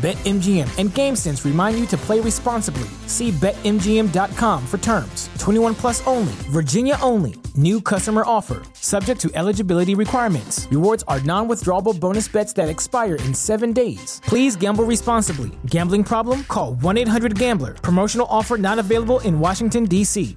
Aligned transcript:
BetMGM 0.00 0.78
and 0.78 0.88
GameSense 0.88 1.44
remind 1.44 1.78
you 1.78 1.84
to 1.88 1.96
play 1.98 2.20
responsibly. 2.20 2.88
See 3.06 3.32
BetMGM.com 3.32 4.66
for 4.66 4.78
terms. 4.78 5.28
21 5.38 5.74
plus 5.74 6.06
only, 6.06 6.32
Virginia 6.48 6.96
only. 7.02 7.34
New 7.54 7.82
customer 7.82 8.22
offer, 8.24 8.62
subject 8.72 9.20
to 9.20 9.30
eligibility 9.34 9.94
requirements. 9.94 10.66
Rewards 10.70 11.04
are 11.06 11.20
non 11.20 11.48
withdrawable 11.48 12.00
bonus 12.00 12.28
bets 12.28 12.54
that 12.54 12.70
expire 12.70 13.16
in 13.16 13.34
seven 13.34 13.74
days. 13.74 14.22
Please 14.24 14.56
gamble 14.56 14.84
responsibly. 14.84 15.50
Gambling 15.66 16.04
problem? 16.04 16.44
Call 16.44 16.76
1 16.76 16.96
800 16.96 17.38
Gambler. 17.38 17.74
Promotional 17.74 18.26
offer 18.30 18.56
not 18.56 18.78
available 18.78 19.20
in 19.20 19.38
Washington, 19.38 19.84
D.C. 19.84 20.34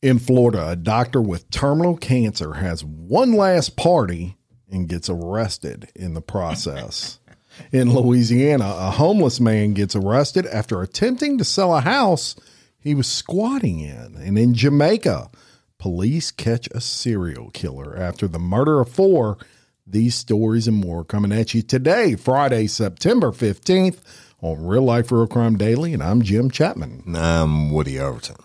In 0.00 0.20
Florida, 0.20 0.68
a 0.68 0.76
doctor 0.76 1.20
with 1.20 1.50
terminal 1.50 1.96
cancer 1.96 2.52
has 2.52 2.84
one 2.84 3.32
last 3.32 3.76
party 3.76 4.36
and 4.70 4.88
gets 4.88 5.08
arrested 5.08 5.90
in 5.96 6.14
the 6.14 6.20
process. 6.20 7.18
In 7.72 7.94
Louisiana, 7.94 8.74
a 8.76 8.90
homeless 8.90 9.40
man 9.40 9.74
gets 9.74 9.96
arrested 9.96 10.46
after 10.46 10.82
attempting 10.82 11.38
to 11.38 11.44
sell 11.44 11.74
a 11.74 11.80
house 11.80 12.36
he 12.78 12.94
was 12.94 13.08
squatting 13.08 13.80
in. 13.80 14.16
And 14.16 14.38
in 14.38 14.54
Jamaica, 14.54 15.30
police 15.78 16.30
catch 16.30 16.68
a 16.68 16.80
serial 16.80 17.50
killer 17.50 17.96
after 17.96 18.28
the 18.28 18.38
murder 18.38 18.80
of 18.80 18.88
four. 18.88 19.38
These 19.86 20.14
stories 20.14 20.68
and 20.68 20.76
more 20.76 21.04
coming 21.04 21.32
at 21.32 21.54
you 21.54 21.62
today, 21.62 22.16
Friday, 22.16 22.66
September 22.66 23.32
15th, 23.32 23.98
on 24.40 24.64
Real 24.64 24.82
Life 24.82 25.10
Real 25.10 25.26
Crime 25.26 25.56
Daily. 25.56 25.94
And 25.94 26.02
I'm 26.02 26.22
Jim 26.22 26.50
Chapman. 26.50 27.02
I'm 27.16 27.70
Woody 27.70 27.98
Overton. 27.98 28.36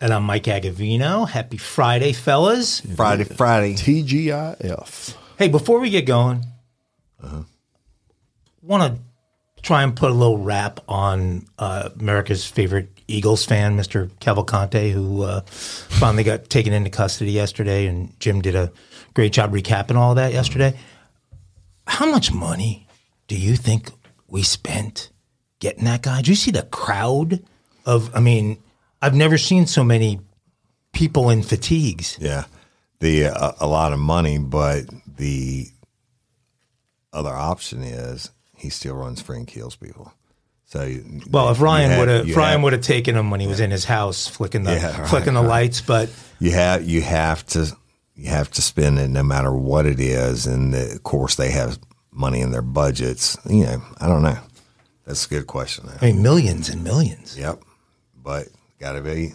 And 0.00 0.14
I'm 0.14 0.22
Mike 0.22 0.44
Agovino. 0.44 1.28
Happy 1.28 1.58
Friday, 1.58 2.12
fellas. 2.12 2.80
Friday, 2.80 3.24
Friday. 3.24 3.74
TGIF. 3.74 5.14
Hey, 5.36 5.48
before 5.48 5.78
we 5.78 5.90
get 5.90 6.06
going, 6.06 6.44
uh-huh. 7.22 7.42
Want 8.62 8.94
to 8.94 9.00
try 9.62 9.82
and 9.82 9.94
put 9.94 10.10
a 10.10 10.14
little 10.14 10.38
wrap 10.38 10.80
on 10.88 11.46
uh, 11.58 11.90
America's 11.98 12.46
favorite 12.46 12.88
Eagles 13.08 13.44
fan, 13.44 13.76
Mr. 13.76 14.10
Cavalcante, 14.20 14.92
who 14.92 15.22
uh, 15.22 15.40
finally 15.42 16.24
got 16.24 16.48
taken 16.48 16.72
into 16.72 16.90
custody 16.90 17.32
yesterday, 17.32 17.86
and 17.86 18.18
Jim 18.20 18.40
did 18.40 18.54
a 18.54 18.72
great 19.14 19.32
job 19.32 19.52
recapping 19.52 19.96
all 19.96 20.14
that 20.14 20.32
yesterday. 20.32 20.78
How 21.86 22.10
much 22.10 22.32
money 22.32 22.86
do 23.28 23.36
you 23.36 23.56
think 23.56 23.90
we 24.28 24.42
spent 24.42 25.10
getting 25.58 25.84
that 25.84 26.02
guy? 26.02 26.18
Did 26.18 26.28
you 26.28 26.34
see 26.34 26.50
the 26.50 26.62
crowd 26.62 27.42
of? 27.84 28.14
I 28.14 28.20
mean, 28.20 28.62
I've 29.02 29.14
never 29.14 29.38
seen 29.38 29.66
so 29.66 29.82
many 29.82 30.20
people 30.92 31.30
in 31.30 31.42
fatigues. 31.42 32.16
Yeah, 32.20 32.44
the 33.00 33.26
uh, 33.26 33.52
a 33.60 33.66
lot 33.66 33.92
of 33.92 33.98
money, 33.98 34.38
but 34.38 34.84
the 35.16 35.66
other 37.12 37.30
option 37.30 37.82
is 37.82 38.30
he 38.60 38.68
still 38.70 38.94
runs 38.94 39.20
free 39.22 39.38
and 39.38 39.46
kills 39.46 39.76
people. 39.76 40.12
So, 40.66 40.88
Well, 41.30 41.50
if 41.50 41.60
Ryan 41.60 41.90
have- 41.90 41.98
would 41.98 42.08
have, 42.08 42.28
if 42.28 42.36
Ryan 42.36 42.52
have- 42.52 42.62
would 42.62 42.72
have 42.74 42.82
taken 42.82 43.16
him 43.16 43.30
when 43.30 43.40
he 43.40 43.46
was 43.48 43.58
in 43.58 43.70
his 43.72 43.84
house, 43.86 44.28
flicking 44.28 44.62
the 44.62 44.74
Yeah, 44.74 45.00
right, 45.00 45.08
flicking 45.08 45.34
the 45.34 45.40
right. 45.40 45.48
lights, 45.48 45.80
but 45.80 46.10
you 46.38 46.52
have 46.52 46.88
you 46.88 47.02
have 47.02 47.44
to 47.48 47.76
you 48.14 48.28
have 48.28 48.50
to 48.52 48.62
spend 48.62 48.98
it 48.98 49.08
no 49.08 49.22
matter 49.22 49.52
what 49.52 49.86
it 49.86 49.98
is, 49.98 50.46
and 50.46 50.74
uh, 50.74 50.78
of 50.78 51.02
course 51.02 51.34
they 51.34 51.50
have 51.50 51.78
money 52.12 52.40
in 52.40 52.52
their 52.52 52.62
budgets. 52.62 53.36
You 53.48 53.64
know, 53.64 53.82
I 54.00 54.06
don't 54.06 54.22
know. 54.22 54.38
That's 55.06 55.26
a 55.26 55.28
good 55.28 55.46
question. 55.48 55.86
Though. 55.86 56.06
I 56.06 56.12
mean 56.12 56.22
millions 56.22 56.68
and 56.68 56.84
millions. 56.84 57.36
Yep, 57.36 57.62
but 58.22 58.46
got 58.78 58.92
to 58.92 59.00
be 59.00 59.32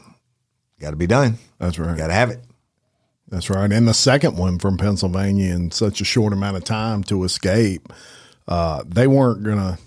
got 0.79 0.91
to 0.91 0.95
be 0.95 1.07
done. 1.07 1.37
That's 1.59 1.77
right. 1.77 1.97
Got 1.97 2.07
to 2.07 2.13
have 2.13 2.29
it. 2.29 2.39
That's 3.27 3.49
right. 3.49 3.69
And 3.73 3.87
the 3.87 3.93
second 3.93 4.37
one 4.37 4.59
from 4.59 4.77
Pennsylvania 4.77 5.53
in 5.53 5.71
such 5.71 5.99
a 5.99 6.05
short 6.05 6.31
amount 6.31 6.55
of 6.57 6.63
time 6.63 7.03
to 7.05 7.23
escape, 7.25 7.91
uh, 8.47 8.83
they 8.87 9.07
weren't 9.07 9.43
gonna 9.43 9.77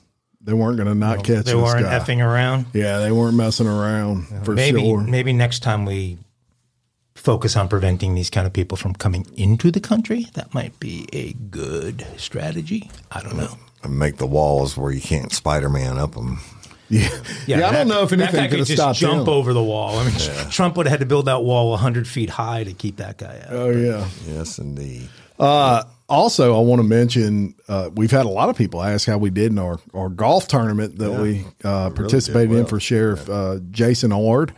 they 0.40 0.52
weren't 0.52 0.78
gonna 0.78 0.94
not 0.94 1.18
catch 1.18 1.44
They 1.44 1.52
this 1.52 1.54
weren't 1.54 1.84
guy. 1.86 1.98
effing 1.98 2.24
around. 2.24 2.66
Yeah, 2.72 2.98
they 2.98 3.12
weren't 3.12 3.36
messing 3.36 3.66
around 3.66 4.26
for 4.44 4.54
maybe 4.54 4.80
sure. 4.80 5.00
maybe 5.02 5.32
next 5.32 5.60
time 5.62 5.84
we 5.84 6.18
focus 7.14 7.56
on 7.56 7.68
preventing 7.68 8.14
these 8.14 8.30
kind 8.30 8.46
of 8.46 8.52
people 8.52 8.76
from 8.76 8.94
coming 8.94 9.26
into 9.36 9.70
the 9.70 9.80
country, 9.80 10.26
that 10.34 10.54
might 10.54 10.78
be 10.80 11.06
a 11.12 11.32
good 11.32 12.06
strategy. 12.16 12.90
I 13.10 13.20
don't 13.22 13.36
know. 13.36 13.58
And 13.82 13.98
make 13.98 14.16
the 14.16 14.26
walls 14.26 14.76
where 14.76 14.90
you 14.92 15.00
can't 15.00 15.32
Spider 15.32 15.68
Man 15.68 15.98
up 15.98 16.14
them. 16.14 16.38
Yeah, 16.90 17.08
yeah. 17.46 17.68
I 17.68 17.72
don't 17.72 17.88
know 17.88 18.02
if 18.02 18.10
that 18.10 18.18
anything 18.20 18.36
guy 18.36 18.42
could 18.44 18.50
could 18.50 18.58
have 18.60 18.68
just 18.68 18.80
stopped 18.80 18.98
jump 18.98 19.22
him. 19.22 19.28
over 19.28 19.52
the 19.52 19.62
wall. 19.62 19.98
I 19.98 20.04
mean, 20.08 20.14
Trump 20.50 20.76
would 20.78 20.86
have 20.86 20.92
had 20.92 21.00
to 21.00 21.06
build 21.06 21.26
that 21.26 21.42
wall 21.42 21.76
hundred 21.76 22.08
feet 22.08 22.30
high 22.30 22.64
to 22.64 22.72
keep 22.72 22.96
that 22.96 23.18
guy 23.18 23.40
out. 23.46 23.52
Oh 23.52 23.70
yeah. 23.70 24.08
Yes, 24.26 24.58
indeed. 24.58 25.08
Uh, 25.38 25.82
also, 26.08 26.56
I 26.56 26.60
want 26.60 26.80
to 26.80 26.88
mention 26.88 27.54
uh, 27.68 27.90
we've 27.94 28.10
had 28.10 28.24
a 28.24 28.30
lot 28.30 28.48
of 28.48 28.56
people 28.56 28.82
ask 28.82 29.06
how 29.06 29.18
we 29.18 29.30
did 29.30 29.52
in 29.52 29.58
our, 29.58 29.78
our 29.92 30.08
golf 30.08 30.48
tournament 30.48 30.98
that 30.98 31.20
we 31.20 31.44
uh, 31.64 31.90
participated 31.90 32.56
in 32.56 32.66
for 32.66 32.80
Sheriff 32.80 33.28
uh, 33.28 33.58
Jason 33.70 34.12
Ord. 34.12 34.54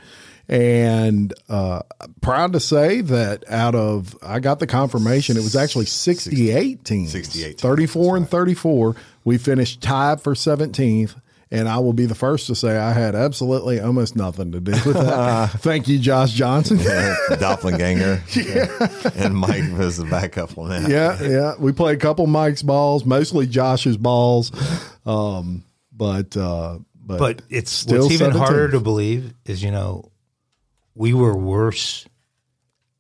And 0.49 1.33
uh, 1.49 1.83
proud 2.23 2.55
to 2.55 2.61
say 2.61 3.03
that 3.03 3.45
out 3.49 3.77
of, 3.77 4.17
I 4.21 4.41
got 4.41 4.59
the 4.59 4.67
confirmation, 4.67 5.37
it 5.37 5.45
was 5.45 5.55
actually 5.55 5.87
68 5.87 6.85
teams. 6.85 7.13
68 7.13 7.45
teams, 7.51 7.61
34 7.61 8.17
and 8.17 8.29
34. 8.29 8.97
We 9.25 9.39
finished 9.39 9.81
tied 9.81 10.21
for 10.21 10.35
17th. 10.35 11.15
And 11.53 11.69
I 11.69 11.79
will 11.79 11.93
be 11.93 12.07
the 12.07 12.15
first 12.15 12.47
to 12.47 12.55
say 12.55 12.77
I 12.79 12.93
had 12.93 13.17
absolutely 13.17 13.81
almost 13.81 14.15
nothing 14.15 14.53
to 14.53 14.61
do 14.61 14.71
with 14.71 14.95
that. 14.95 15.51
Thank 15.59 15.89
you, 15.89 15.99
Josh 15.99 16.33
Johnson. 16.33 16.79
Doppelganger. 17.39 18.23
And 19.17 19.35
Mike 19.35 19.65
was 19.77 19.97
the 19.97 20.07
backup 20.09 20.57
on 20.57 20.69
that. 20.69 20.89
yeah, 20.89 21.21
yeah. 21.23 21.55
We 21.59 21.73
played 21.73 21.97
a 21.97 22.01
couple 22.01 22.27
Mike's 22.29 22.63
balls, 22.63 23.05
mostly 23.05 23.47
Josh's 23.49 23.97
balls. 23.97 24.53
Um, 25.05 25.65
but 25.93 26.37
uh, 26.37 26.79
but, 26.95 27.19
But 27.19 27.43
it's 27.51 27.73
still 27.73 28.03
what's 28.03 28.15
even 28.15 28.33
17. 28.33 28.41
harder 28.41 28.69
to 28.71 28.81
believe 28.81 29.35
is 29.45 29.63
you 29.63 29.73
know 29.73 30.13
we 30.95 31.13
were 31.15 31.37
worse 31.37 32.07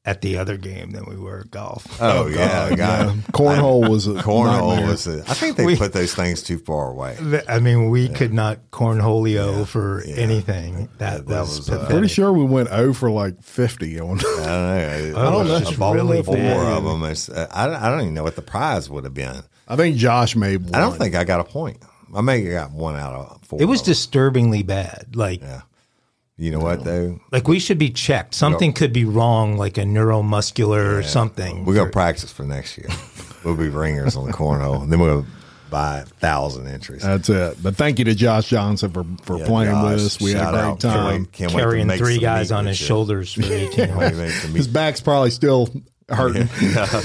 at 0.06 0.22
the 0.22 0.38
other 0.38 0.56
game 0.56 0.92
than 0.92 1.04
we 1.04 1.14
were 1.16 1.40
at 1.40 1.50
golf. 1.50 1.86
Oh, 2.00 2.26
yeah, 2.26 2.74
God. 2.74 3.08
cornhole 3.32 3.88
was 3.90 4.06
a 4.06 4.14
Cornhole 4.14 4.70
nightmare. 4.70 4.86
was. 4.88 5.06
A, 5.06 5.20
I 5.28 5.34
think 5.34 5.56
they 5.58 5.66
We- 5.66 5.76
put 5.76 5.92
those 5.92 6.14
things 6.14 6.42
too 6.42 6.56
far 6.58 6.90
away. 6.90 7.18
I 7.46 7.58
mean, 7.60 7.90
we 7.90 8.08
could 8.08 8.32
not 8.32 8.70
cornholio 8.70 9.66
for 9.66 10.02
anything. 10.06 10.88
That, 10.98 11.26
that 11.26 11.40
was, 11.40 11.58
was, 11.58 11.70
uh. 11.70 11.86
Pretty 11.86 12.08
sure 12.08 12.32
we 12.32 12.44
went 12.44 12.70
0 12.70 12.94
for 12.94 13.10
like 13.10 13.42
50 13.42 14.00
on. 14.00 14.18
I 14.18 14.22
don't 14.22 14.36
know. 14.36 15.20
I 15.20 15.22
don't 15.30 15.48
know. 15.48 15.54
I 15.56 15.60
Just 15.60 15.78
bought 15.78 15.94
really 15.96 16.22
four 16.22 16.34
bad. 16.36 16.56
of 16.78 16.84
them. 16.84 17.04
It's, 17.04 17.28
uh, 17.28 17.46
I, 17.50 17.68
I 17.68 17.90
don't 17.90 18.00
even 18.00 18.14
know 18.14 18.22
what 18.24 18.36
the 18.36 18.42
prize 18.42 18.88
would 18.88 19.04
have 19.04 19.14
been. 19.14 19.42
I 19.68 19.76
think 19.76 19.96
Josh 19.96 20.34
made 20.34 20.62
one. 20.64 20.74
I 20.74 20.80
don't 20.80 20.96
think 20.96 21.14
I 21.14 21.24
got 21.24 21.40
a 21.40 21.44
point. 21.44 21.76
I 22.14 22.22
may 22.22 22.42
have 22.44 22.52
got 22.52 22.72
one 22.72 22.96
out 22.96 23.14
of 23.14 23.42
four. 23.42 23.60
It 23.60 23.66
was 23.66 23.80
of 23.80 23.86
them. 23.86 23.90
disturbingly 23.92 24.62
bad. 24.62 25.14
Like, 25.14 25.42
Yeah. 25.42 25.60
You 26.40 26.50
know 26.50 26.58
what 26.60 26.84
though? 26.84 27.20
like 27.32 27.46
we 27.48 27.58
should 27.58 27.78
be 27.78 27.90
checked. 27.90 28.34
Something 28.34 28.72
could 28.72 28.92
be 28.94 29.04
wrong, 29.04 29.56
like 29.58 29.76
a 29.76 29.82
neuromuscular 29.82 30.98
or 30.98 31.02
something. 31.02 31.64
We're 31.66 31.74
gonna 31.74 31.90
practice 31.90 32.32
for 32.32 32.44
next 32.44 32.78
year. 32.78 32.88
we'll 33.44 33.56
be 33.56 33.68
ringers 33.68 34.16
on 34.16 34.26
the 34.26 34.32
cornhole, 34.32 34.82
and 34.82 34.90
then 34.90 35.00
we'll 35.00 35.26
buy 35.70 35.98
a 35.98 36.04
thousand 36.06 36.66
entries. 36.66 37.02
That's 37.02 37.28
it. 37.28 37.62
But 37.62 37.76
thank 37.76 37.98
you 37.98 38.04
to 38.06 38.14
Josh 38.14 38.48
Johnson 38.48 38.90
for, 38.90 39.04
for 39.22 39.38
Yeah, 39.38 39.46
playing 39.46 39.82
with 39.82 39.98
Josh, 40.00 40.06
us. 40.06 40.20
We 40.20 40.32
had 40.32 40.38
shout 40.40 40.54
a 40.54 40.56
great 40.56 40.62
out. 40.64 40.80
Can't 40.80 40.94
time. 40.94 41.06
wait- 41.20 41.32
can't 41.32 41.52
wait 41.52 41.58
to 41.58 41.64
carrying 41.68 41.86
make 41.86 41.98
three 41.98 42.14
some 42.14 42.22
guys 42.22 42.50
meat 42.50 42.56
on 42.56 42.64
with 42.64 42.68
his 42.70 42.80
you. 42.80 42.86
shoulders 42.86 43.32
for 43.34 43.42
18 43.44 43.70
Can't 43.72 43.96
wait 43.98 44.10
to 44.10 44.16
make 44.16 44.30
some 44.32 44.54
His 44.54 44.66
meat. 44.66 44.72
back's 44.74 45.00
probably 45.02 45.30
still 45.30 45.68
hurting. 46.08 46.48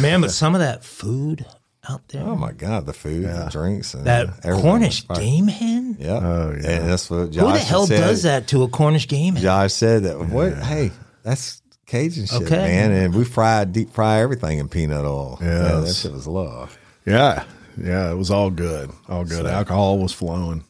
Man, 0.01 0.21
but 0.21 0.31
some 0.31 0.55
of 0.55 0.61
that 0.61 0.83
food 0.85 1.45
out 1.89 2.07
there, 2.09 2.23
Oh 2.23 2.35
my 2.35 2.51
god, 2.51 2.85
the 2.85 2.93
food, 2.93 3.25
the 3.25 3.47
drinks, 3.51 3.93
and 3.93 4.05
that 4.05 4.27
Cornish 4.41 5.07
was 5.07 5.17
game 5.19 5.47
hen. 5.47 5.97
Yeah. 5.99 6.19
Oh, 6.21 6.51
yeah. 6.61 6.69
And 6.69 6.89
that's 6.89 7.09
what 7.09 7.31
Josh 7.31 7.43
Who 7.45 7.51
the 7.53 7.59
hell 7.59 7.87
said. 7.87 7.99
does 7.99 8.23
that 8.23 8.47
to 8.49 8.63
a 8.63 8.67
Cornish 8.67 9.07
game 9.07 9.35
hen? 9.35 9.43
Josh 9.43 9.73
said 9.73 10.03
that. 10.03 10.19
What? 10.19 10.53
Hey, 10.57 10.91
that's 11.23 11.61
Cajun 11.85 12.25
shit, 12.25 12.41
Okay. 12.43 12.57
man. 12.57 12.91
And 12.91 13.13
we 13.15 13.23
fry 13.25 13.63
deep 13.65 13.91
fry 13.91 14.19
everything 14.21 14.59
in 14.59 14.67
peanut 14.69 15.05
oil. 15.05 15.37
Yeah, 15.41 15.81
that 15.81 15.93
shit 15.93 16.11
was 16.11 16.27
love. 16.27 16.77
Yeah. 17.05 17.43
Yeah. 17.77 18.11
It 18.11 18.15
was 18.15 18.31
all 18.31 18.49
good. 18.49 18.91
All 19.09 19.23
good. 19.25 19.45
Alcohol 19.45 19.99
was 19.99 20.11
flowing. 20.13 20.63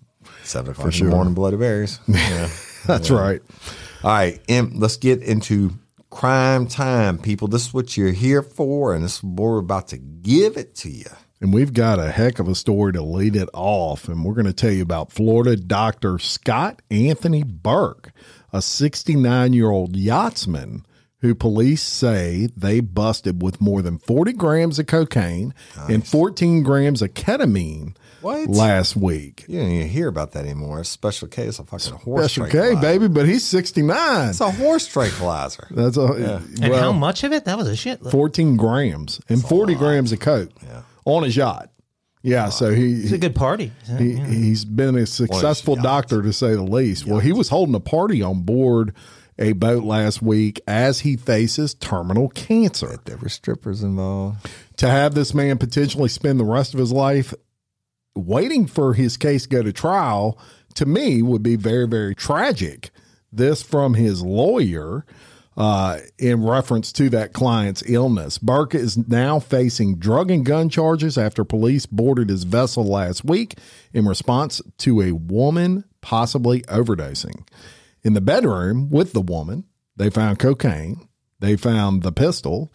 Seven 0.43 0.71
o'clock 0.71 0.87
in 0.87 0.91
sure. 0.91 1.09
the 1.09 1.15
morning, 1.15 1.33
bloody 1.33 1.57
berries. 1.57 1.99
Yeah. 2.07 2.49
That's 2.85 3.09
right. 3.09 3.41
All 4.03 4.11
right, 4.11 4.39
Em, 4.47 4.73
let's 4.75 4.97
get 4.97 5.23
into 5.23 5.71
crime 6.15 6.65
time, 6.65 7.17
people. 7.17 7.49
This 7.49 7.67
is 7.67 7.73
what 7.73 7.97
you're 7.97 8.13
here 8.13 8.41
for, 8.41 8.93
and 8.95 9.03
this 9.03 9.17
is 9.17 9.23
what 9.23 9.43
we're 9.43 9.57
about 9.59 9.89
to 9.89 9.97
give 9.97 10.55
it 10.55 10.73
to 10.75 10.89
you. 10.89 11.09
And 11.41 11.53
we've 11.53 11.73
got 11.73 11.99
a 11.99 12.09
heck 12.09 12.39
of 12.39 12.47
a 12.47 12.55
story 12.55 12.93
to 12.93 13.01
lead 13.01 13.35
it 13.35 13.49
off. 13.53 14.07
And 14.07 14.23
we're 14.23 14.33
going 14.33 14.45
to 14.45 14.53
tell 14.53 14.71
you 14.71 14.81
about 14.81 15.11
Florida 15.11 15.57
doctor 15.57 16.17
Scott 16.17 16.81
Anthony 16.89 17.43
Burke, 17.43 18.13
a 18.53 18.61
69 18.61 19.51
year 19.51 19.69
old 19.69 19.97
yachtsman 19.97 20.85
who 21.19 21.35
police 21.35 21.83
say 21.83 22.47
they 22.55 22.79
busted 22.79 23.41
with 23.41 23.59
more 23.59 23.81
than 23.81 23.97
40 23.97 24.33
grams 24.33 24.79
of 24.79 24.87
cocaine 24.87 25.53
and 25.89 26.07
14 26.07 26.63
grams 26.63 27.01
of 27.01 27.13
ketamine 27.13 27.95
What? 28.25 28.49
last 28.49 28.95
week. 28.95 29.45
You 29.47 29.59
don't 29.59 29.69
even 29.69 29.87
hear 29.87 30.07
about 30.07 30.31
that 30.31 30.45
anymore. 30.45 30.79
It's 30.79 30.89
special 30.89 31.27
K 31.27 31.43
is 31.43 31.59
a 31.59 31.63
fucking 31.63 31.93
horse 31.93 32.33
Special 32.33 32.45
K, 32.45 32.51
tranquilizer. 32.51 32.99
baby, 32.99 33.07
but 33.07 33.27
he's 33.27 33.45
69. 33.45 34.29
It's 34.29 34.41
a 34.41 34.49
horse 34.49 34.87
tranquilizer. 34.87 35.67
That's 35.69 35.95
a 35.95 36.41
And 36.61 36.71
well, 36.71 36.81
how 36.81 36.91
much 36.91 37.23
of 37.23 37.33
it? 37.33 37.45
That 37.45 37.55
was 37.55 37.67
a 37.67 37.75
shit. 37.75 38.01
14 38.01 38.57
grams 38.57 39.21
and 39.29 39.41
40 39.41 39.75
grams 39.75 40.11
of 40.11 40.19
coke 40.19 40.49
on 41.05 41.21
his 41.23 41.37
yacht. 41.37 41.69
Yeah, 42.23 42.49
so 42.49 42.71
he, 42.71 43.03
It's 43.03 43.11
a 43.11 43.19
good 43.19 43.35
party. 43.35 43.71
He, 43.99 44.15
He's 44.15 44.65
been 44.65 44.95
a 44.95 45.05
successful 45.05 45.75
doctor 45.75 46.23
to 46.23 46.33
say 46.33 46.55
the 46.55 46.63
least. 46.63 47.05
Well, 47.05 47.19
he 47.19 47.31
was 47.31 47.49
holding 47.49 47.75
a 47.75 47.79
party 47.79 48.23
on 48.23 48.41
board 48.41 48.95
a 49.37 49.51
boat 49.53 49.83
last 49.83 50.23
week 50.23 50.61
as 50.67 51.01
he 51.01 51.17
faces 51.17 51.75
terminal 51.75 52.29
cancer. 52.29 52.97
There 53.05 53.17
were 53.17 53.29
strippers 53.29 53.83
involved. 53.83 54.49
To 54.77 54.87
have 54.89 55.13
this 55.13 55.33
man 55.33 55.57
potentially 55.57 56.09
spend 56.09 56.39
the 56.39 56.45
rest 56.45 56.73
of 56.73 56.79
his 56.79 56.91
life 56.91 57.33
waiting 58.15 58.65
for 58.65 58.93
his 58.93 59.17
case 59.17 59.43
to 59.43 59.49
go 59.49 59.63
to 59.63 59.73
trial, 59.73 60.39
to 60.75 60.85
me, 60.85 61.21
would 61.21 61.43
be 61.43 61.55
very, 61.55 61.87
very 61.87 62.15
tragic. 62.15 62.91
This 63.31 63.61
from 63.61 63.95
his 63.95 64.23
lawyer 64.23 65.05
uh, 65.57 65.99
in 66.17 66.43
reference 66.43 66.91
to 66.93 67.09
that 67.09 67.33
client's 67.33 67.83
illness. 67.87 68.37
Burke 68.37 68.75
is 68.75 68.97
now 68.97 69.39
facing 69.39 69.97
drug 69.97 70.29
and 70.29 70.45
gun 70.45 70.69
charges 70.69 71.17
after 71.17 71.43
police 71.43 71.85
boarded 71.85 72.29
his 72.29 72.43
vessel 72.43 72.85
last 72.85 73.23
week 73.23 73.57
in 73.93 74.05
response 74.05 74.61
to 74.79 75.01
a 75.01 75.13
woman 75.13 75.85
possibly 76.01 76.61
overdosing. 76.63 77.47
In 78.03 78.13
the 78.13 78.21
bedroom 78.21 78.89
with 78.89 79.13
the 79.13 79.21
woman, 79.21 79.63
they 79.95 80.09
found 80.09 80.39
cocaine, 80.39 81.07
they 81.39 81.55
found 81.55 82.03
the 82.03 82.11
pistol, 82.11 82.71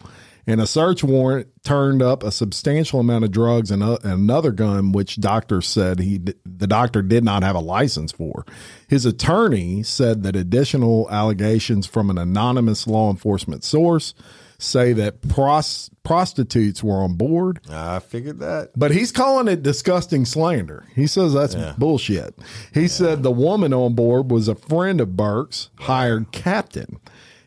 and 0.47 0.59
a 0.59 0.67
search 0.67 1.03
warrant 1.03 1.47
turned 1.63 2.01
up 2.01 2.23
a 2.23 2.31
substantial 2.31 2.99
amount 2.99 3.23
of 3.23 3.31
drugs 3.31 3.71
and 3.71 3.83
uh, 3.83 3.97
a, 4.03 4.09
another 4.09 4.51
gun, 4.51 4.91
which 4.91 5.19
doctors 5.19 5.67
said 5.67 5.99
he 5.99 6.19
the 6.45 6.67
doctor 6.67 7.01
did 7.01 7.23
not 7.23 7.43
have 7.43 7.55
a 7.55 7.59
license 7.59 8.11
for. 8.11 8.45
His 8.87 9.05
attorney 9.05 9.83
said 9.83 10.23
that 10.23 10.35
additional 10.35 11.09
allegations 11.11 11.85
from 11.85 12.09
an 12.09 12.17
anonymous 12.17 12.87
law 12.87 13.09
enforcement 13.09 13.63
source 13.63 14.13
say 14.61 14.93
that 14.93 15.27
pros, 15.27 15.89
prostitutes 16.03 16.83
were 16.83 16.97
on 17.03 17.13
board. 17.15 17.59
I 17.69 17.99
figured 17.99 18.39
that. 18.39 18.71
But 18.75 18.91
he's 18.91 19.11
calling 19.11 19.47
it 19.47 19.63
disgusting 19.63 20.25
slander. 20.25 20.85
He 20.95 21.07
says 21.07 21.33
that's 21.33 21.55
bullshit. 21.77 22.35
He 22.73 22.87
said 22.87 23.23
the 23.23 23.31
woman 23.31 23.73
on 23.73 23.95
board 23.95 24.29
was 24.29 24.47
a 24.47 24.55
friend 24.55 25.01
of 25.01 25.17
Burke's, 25.17 25.69
hired 25.79 26.31
captain. 26.31 26.99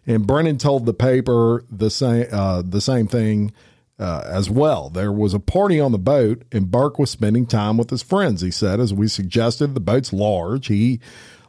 And 0.07 0.27
Brennan 0.27 0.59
told 0.59 0.87
the 0.87 0.95
paper 0.95 1.65
the 1.71 1.91
same 1.91 2.27
uh, 2.31 2.63
the 2.63 2.81
same 2.81 3.07
thing 3.07 3.53
uh, 3.99 4.23
as 4.27 4.51
well. 4.51 4.91
There 4.91 5.13
was 5.13 5.35
a 5.35 5.41
party 5.41 5.81
on 5.81 5.93
the 5.93 5.99
boat, 5.99 6.43
and 6.53 6.71
Burke 6.71 6.99
was 6.99 7.11
spending 7.11 7.47
time 7.47 7.77
with 7.77 7.91
his 7.91 8.03
friends. 8.03 8.43
He 8.43 8.51
said, 8.51 8.81
as 8.81 8.93
we 8.93 9.09
suggested, 9.09 9.75
the 9.75 9.81
boat's 9.81 10.13
large. 10.13 10.67
He 10.67 11.01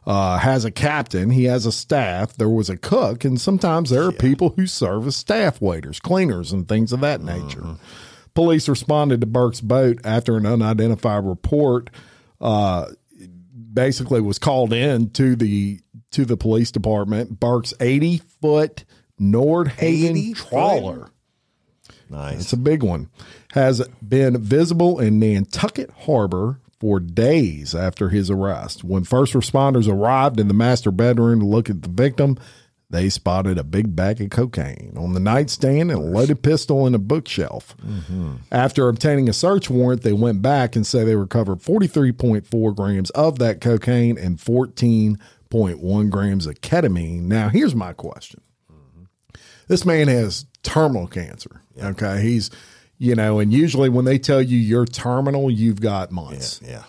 uh, 0.06 0.38
has 0.38 0.64
a 0.64 0.70
captain. 0.70 1.30
He 1.30 1.44
has 1.44 1.66
a 1.66 1.72
staff. 1.72 2.34
There 2.34 2.48
was 2.48 2.70
a 2.70 2.76
cook, 2.76 3.24
and 3.24 3.40
sometimes 3.40 3.90
there 3.90 4.04
are 4.04 4.12
people 4.12 4.50
who 4.50 4.66
serve 4.66 5.06
as 5.06 5.16
staff 5.16 5.60
waiters, 5.60 5.98
cleaners, 5.98 6.52
and 6.52 6.68
things 6.68 6.92
of 6.92 7.00
that 7.00 7.20
nature. 7.20 7.76
Police 8.34 8.68
responded 8.68 9.20
to 9.22 9.26
Burke's 9.26 9.60
boat 9.60 9.98
after 10.04 10.36
an 10.36 10.46
unidentified 10.46 11.24
report. 11.24 11.90
Uh, 12.40 12.90
basically, 13.72 14.20
was 14.20 14.38
called 14.38 14.72
in 14.72 15.10
to 15.10 15.34
the 15.34 15.80
to 16.16 16.24
the 16.24 16.36
police 16.36 16.70
department. 16.70 17.38
Burke's 17.38 17.74
eighty 17.78 18.18
foot 18.40 18.84
Nordhavn 19.20 19.82
80 19.82 20.34
foot? 20.34 20.48
trawler. 20.48 21.10
Nice. 22.08 22.40
It's 22.40 22.52
a 22.52 22.56
big 22.56 22.82
one. 22.82 23.10
Has 23.52 23.86
been 24.06 24.40
visible 24.40 24.98
in 24.98 25.18
Nantucket 25.18 25.90
Harbor 25.90 26.60
for 26.80 27.00
days 27.00 27.74
after 27.74 28.10
his 28.10 28.30
arrest. 28.30 28.84
When 28.84 29.04
first 29.04 29.32
responders 29.34 29.88
arrived 29.88 30.38
in 30.38 30.48
the 30.48 30.54
master 30.54 30.90
bedroom 30.90 31.40
to 31.40 31.46
look 31.46 31.68
at 31.68 31.82
the 31.82 31.88
victim, 31.88 32.38
they 32.88 33.08
spotted 33.08 33.58
a 33.58 33.64
big 33.64 33.96
bag 33.96 34.20
of 34.20 34.30
cocaine 34.30 34.94
on 34.96 35.12
the 35.12 35.20
nightstand 35.20 35.90
and 35.90 36.00
a 36.00 36.04
loaded 36.04 36.42
pistol 36.42 36.86
in 36.86 36.94
a 36.94 36.98
bookshelf. 36.98 37.76
Mm-hmm. 37.78 38.34
After 38.52 38.88
obtaining 38.88 39.28
a 39.28 39.32
search 39.32 39.68
warrant, 39.68 40.02
they 40.02 40.12
went 40.12 40.40
back 40.40 40.76
and 40.76 40.86
say 40.86 41.02
they 41.02 41.16
recovered 41.16 41.58
43.4 41.58 42.76
grams 42.76 43.10
of 43.10 43.40
that 43.40 43.60
cocaine 43.60 44.16
and 44.16 44.38
14.1 45.50 46.10
grams 46.10 46.46
of 46.46 46.60
ketamine. 46.60 47.22
Now, 47.22 47.48
here's 47.48 47.74
my 47.74 47.92
question 47.92 48.40
this 49.68 49.84
man 49.84 50.08
has 50.08 50.46
terminal 50.62 51.06
cancer. 51.06 51.62
Okay. 51.80 52.22
He's, 52.22 52.50
you 52.98 53.14
know, 53.14 53.38
and 53.38 53.52
usually 53.52 53.88
when 53.88 54.04
they 54.04 54.18
tell 54.18 54.40
you 54.40 54.56
you're 54.56 54.86
terminal, 54.86 55.50
you've 55.50 55.80
got 55.80 56.10
months. 56.12 56.60
yeah. 56.64 56.84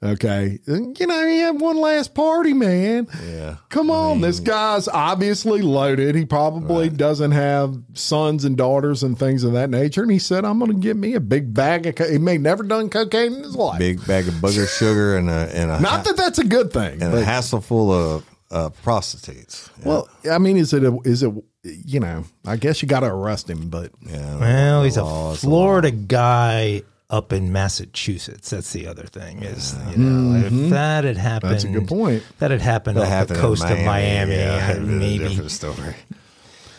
Okay. 0.00 0.60
You 0.66 1.06
know, 1.06 1.26
he 1.26 1.38
had 1.40 1.60
one 1.60 1.76
last 1.76 2.14
party, 2.14 2.52
man. 2.52 3.08
Yeah. 3.26 3.56
Come 3.68 3.90
on. 3.90 4.20
this 4.20 4.38
guy's 4.38 4.86
obviously 4.86 5.60
loaded. 5.60 6.14
He 6.14 6.24
probably 6.24 6.88
doesn't 6.88 7.32
have 7.32 7.76
sons 7.94 8.44
and 8.44 8.56
daughters 8.56 9.02
and 9.02 9.18
things 9.18 9.42
of 9.42 9.54
that 9.54 9.70
nature. 9.70 10.02
And 10.02 10.10
he 10.12 10.20
said, 10.20 10.44
I'm 10.44 10.60
going 10.60 10.70
to 10.72 10.78
get 10.78 10.96
me 10.96 11.14
a 11.14 11.20
big 11.20 11.52
bag 11.52 11.86
of, 11.86 11.96
co-. 11.96 12.08
he 12.10 12.18
may 12.18 12.38
never 12.38 12.62
done 12.62 12.90
cocaine 12.90 13.32
in 13.34 13.42
his 13.42 13.56
life. 13.56 13.80
Big 13.80 14.06
bag 14.06 14.28
of 14.28 14.34
booger 14.34 14.68
sugar 14.78 15.16
and 15.16 15.28
a 15.28 15.50
and 15.52 15.70
a 15.70 15.80
Not 15.80 16.04
that 16.04 16.16
that's 16.16 16.38
a 16.38 16.44
good 16.44 16.72
thing. 16.72 17.02
and 17.02 17.12
but- 17.12 17.22
a 17.22 17.24
hassle 17.24 17.60
full 17.60 17.90
of 17.92 18.24
uh, 18.50 18.70
prostitutes. 18.82 19.68
Yeah. 19.80 19.88
well, 19.88 20.08
I 20.30 20.38
mean, 20.38 20.56
is 20.56 20.72
it, 20.72 20.84
a, 20.84 20.96
is 21.04 21.22
it, 21.22 21.32
you 21.64 22.00
know, 22.00 22.24
I 22.46 22.56
guess 22.56 22.80
you 22.82 22.88
got 22.88 23.00
to 23.00 23.06
arrest 23.06 23.50
him, 23.50 23.68
but 23.68 23.90
yeah. 24.00 24.38
Well, 24.38 24.84
he's 24.84 24.96
law 24.96 25.30
a 25.30 25.32
is 25.34 25.40
Florida 25.40 25.90
guy 25.90 26.82
up 27.10 27.32
in 27.32 27.52
Massachusetts. 27.52 28.50
That's 28.50 28.72
the 28.72 28.86
other 28.86 29.04
thing. 29.04 29.42
Is 29.42 29.74
you 29.90 29.96
know 29.96 30.36
if 30.38 30.52
mm-hmm. 30.52 30.70
that 30.70 31.04
had 31.04 31.16
happened, 31.16 31.52
That's 31.52 31.64
a 31.64 31.68
good 31.68 31.88
point. 31.88 32.22
That 32.38 32.50
had 32.50 32.60
happened 32.60 32.98
That 32.98 33.04
off 33.04 33.08
happened 33.08 33.36
the 33.36 33.40
coast 33.40 33.64
of 33.64 33.78
Miami. 33.84 34.36
Yeah, 34.36 34.72
a 34.72 34.80
maybe 34.80 35.28
different 35.28 35.50
story. 35.50 35.94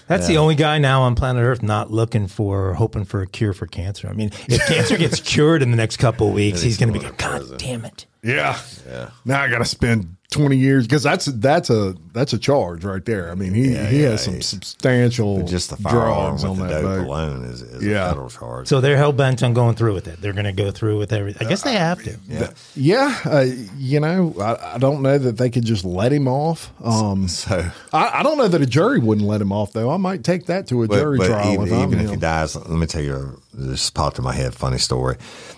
that's 0.07 0.27
the 0.27 0.37
only 0.37 0.55
guy 0.55 0.77
now 0.77 1.01
on 1.01 1.15
planet 1.15 1.43
Earth 1.43 1.63
not 1.63 1.91
looking 1.91 2.27
for, 2.27 2.73
hoping 2.75 3.05
for 3.05 3.21
a 3.21 3.27
cure 3.27 3.53
for 3.53 3.65
cancer. 3.65 4.07
I 4.07 4.13
mean, 4.13 4.31
if 4.47 4.65
cancer 4.67 4.97
gets 4.97 5.19
cured 5.21 5.61
in 5.61 5.71
the 5.71 5.77
next 5.77 5.97
couple 5.97 6.27
of 6.27 6.33
weeks, 6.33 6.61
he's 6.61 6.77
going 6.77 6.93
to 6.93 6.97
be 6.97 7.03
going, 7.03 7.15
God 7.17 7.57
damn 7.57 7.85
it. 7.85 8.05
Yeah. 8.23 8.59
Yeah. 8.87 9.09
Now 9.25 9.41
I 9.41 9.49
got 9.49 9.59
to 9.59 9.65
spend 9.65 10.15
20 10.31 10.57
years 10.57 10.85
because 10.85 11.01
that's 11.01 11.25
that's 11.25 11.69
a 11.71 11.95
that's 12.13 12.33
a 12.33 12.37
charge 12.37 12.83
right 12.83 13.03
there. 13.03 13.31
I 13.31 13.35
mean, 13.35 13.53
he 13.53 13.71
Yeah, 13.73 13.85
he 13.87 14.01
yeah, 14.03 14.09
has 14.09 14.25
some 14.25 14.35
he- 14.35 14.41
substantial 14.41 15.41
Just 15.47 15.69
the 15.71 15.77
firearm 15.77 16.37
drugs 16.37 16.43
with 16.43 16.51
on 16.51 16.59
the 16.59 16.65
that 16.65 16.81
dope 16.81 16.97
boat. 16.99 17.07
alone 17.07 17.45
is, 17.45 17.61
is 17.63 17.83
Yeah. 17.83 18.05
a 18.05 18.09
federal 18.09 18.29
charge. 18.29 18.67
So 18.67 18.79
they're 18.81 18.97
hell 18.97 19.13
bent 19.13 19.41
on 19.41 19.53
going 19.53 19.75
through 19.75 19.93
with 19.95 20.07
it. 20.07 20.21
They're 20.21 20.33
going 20.33 20.45
to 20.45 20.51
go 20.51 20.69
through 20.69 20.99
with 20.99 21.13
everything. 21.13 21.47
I 21.47 21.49
guess 21.49 21.63
they 21.63 21.73
have 21.73 22.03
to. 22.03 22.17
yeah. 22.27 22.49
Yeah, 22.75 23.17
uh, 23.25 23.45
you 23.77 23.99
know, 24.01 24.35
I, 24.39 24.75
I 24.75 24.77
don't 24.77 25.01
know 25.01 25.17
that 25.17 25.37
they 25.37 25.49
could 25.49 25.65
just 25.65 25.83
let 25.85 26.11
him 26.13 26.27
off. 26.27 26.71
Um, 26.83 27.27
So, 27.27 27.65
I, 27.93 28.19
I 28.19 28.23
don't 28.23 28.37
know 28.37 28.47
that 28.49 28.61
a 28.61 28.65
jury 28.67 28.99
wouldn't 28.99 29.25
let 29.27 29.41
him 29.41 29.51
off 29.51 29.71
though. 29.73 29.89
I 29.89 29.97
might 29.97 30.23
take 30.23 30.45
that 30.47 30.67
to 30.67 30.83
a 30.83 30.87
but, 30.87 30.95
jury 30.99 31.17
but 31.19 31.27
trial 31.27 31.53
even, 31.53 31.67
if 31.67 31.73
even 31.73 31.99
if 32.01 32.09
he 32.11 32.17
dies, 32.17 32.55
let 32.55 32.69
me 32.69 32.85
tell 32.85 33.01
you, 33.01 33.41
this 33.53 33.89
popped 33.89 34.17
in 34.19 34.23
my 34.25 34.33
head. 34.33 34.53
Funny 34.53 34.77
story. 34.77 35.15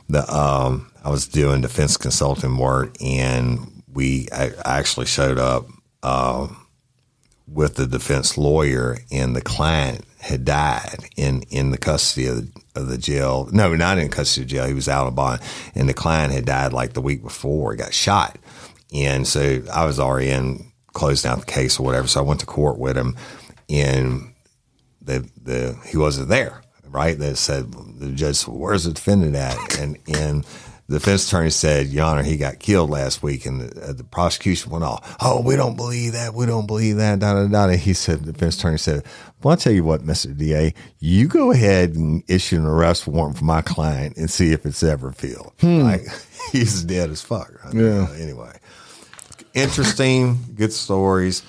The 0.09 0.31
um, 0.33 0.90
I 1.03 1.09
was 1.09 1.27
doing 1.27 1.61
defense 1.61 1.97
consulting 1.97 2.57
work, 2.57 2.95
and 3.01 3.83
we 3.91 4.27
I, 4.31 4.51
actually 4.65 5.07
showed 5.07 5.37
up 5.37 5.67
um, 6.03 6.65
with 7.47 7.75
the 7.75 7.87
defense 7.87 8.37
lawyer, 8.37 8.99
and 9.11 9.35
the 9.35 9.41
client 9.41 10.05
had 10.19 10.45
died 10.45 11.09
in 11.17 11.41
in 11.49 11.71
the 11.71 11.77
custody 11.77 12.27
of 12.27 12.37
the, 12.37 12.61
of 12.75 12.87
the 12.87 12.97
jail. 12.97 13.49
No, 13.51 13.75
not 13.75 13.97
in 13.97 14.09
custody 14.09 14.43
of 14.43 14.49
jail. 14.49 14.67
He 14.67 14.73
was 14.73 14.87
out 14.87 15.07
of 15.07 15.15
bond, 15.15 15.41
and 15.73 15.89
the 15.89 15.93
client 15.93 16.33
had 16.33 16.45
died 16.45 16.73
like 16.73 16.93
the 16.93 17.01
week 17.01 17.23
before. 17.23 17.71
He 17.71 17.77
got 17.77 17.93
shot, 17.93 18.37
and 18.93 19.27
so 19.27 19.63
I 19.73 19.85
was 19.85 19.99
already 19.99 20.29
in 20.29 20.71
closed 20.93 21.25
out 21.25 21.39
the 21.39 21.45
case 21.45 21.79
or 21.79 21.83
whatever. 21.83 22.07
So 22.07 22.19
I 22.19 22.23
went 22.23 22.41
to 22.41 22.45
court 22.45 22.77
with 22.77 22.97
him, 22.97 23.15
and 23.69 24.33
the 25.01 25.27
the 25.41 25.77
he 25.87 25.97
wasn't 25.97 26.29
there, 26.29 26.61
right? 26.87 27.17
They 27.17 27.33
said 27.33 27.71
the 27.99 28.11
judge, 28.11 28.35
said, 28.37 28.53
"Where's 28.53 28.83
the 28.83 28.93
defendant 28.93 29.35
at?" 29.35 29.79
And 29.79 29.97
and 30.07 30.45
the 30.91 30.99
defense 30.99 31.27
attorney 31.27 31.49
said, 31.49 31.87
"Your 31.87 32.05
Honor, 32.05 32.21
he 32.23 32.35
got 32.35 32.59
killed 32.59 32.89
last 32.89 33.23
week." 33.23 33.45
And 33.45 33.61
the, 33.61 33.89
uh, 33.89 33.93
the 33.93 34.03
prosecution 34.03 34.71
went 34.71 34.83
off, 34.83 35.15
"Oh, 35.21 35.41
we 35.41 35.55
don't 35.55 35.75
believe 35.75 36.13
that. 36.13 36.33
We 36.33 36.45
don't 36.45 36.67
believe 36.67 36.97
that." 36.97 37.19
Da 37.19 37.33
da 37.33 37.47
da. 37.47 37.75
He 37.77 37.93
said, 37.93 38.25
the 38.25 38.33
defense 38.33 38.57
attorney 38.57 38.77
said, 38.77 39.03
"Well, 39.41 39.51
I'll 39.51 39.57
tell 39.57 39.73
you 39.73 39.83
what, 39.83 40.03
Mister 40.03 40.29
Da, 40.33 40.73
you 40.99 41.27
go 41.27 41.51
ahead 41.51 41.95
and 41.95 42.23
issue 42.27 42.57
an 42.57 42.65
arrest 42.65 43.07
warrant 43.07 43.37
for 43.37 43.45
my 43.45 43.61
client 43.61 44.17
and 44.17 44.29
see 44.29 44.51
if 44.51 44.65
it's 44.65 44.83
ever 44.83 45.11
filled. 45.13 45.53
Like 45.63 46.01
he's 46.51 46.83
dead 46.83 47.09
as 47.09 47.21
fuck." 47.21 47.51
Right? 47.63 47.73
Yeah. 47.73 48.07
Uh, 48.09 48.13
anyway, 48.13 48.59
interesting, 49.53 50.39
good 50.55 50.73
stories. 50.73 51.43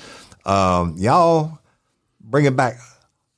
Um, 0.45 0.95
y'all 0.99 1.59
bring 2.21 2.45
it 2.45 2.57
back 2.57 2.79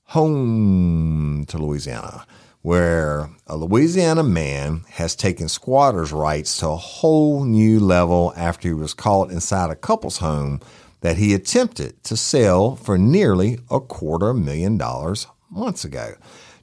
home 0.04 1.44
to 1.48 1.58
Louisiana, 1.58 2.26
where 2.64 3.28
a 3.46 3.58
Louisiana 3.58 4.22
man 4.22 4.84
has 4.92 5.14
taken 5.14 5.50
squatters' 5.50 6.14
rights 6.14 6.56
to 6.56 6.68
a 6.70 6.76
whole 6.76 7.44
new 7.44 7.78
level 7.78 8.32
after 8.38 8.68
he 8.68 8.72
was 8.72 8.94
caught 8.94 9.30
inside 9.30 9.68
a 9.68 9.76
couple's 9.76 10.16
home 10.16 10.58
that 11.02 11.18
he 11.18 11.34
attempted 11.34 12.02
to 12.02 12.16
sell 12.16 12.74
for 12.74 12.96
nearly 12.96 13.58
a 13.70 13.78
quarter 13.78 14.32
million 14.32 14.78
dollars 14.78 15.26
months 15.50 15.84
ago. 15.84 16.14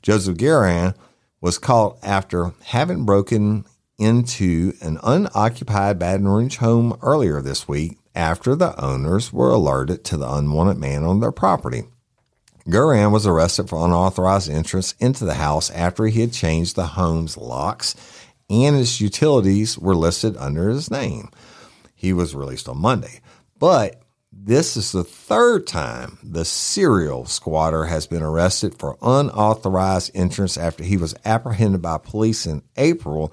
Joseph 0.02 0.38
Guerin 0.38 0.96
was 1.40 1.60
caught 1.60 2.00
after 2.02 2.52
having 2.64 3.06
broken 3.06 3.64
into 4.00 4.74
an 4.82 4.98
unoccupied 5.04 6.00
Baton 6.00 6.28
Rouge 6.28 6.58
home 6.58 6.98
earlier 7.04 7.44
this 7.44 7.68
week 7.68 8.00
after 8.16 8.56
the 8.56 8.76
owners 8.84 9.32
were 9.32 9.52
alerted 9.52 10.04
to 10.06 10.18
the 10.18 10.34
unwanted 10.34 10.80
man 10.80 11.04
on 11.04 11.20
their 11.20 11.32
property. 11.32 11.84
Guerin 12.70 13.12
was 13.12 13.26
arrested 13.26 13.70
for 13.70 13.86
unauthorized 13.86 14.50
entrance 14.50 14.94
into 15.00 15.26
the 15.26 15.36
house 15.36 15.70
after 15.72 16.06
he 16.06 16.22
had 16.22 16.34
changed 16.34 16.76
the 16.76 16.88
home's 16.88 17.38
locks 17.38 17.96
and 18.52 18.76
his 18.76 19.00
utilities 19.00 19.78
were 19.78 19.96
listed 19.96 20.36
under 20.38 20.70
his 20.70 20.92
name. 20.92 21.30
He 21.96 22.12
was 22.12 22.36
released 22.36 22.68
on 22.68 22.80
Monday. 22.80 23.22
But 23.58 24.02
this 24.32 24.76
is 24.76 24.92
the 24.92 25.04
third 25.04 25.68
time 25.68 26.18
the 26.22 26.46
serial 26.46 27.26
squatter 27.26 27.86
has 27.86 28.08
been 28.08 28.24
arrested 28.24 28.76
for 28.78 28.98
unauthorized 29.02 30.12
entrance 30.14 30.58
after 30.58 30.84
he 30.84 30.98
was 30.98 31.16
apprehended 31.24 31.82
by 31.82 31.98
police 31.98 32.46
in 32.46 32.62
April 32.76 33.32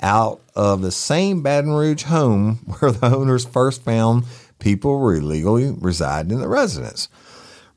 out 0.00 0.40
of 0.54 0.82
the 0.82 0.92
same 0.92 1.42
Baton 1.42 1.72
Rouge 1.72 2.04
home 2.04 2.56
where 2.78 2.92
the 2.92 3.06
owners 3.06 3.44
first 3.44 3.82
found 3.82 4.24
people 4.58 4.98
were 4.98 5.14
illegally 5.14 5.72
residing 5.72 6.32
in 6.32 6.40
the 6.40 6.48
residence. 6.48 7.08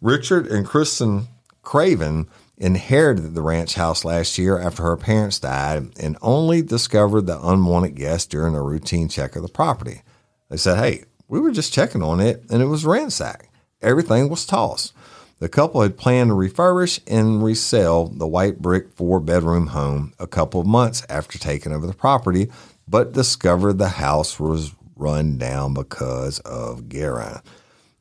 Richard 0.04 0.48
and 0.48 0.66
Kristen 0.66 1.30
Craven 1.62 2.28
inherited 2.58 3.34
the 3.34 3.42
ranch 3.42 3.76
house 3.76 4.04
last 4.04 4.38
year 4.38 4.60
after 4.60 4.84
her 4.84 4.98
parents 4.98 5.40
died 5.40 5.98
and 5.98 6.18
only 6.22 6.62
discovered 6.62 7.26
the 7.26 7.40
unwanted 7.40 7.96
guest 7.96 8.30
during 8.30 8.54
a 8.54 8.62
routine 8.62 9.08
check 9.08 9.38
of 9.38 9.44
the 9.44 9.48
property. 9.48 10.02
They 10.50 10.58
said, 10.58 10.78
Hey, 10.78 11.06
we 11.30 11.40
were 11.40 11.52
just 11.54 11.72
checking 11.72 12.04
on 12.04 12.20
it 12.20 12.44
and 12.50 12.62
it 12.62 12.66
was 12.66 12.86
ransacked. 12.86 13.48
Everything 13.82 14.28
was 14.28 14.46
tossed. 14.46 14.94
The 15.40 15.48
couple 15.48 15.82
had 15.82 15.98
planned 15.98 16.32
to 16.32 16.36
refurbish 16.36 17.00
and 17.08 17.42
resell 17.42 18.08
the 18.08 18.28
white 18.28 18.62
brick 18.62 18.92
four 18.92 19.22
bedroom 19.22 19.68
home 19.68 20.14
a 20.20 20.28
couple 20.28 20.60
of 20.60 20.68
months 20.68 21.06
after 21.08 21.40
taking 21.40 21.72
over 21.72 21.88
the 21.88 21.94
property, 21.94 22.50
but 22.90 23.14
discovered 23.14 23.78
the 23.78 23.88
house 23.88 24.38
was 24.38 24.74
run 24.98 25.38
down 25.38 25.74
because 25.74 26.40
of 26.40 26.90
Guerin. 26.90 27.40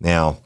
Now, 0.00 0.38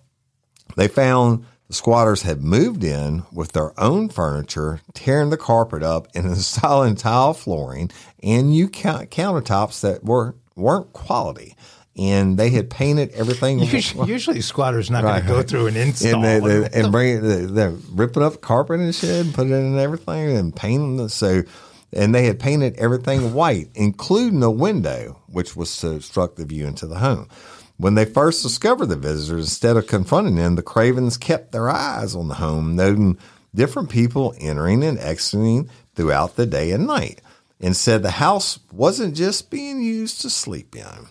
they 0.77 0.89
found 0.89 1.45
the 1.69 1.75
squatters 1.75 2.23
had 2.23 2.43
moved 2.43 2.85
in 2.85 3.25
with 3.33 3.53
their 3.53 3.79
own 3.81 4.09
furniture, 4.09 4.81
tearing 4.95 5.31
the 5.31 5.37
carpet 5.37 5.83
up 5.83 6.07
and 6.15 6.27
installing 6.27 6.95
tile 6.95 7.35
flooring 7.35 7.91
and 8.23 8.51
new 8.51 8.69
countertops 8.69 9.81
that 9.81 10.05
were 10.05 10.37
weren't 10.55 10.93
quality. 10.93 11.57
And 11.99 12.37
they 12.37 12.51
had 12.51 12.69
painted 12.69 13.11
everything. 13.13 13.59
Usually, 13.59 14.09
usually 14.13 14.41
squatters 14.43 14.91
not 14.91 15.03
right, 15.03 15.25
going 15.25 15.43
to 15.43 15.43
go 15.43 15.43
through 15.43 15.67
an 15.69 15.77
install 15.77 16.23
and, 16.23 16.45
they, 16.45 16.59
they, 16.69 16.81
and 16.81 16.93
bring 16.93 17.17
it. 17.17 17.55
They're 17.55 17.71
ripping 17.71 18.23
up 18.23 18.43
carpet 18.43 18.81
and 18.81 18.95
shit, 18.95 19.25
and 19.25 19.35
put 19.35 19.47
it 19.47 19.55
in 19.55 19.79
everything, 19.79 20.37
and 20.37 20.55
painting 20.55 20.99
the 20.99 21.09
so. 21.09 21.43
And 21.95 22.15
they 22.15 22.27
had 22.27 22.39
painted 22.39 22.77
everything 22.77 23.33
white, 23.33 23.71
including 23.75 24.41
the 24.41 24.51
window, 24.51 25.23
which 25.29 25.57
was 25.57 25.75
to 25.79 25.93
obstruct 25.93 26.37
the 26.37 26.45
view 26.45 26.67
into 26.67 26.87
the 26.87 26.99
home. 26.99 27.29
When 27.79 27.95
they 27.95 28.05
first 28.07 28.43
discovered 28.43 28.87
the 28.87 28.97
visitors, 28.97 29.47
instead 29.47 29.77
of 29.77 29.87
confronting 29.87 30.37
them, 30.37 30.55
the 30.55 30.63
Cravens 30.63 31.17
kept 31.17 31.53
their 31.53 31.69
eyes 31.69 32.15
on 32.15 32.29
the 32.29 32.35
home, 32.35 32.75
noting 32.75 33.19
different 33.55 33.91
people 33.91 34.35
entering 34.39 34.83
and 34.83 34.99
exiting 34.99 35.69
throughout 35.95 36.37
the 36.37 36.47
day 36.47 36.71
and 36.73 36.87
night, 36.87 37.21
and 37.61 37.77
said 37.77 38.03
the 38.03 38.13
house 38.13 38.59
wasn't 38.73 39.15
just 39.15 39.51
being 39.51 39.83
used 39.83 40.21
to 40.23 40.31
sleep 40.31 40.75
in. 40.75 41.09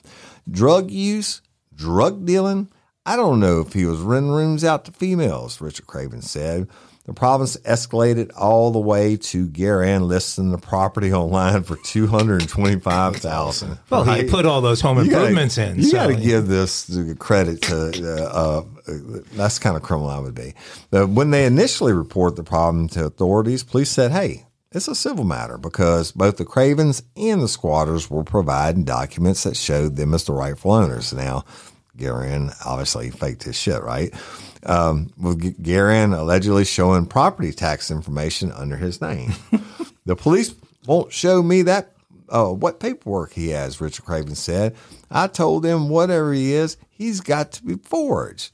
Drug 0.49 0.89
use, 0.89 1.41
drug 1.75 2.25
dealing, 2.25 2.69
I 3.05 3.15
don't 3.15 3.39
know 3.39 3.59
if 3.59 3.73
he 3.73 3.85
was 3.85 3.99
renting 3.99 4.31
rooms 4.31 4.63
out 4.63 4.85
to 4.85 4.91
females, 4.91 5.61
Richard 5.61 5.85
Craven 5.85 6.23
said. 6.23 6.67
The 7.05 7.13
province 7.13 7.55
escalated 7.57 8.31
all 8.35 8.71
the 8.71 8.79
way 8.79 9.15
to 9.15 9.47
Guerin 9.47 10.07
listing 10.07 10.49
the 10.49 10.57
property 10.57 11.13
online 11.13 11.61
for 11.61 11.75
two 11.77 12.07
hundred 12.07 12.41
and 12.41 12.49
twenty-five 12.49 13.17
thousand. 13.17 13.77
Well, 13.91 14.05
right? 14.05 14.23
he 14.23 14.29
put 14.29 14.47
all 14.47 14.59
those 14.61 14.81
home 14.81 14.97
improvements 14.97 15.57
gotta, 15.57 15.71
in. 15.71 15.77
You 15.77 15.83
so. 15.83 15.97
got 15.97 16.07
to 16.07 16.15
give 16.15 16.47
this 16.47 16.89
credit 17.19 17.61
to. 17.63 18.23
Uh, 18.25 18.63
uh, 18.87 19.21
that's 19.33 19.59
kind 19.59 19.75
of 19.75 19.83
criminal 19.83 20.09
I 20.09 20.19
would 20.19 20.33
be. 20.33 20.55
But 20.89 21.09
when 21.09 21.29
they 21.29 21.45
initially 21.45 21.93
reported 21.93 22.37
the 22.37 22.43
problem 22.43 22.87
to 22.89 23.05
authorities, 23.05 23.63
police 23.63 23.91
said, 23.91 24.11
"Hey, 24.11 24.47
it's 24.71 24.87
a 24.87 24.95
civil 24.95 25.25
matter 25.25 25.59
because 25.59 26.11
both 26.11 26.37
the 26.37 26.45
Cravens 26.45 27.03
and 27.15 27.39
the 27.39 27.47
squatters 27.47 28.09
were 28.09 28.23
providing 28.23 28.83
documents 28.83 29.43
that 29.43 29.55
showed 29.55 29.95
them 29.95 30.15
as 30.15 30.23
the 30.23 30.33
rightful 30.33 30.71
owners." 30.71 31.13
Now, 31.13 31.45
Guerin 31.97 32.51
obviously 32.65 33.09
faked 33.09 33.43
his 33.43 33.55
shit, 33.55 33.81
right? 33.81 34.13
um, 34.65 35.11
with 35.17 35.61
Guerin 35.61 36.13
allegedly 36.13 36.65
showing 36.65 37.05
property 37.05 37.51
tax 37.51 37.91
information 37.91 38.51
under 38.51 38.75
his 38.75 39.01
name. 39.01 39.33
the 40.05 40.15
police 40.15 40.55
won't 40.85 41.13
show 41.13 41.41
me 41.41 41.61
that 41.63 41.91
uh, 42.29 42.47
what 42.47 42.79
paperwork 42.79 43.33
he 43.33 43.49
has, 43.49 43.79
Richard 43.79 44.05
Craven 44.05 44.35
said. 44.35 44.75
I 45.11 45.27
told 45.27 45.63
them 45.63 45.89
whatever 45.89 46.33
he 46.33 46.53
is, 46.53 46.77
he's 46.89 47.21
got 47.21 47.51
to 47.53 47.63
be 47.63 47.75
forged. 47.75 48.51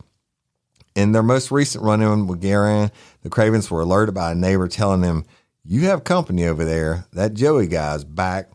In 0.94 1.14
their 1.14 1.24
most 1.24 1.52
recent 1.52 1.84
run 1.86 2.02
in 2.02 2.28
with 2.28 2.42
Guerin, 2.42 2.92
the 3.24 3.30
Cravens 3.30 3.72
were 3.72 3.82
alerted 3.82 4.14
by 4.14 4.34
a 4.34 4.36
neighbor 4.36 4.68
telling 4.68 5.00
them, 5.00 5.24
You 5.64 5.86
have 5.86 6.04
company 6.04 6.46
over 6.46 6.66
there. 6.66 7.06
That 7.14 7.34
Joey 7.34 7.68
guy's 7.68 8.04
back 8.04 8.50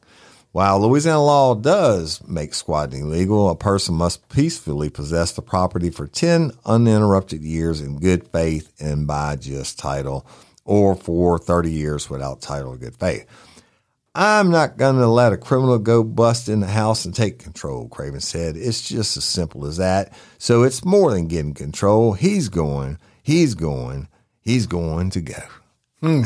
while 0.56 0.80
Louisiana 0.80 1.22
law 1.22 1.54
does 1.54 2.26
make 2.26 2.54
squatting 2.54 3.10
legal, 3.10 3.50
a 3.50 3.54
person 3.54 3.94
must 3.94 4.26
peacefully 4.30 4.88
possess 4.88 5.32
the 5.32 5.42
property 5.42 5.90
for 5.90 6.06
10 6.06 6.50
uninterrupted 6.64 7.44
years 7.44 7.82
in 7.82 7.98
good 7.98 8.26
faith 8.28 8.72
and 8.80 9.06
by 9.06 9.36
just 9.36 9.78
title, 9.78 10.26
or 10.64 10.94
for 10.94 11.38
30 11.38 11.70
years 11.70 12.08
without 12.08 12.40
title 12.40 12.72
or 12.72 12.78
good 12.78 12.96
faith. 12.96 13.26
I'm 14.14 14.50
not 14.50 14.78
going 14.78 14.96
to 14.96 15.08
let 15.08 15.34
a 15.34 15.36
criminal 15.36 15.78
go 15.78 16.02
bust 16.02 16.48
in 16.48 16.60
the 16.60 16.68
house 16.68 17.04
and 17.04 17.14
take 17.14 17.38
control, 17.38 17.90
Craven 17.90 18.20
said. 18.20 18.56
It's 18.56 18.88
just 18.88 19.18
as 19.18 19.24
simple 19.24 19.66
as 19.66 19.76
that. 19.76 20.14
So 20.38 20.62
it's 20.62 20.86
more 20.86 21.10
than 21.10 21.28
getting 21.28 21.52
control. 21.52 22.14
He's 22.14 22.48
going, 22.48 22.96
he's 23.22 23.54
going, 23.54 24.08
he's 24.40 24.66
going 24.66 25.10
to 25.10 25.20
go. 25.20 25.42
Hmm. 26.00 26.22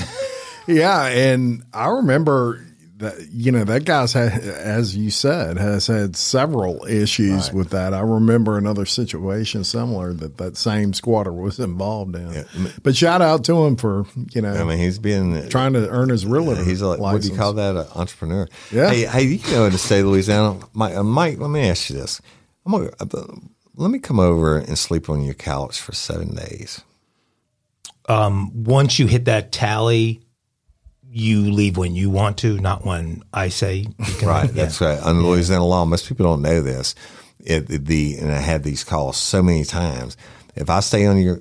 Yeah. 0.68 1.06
And 1.06 1.64
I 1.72 1.88
remember 1.88 2.64
that 3.00 3.33
you 3.33 3.50
know 3.50 3.64
that 3.64 3.85
guy's 3.85 4.12
had, 4.12 4.33
as 4.33 4.97
you 4.97 5.11
said, 5.11 5.59
has 5.59 5.87
had 5.87 6.16
several 6.16 6.85
issues 6.87 7.47
right. 7.47 7.54
with 7.54 7.71
that. 7.71 7.92
I 7.92 8.00
remember 8.00 8.57
another 8.57 8.87
situation 8.87 9.64
similar 9.64 10.12
that 10.14 10.37
that 10.37 10.57
same 10.57 10.92
squatter 10.92 11.33
was 11.33 11.59
involved 11.59 12.14
in. 12.14 12.33
Yeah. 12.33 12.45
But 12.83 12.97
shout 12.97 13.23
out 13.23 13.45
to 13.45 13.64
him 13.64 13.76
for 13.76 14.07
you 14.33 14.42
know. 14.42 14.52
I 14.52 14.64
mean, 14.64 14.78
he's 14.78 14.99
been 14.99 15.49
trying 15.49 15.73
to 15.73 15.88
earn 15.88 16.11
his 16.11 16.25
real 16.26 16.45
realtor. 16.45 16.64
He's 16.64 16.83
like, 16.83 17.00
what 17.00 17.21
do 17.21 17.28
you 17.28 17.37
call 17.37 17.54
that? 17.54 17.76
An 17.76 17.87
entrepreneur. 17.95 18.49
Yeah. 18.71 18.90
Hey, 18.90 19.07
hey, 19.07 19.23
you 19.23 19.52
know, 19.52 19.64
in 19.64 19.73
the 19.73 19.78
state 19.78 20.00
of 20.00 20.07
Louisiana, 20.07 20.61
Mike, 20.73 20.95
uh, 20.95 21.02
Mike, 21.02 21.38
let 21.38 21.50
me 21.50 21.69
ask 21.69 21.90
you 21.90 21.97
this. 21.97 22.21
I'm 22.66 22.73
gonna, 22.73 22.90
uh, 23.00 23.37
let 23.76 23.90
me 23.90 23.99
come 23.99 24.21
over 24.21 24.59
and 24.59 24.78
sleep 24.78 25.09
on 25.09 25.23
your 25.23 25.35
couch 25.35 25.80
for 25.80 25.92
seven 25.92 26.35
days. 26.35 26.83
Um, 28.09 28.64
once 28.64 28.99
you 28.99 29.07
hit 29.07 29.25
that 29.26 29.52
tally 29.52 30.21
you 31.12 31.50
leave 31.50 31.76
when 31.76 31.95
you 31.95 32.09
want 32.09 32.38
to, 32.38 32.59
not 32.59 32.85
when 32.85 33.23
I 33.33 33.49
say. 33.49 33.87
Can, 34.19 34.29
right, 34.29 34.47
yeah. 34.47 34.64
that's 34.64 34.81
right. 34.81 35.00
Under 35.02 35.23
yeah. 35.23 35.29
Louisiana 35.29 35.67
law, 35.67 35.85
most 35.85 36.09
people 36.09 36.26
don't 36.26 36.43
know 36.43 36.62
this. 36.62 36.95
It, 37.40 37.67
the 37.67 38.17
and 38.19 38.31
I 38.31 38.38
had 38.38 38.62
these 38.62 38.85
calls 38.85 39.17
so 39.17 39.43
many 39.43 39.64
times. 39.64 40.17
If 40.55 40.71
I 40.71 40.81
stay 40.81 41.07
on 41.07 41.19
your 41.19 41.40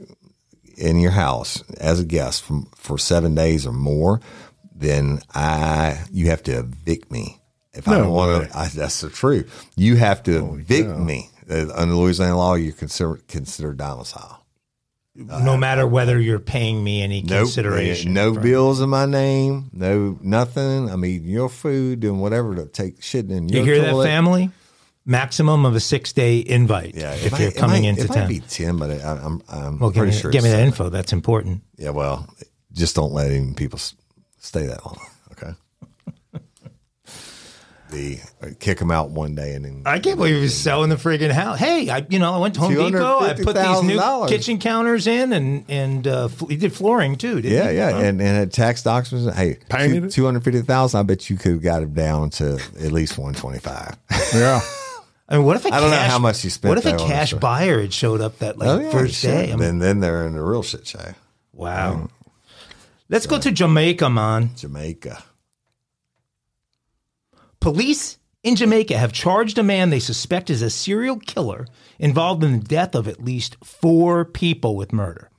in 0.78 1.00
your 1.00 1.12
house 1.12 1.62
as 1.78 2.00
a 2.00 2.06
guest 2.06 2.44
from, 2.44 2.70
for 2.76 2.98
seven 2.98 3.36
days 3.36 3.68
or 3.68 3.74
more, 3.74 4.22
then 4.74 5.22
I 5.36 6.04
you 6.12 6.30
have 6.30 6.44
to 6.44 6.60
evict 6.60 7.12
me. 7.12 7.42
If 7.74 7.86
no 7.86 7.94
I 7.94 7.98
don't 7.98 8.10
want 8.12 8.52
to, 8.52 8.78
that's 8.78 9.02
the 9.02 9.10
truth. 9.10 9.70
You 9.76 9.98
have 9.98 10.24
to 10.24 10.40
oh, 10.40 10.56
evict 10.56 10.88
yeah. 10.88 10.96
me. 10.96 11.30
Uh, 11.50 11.68
under 11.76 11.96
Louisiana 11.96 12.38
law, 12.38 12.56
you 12.56 12.72
consider 12.72 13.20
consider 13.28 13.74
domicile 13.74 14.39
Uh, 15.30 15.40
no 15.40 15.58
matter 15.58 15.86
whether 15.86 16.20
you're 16.20 16.40
paying 16.40 16.84
me 16.84 17.02
any 17.02 17.22
nope, 17.22 17.40
consideration. 17.40 18.14
No 18.14 18.34
bills 18.34 18.80
in 18.80 18.90
my 18.90 19.06
name, 19.06 19.70
no 19.74 20.18
nothing. 20.22 20.90
I'm 20.90 21.04
eating 21.04 21.28
your 21.28 21.50
food, 21.50 22.00
doing 22.00 22.20
whatever 22.20 22.56
to 22.56 22.66
take 22.68 23.02
shit 23.02 23.30
in 23.30 23.50
your. 23.50 23.60
You 23.60 23.66
hear 23.66 23.84
toilet. 23.84 24.04
that, 24.04 24.10
family? 24.10 24.52
Maximum 25.06 25.66
of 25.66 25.76
a 25.76 25.80
six 25.80 26.14
day 26.14 26.40
invite. 26.40 26.96
Yeah, 26.96 27.14
if, 27.14 27.34
if 27.34 27.40
you're 27.40 27.52
coming 27.52 27.84
might, 27.84 27.90
into 27.90 28.04
it 28.04 28.08
town. 28.08 28.20
Might 28.20 28.28
be 28.30 28.40
ten, 28.42 28.78
but 28.78 28.92
I, 28.92 29.18
am 29.26 29.42
I'm 29.50 29.80
well, 29.80 29.92
pretty 29.92 30.12
me, 30.12 30.18
sure. 30.18 30.32
Give 30.32 30.44
me 30.44 30.52
that 30.52 30.62
info. 30.62 30.90
That's 30.90 31.12
important. 31.12 31.64
Yeah, 31.78 31.90
well, 31.90 32.28
just 32.72 32.96
don't 32.96 33.12
let 33.12 33.32
even 33.32 33.56
people 33.56 33.80
stay 34.38 34.68
that 34.68 34.86
long. 34.86 35.00
Okay. 37.92 38.22
the 38.42 38.48
uh, 38.48 38.50
kick 38.60 38.80
him 38.80 38.92
out 38.92 39.10
one 39.10 39.36
day 39.36 39.54
and 39.56 39.66
then 39.66 39.84
I 39.86 40.00
can't 40.00 40.18
believe 40.18 40.36
he 40.36 40.42
was 40.42 40.56
selling 40.58 40.90
the 40.90 40.96
friggin' 40.96 41.32
house. 41.32 41.58
Hey, 41.60 41.90
I 41.90 42.06
you 42.10 42.20
know 42.20 42.34
I 42.34 42.38
went 42.38 42.54
to 42.56 42.60
Home 42.62 42.74
Depot. 42.74 43.20
I 43.20 43.34
put 43.34 43.56
these 43.56 43.84
new 43.84 43.98
$250,000. 43.98 44.30
kitchen 44.30 44.60
counters 44.60 45.08
in, 45.08 45.34
and 45.34 45.66
and 45.70 46.08
uh, 46.08 46.28
fl- 46.28 46.46
he 46.48 46.56
did 46.58 46.74
flooring 46.74 47.16
too. 47.18 47.42
Didn't 47.42 47.52
Yeah, 47.58 47.72
he? 47.72 47.78
yeah, 47.78 47.92
Huh? 47.92 47.98
and 47.98 48.22
and 48.22 48.38
had 48.38 48.54
tax 48.54 48.84
documents. 48.84 49.36
Hey, 49.38 49.58
Painted 49.70 50.06
it? 50.06 50.12
two 50.12 50.26
hundred 50.26 50.44
fifty 50.44 50.62
thousand. 50.62 51.00
I 51.00 51.04
bet 51.04 51.30
you 51.30 51.38
could 51.38 51.54
have 51.54 51.62
got 51.64 51.84
him 51.84 51.94
down 51.94 52.30
to 52.32 52.56
at 52.80 52.92
least 52.92 53.18
one 53.18 53.34
twenty 53.34 53.60
five. 53.60 53.96
Yeah. 54.34 54.60
I 55.32 55.36
mean, 55.38 55.46
what 55.46 55.58
if 55.58 55.66
a 55.66 55.74
I 55.74 55.80
don't 55.80 55.92
know 55.92 55.96
cash, 55.98 56.10
how 56.10 56.18
much 56.18 56.44
you 56.44 56.50
spent 56.50 56.70
What 56.70 56.78
if 56.80 56.86
a 56.88 56.98
though 56.98 57.06
cash 57.08 57.32
this. 57.32 57.40
buyer 57.40 57.82
had 57.82 57.94
showed 57.94 58.20
up 58.20 58.40
that 58.40 58.58
like 58.58 58.92
first 58.92 59.22
day? 59.22 59.44
I 59.44 59.56
mean, 59.56 59.60
then 59.60 59.80
then 59.80 60.00
they're 60.00 60.26
in 60.26 60.36
a 60.36 60.44
real 60.44 60.64
shit 60.64 60.88
show. 60.88 61.14
wow. 61.54 62.10
Let's 63.10 63.26
go 63.26 63.40
to 63.40 63.52
Jamaica, 63.52 64.10
man. 64.10 64.52
Jamaica. 64.56 65.24
Police 67.60 68.18
in 68.42 68.56
Jamaica 68.56 68.98
have 68.98 69.12
charged 69.12 69.58
a 69.58 69.64
man 69.64 69.90
they 69.90 70.00
suspect 70.00 70.50
is 70.50 70.62
a 70.62 70.70
serial 70.70 71.18
killer 71.20 71.68
involved 71.98 72.44
in 72.44 72.54
the 72.54 72.66
death 72.66 72.96
of 72.96 73.08
at 73.08 73.24
least 73.24 73.58
four 73.64 74.24
people 74.24 74.78
with 74.78 74.94
murder. 74.94 75.30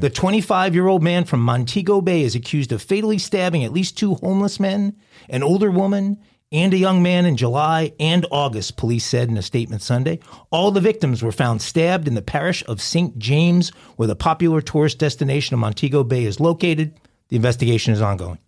The 0.00 0.10
25 0.10 0.74
year 0.74 0.88
old 0.88 1.02
man 1.02 1.24
from 1.24 1.40
Montego 1.40 2.00
Bay 2.00 2.22
is 2.22 2.34
accused 2.34 2.72
of 2.72 2.82
fatally 2.82 3.18
stabbing 3.18 3.62
at 3.64 3.72
least 3.72 3.96
two 3.96 4.14
homeless 4.14 4.58
men, 4.58 4.96
an 5.28 5.42
older 5.42 5.70
woman, 5.70 6.18
and 6.50 6.72
a 6.72 6.78
young 6.78 7.02
man 7.02 7.26
in 7.26 7.36
July 7.36 7.92
and 8.00 8.26
August, 8.30 8.76
police 8.76 9.04
said 9.04 9.28
in 9.28 9.36
a 9.36 9.42
statement 9.42 9.82
Sunday. 9.82 10.18
All 10.50 10.70
the 10.70 10.80
victims 10.80 11.22
were 11.22 11.32
found 11.32 11.60
stabbed 11.60 12.08
in 12.08 12.14
the 12.14 12.22
parish 12.22 12.64
of 12.66 12.80
St. 12.80 13.18
James, 13.18 13.70
where 13.96 14.08
the 14.08 14.16
popular 14.16 14.62
tourist 14.62 14.98
destination 14.98 15.54
of 15.54 15.60
Montego 15.60 16.02
Bay 16.02 16.24
is 16.24 16.40
located. 16.40 16.98
The 17.28 17.36
investigation 17.36 17.92
is 17.92 18.00
ongoing. 18.00 18.38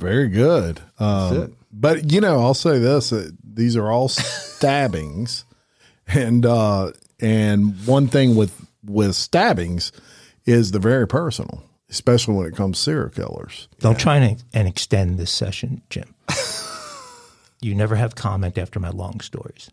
Very 0.00 0.28
good. 0.28 0.80
Um, 0.98 1.36
it. 1.36 1.52
but 1.70 2.10
you 2.10 2.20
know, 2.20 2.40
I'll 2.40 2.54
say 2.54 2.78
this: 2.78 3.12
uh, 3.12 3.30
these 3.44 3.76
are 3.76 3.90
all 3.90 4.08
stabbings, 4.08 5.44
and 6.06 6.44
uh, 6.46 6.92
and 7.20 7.86
one 7.86 8.08
thing 8.08 8.34
with 8.34 8.66
with 8.84 9.14
stabbings 9.14 9.92
is 10.46 10.70
they're 10.70 10.80
very 10.80 11.06
personal, 11.06 11.62
especially 11.90 12.34
when 12.34 12.46
it 12.46 12.56
comes 12.56 12.78
to 12.78 12.82
serial 12.82 13.10
killers. 13.10 13.68
Don't 13.78 13.98
try 13.98 14.16
and, 14.16 14.42
and 14.54 14.66
extend 14.66 15.18
this 15.18 15.30
session, 15.30 15.82
Jim. 15.90 16.14
you 17.60 17.74
never 17.74 17.96
have 17.96 18.14
comment 18.14 18.56
after 18.56 18.80
my 18.80 18.88
long 18.88 19.20
stories. 19.20 19.70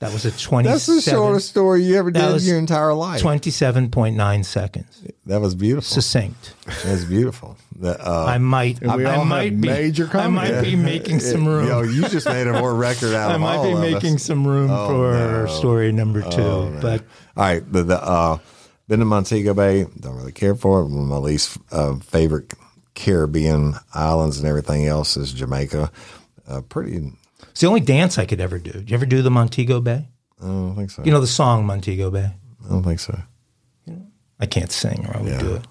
That 0.00 0.12
was 0.14 0.24
a 0.24 0.30
27, 0.30 0.64
That's 0.64 0.86
the 0.86 1.00
shortest 1.10 1.50
story 1.50 1.82
you 1.84 1.96
ever 1.96 2.10
did 2.10 2.22
in 2.24 2.40
your 2.42 2.58
entire 2.58 2.94
life. 2.94 3.22
27.9 3.22 4.44
seconds. 4.46 5.02
That 5.26 5.40
was 5.42 5.54
beautiful. 5.54 5.82
Succinct. 5.88 6.54
That 6.66 6.84
was 6.92 7.04
beautiful. 7.04 7.56
The, 7.78 8.00
uh, 8.00 8.24
I 8.26 8.38
might, 8.38 8.80
And 8.82 8.94
we 8.96 9.04
I 9.04 9.16
all 9.16 9.24
might 9.26 9.60
be, 9.60 9.68
major 9.68 10.08
I 10.14 10.28
might 10.28 10.48
comment. 10.48 10.64
be 10.64 10.74
making 10.76 11.20
some 11.20 11.46
room. 11.46 11.66
Yo, 11.68 11.82
you 11.82 12.08
just 12.08 12.26
made 12.26 12.46
a 12.46 12.54
more 12.58 12.74
record 12.74 13.14
out 13.14 13.30
I 13.32 13.34
of 13.34 13.40
might 13.42 13.62
be 13.62 13.74
making 13.74 14.14
us. 14.16 14.22
some 14.22 14.46
room 14.46 14.70
Oh, 14.70 14.88
for 14.88 15.12
no. 15.12 15.46
story 15.46 15.92
number 15.92 16.22
two. 16.22 16.78
but 16.80 17.02
All 17.36 17.44
right, 17.44 17.72
the, 17.72 17.82
the 17.82 18.02
uh, 18.02 18.38
been 18.88 19.00
to 19.00 19.04
Montego 19.06 19.52
Bay. 19.54 19.84
Don't 20.00 20.16
really 20.16 20.32
care 20.32 20.54
for 20.54 20.80
it. 20.80 20.84
One 20.86 20.98
of 21.02 21.08
my 21.08 21.16
least 21.18 21.58
uh, 21.70 21.96
favorite 21.96 22.52
Caribbean 22.94 23.74
islands 23.94 24.38
and 24.38 24.46
everything 24.48 24.86
else 24.86 25.16
is 25.18 25.32
Jamaica. 25.32 25.90
Uh, 26.48 26.60
pretty. 26.62 27.12
It's 27.60 27.62
the 27.62 27.68
only 27.68 27.80
dance 27.82 28.16
I 28.16 28.24
could 28.24 28.40
ever 28.40 28.58
do. 28.58 28.72
Did 28.72 28.90
you 28.90 28.94
ever 28.94 29.04
do 29.04 29.20
the 29.20 29.30
Montego 29.30 29.82
Bay? 29.82 30.08
I 30.42 30.46
don't 30.46 30.74
think 30.76 30.90
so. 30.90 31.02
You 31.04 31.12
know 31.12 31.20
the 31.20 31.26
song 31.26 31.66
Montego 31.66 32.10
Bay? 32.10 32.32
I 32.64 32.68
don't 32.70 32.82
think 32.82 32.98
so. 33.00 33.20
I 34.38 34.46
can't 34.46 34.72
sing 34.72 35.04
or 35.06 35.14
I 35.18 35.20
would 35.20 35.30
Yeah. 35.32 35.38
do 35.40 35.54
it. 35.56 35.66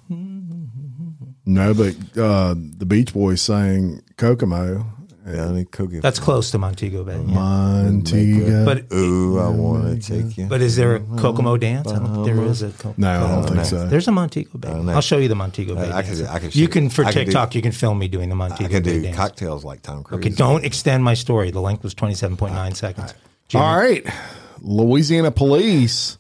No, 1.48 1.74
but 1.74 1.96
uh, 2.16 2.54
the 2.54 2.86
Beach 2.86 3.12
Boys 3.12 3.42
sang 3.42 4.04
Kokomo, 4.18 4.86
Yeah, 5.34 5.64
cookie. 5.72 6.00
That's 6.00 6.20
close 6.20 6.52
to 6.52 6.58
Montego 6.58 7.04
Bay. 7.04 7.14
yeah. 7.18 7.34
Montego. 7.34 8.66
But 8.66 8.92
Ooh, 8.94 9.40
I 9.40 9.50
want 9.50 10.02
to 10.04 10.24
take 10.24 10.38
you. 10.38 10.46
But 10.48 10.62
is 10.62 10.76
there 10.76 10.96
a 10.96 11.00
Kokomo 11.00 11.58
dance? 11.58 11.88
I 11.92 12.00
don't 12.00 12.14
think 12.14 12.26
there 12.26 12.44
is 12.46 12.62
a 12.62 12.70
Kokomo. 12.72 12.96
no, 12.98 13.26
I 13.26 13.28
don't 13.36 13.48
think 13.54 13.66
so. 13.66 13.88
There's 13.88 14.08
a 14.08 14.12
Montego 14.12 14.58
Bay. 14.58 14.70
I'll 14.70 15.02
show 15.02 15.18
you 15.18 15.28
the 15.28 15.36
Montego 15.36 15.76
Bay. 15.76 15.92
I 15.92 16.02
could- 16.02 16.18
dance. 16.18 16.30
I 16.30 16.40
could 16.40 16.56
you 16.56 16.68
can 16.68 16.90
for 16.90 17.04
I 17.06 17.12
could 17.12 17.20
do- 17.20 17.26
TikTok. 17.26 17.56
you 17.56 17.62
can 17.62 17.72
film 17.72 18.00
me 18.00 18.08
doing 18.08 18.30
the 18.30 18.36
Montego 18.36 18.66
I 18.66 18.68
could 18.70 18.84
Bay 18.84 18.94
do 18.94 19.02
dance. 19.04 19.16
cocktails 19.16 19.64
like 19.64 19.82
Tom 19.82 20.04
Cruise. 20.04 20.20
Okay, 20.20 20.30
don't 20.30 20.66
extend 20.66 21.04
my 21.04 21.14
story. 21.14 21.52
The 21.52 21.62
length 21.62 21.84
was 21.84 21.94
27.9 21.96 22.76
seconds. 22.76 23.14
Jimmy, 23.48 23.64
All 23.64 23.78
right, 23.78 24.06
Louisiana 24.62 25.32
police 25.32 26.18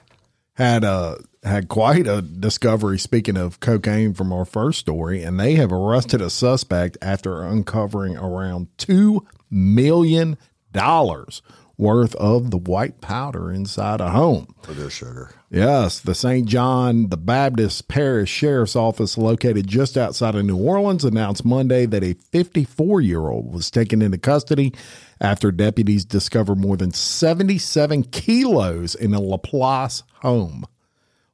had 0.53 0.83
a 0.83 1.17
had 1.43 1.69
quite 1.69 2.07
a 2.07 2.21
discovery. 2.21 2.99
Speaking 2.99 3.37
of 3.37 3.59
cocaine 3.59 4.13
from 4.13 4.33
our 4.33 4.45
first 4.45 4.79
story, 4.79 5.23
and 5.23 5.39
they 5.39 5.55
have 5.55 5.71
arrested 5.71 6.21
a 6.21 6.29
suspect 6.29 6.97
after 7.01 7.43
uncovering 7.43 8.17
around 8.17 8.67
two 8.77 9.25
million 9.49 10.37
dollars 10.71 11.41
worth 11.77 12.13
of 12.15 12.51
the 12.51 12.57
white 12.57 12.99
powder 12.99 13.51
inside 13.53 14.01
a 14.01 14.09
home. 14.09 14.53
for 14.63 14.73
their 14.73 14.89
sugar. 14.89 15.31
Yes, 15.49 16.01
the 16.01 16.13
St. 16.13 16.45
John 16.45 17.07
the 17.07 17.15
Baptist 17.17 17.87
Parish 17.87 18.29
Sheriff's 18.29 18.75
Office, 18.75 19.17
located 19.17 19.65
just 19.65 19.97
outside 19.97 20.35
of 20.35 20.43
New 20.45 20.57
Orleans, 20.57 21.05
announced 21.05 21.45
Monday 21.45 21.85
that 21.85 22.03
a 22.03 22.13
54 22.13 22.99
year 22.99 23.29
old 23.29 23.53
was 23.53 23.71
taken 23.71 24.01
into 24.01 24.17
custody 24.17 24.73
after 25.21 25.51
deputies 25.53 26.03
discovered 26.03 26.57
more 26.57 26.75
than 26.75 26.91
77 26.91 28.03
kilos 28.03 28.93
in 28.93 29.13
a 29.13 29.21
Laplace 29.21 30.03
home. 30.15 30.65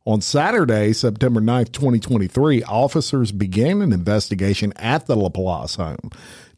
On 0.08 0.22
Saturday, 0.22 0.94
September 0.94 1.42
9th, 1.42 1.72
2023, 1.72 2.62
officers 2.62 3.32
began 3.32 3.82
an 3.82 3.92
investigation 3.92 4.72
at 4.76 5.08
the 5.08 5.16
Laplace 5.16 5.78
home. 5.78 6.12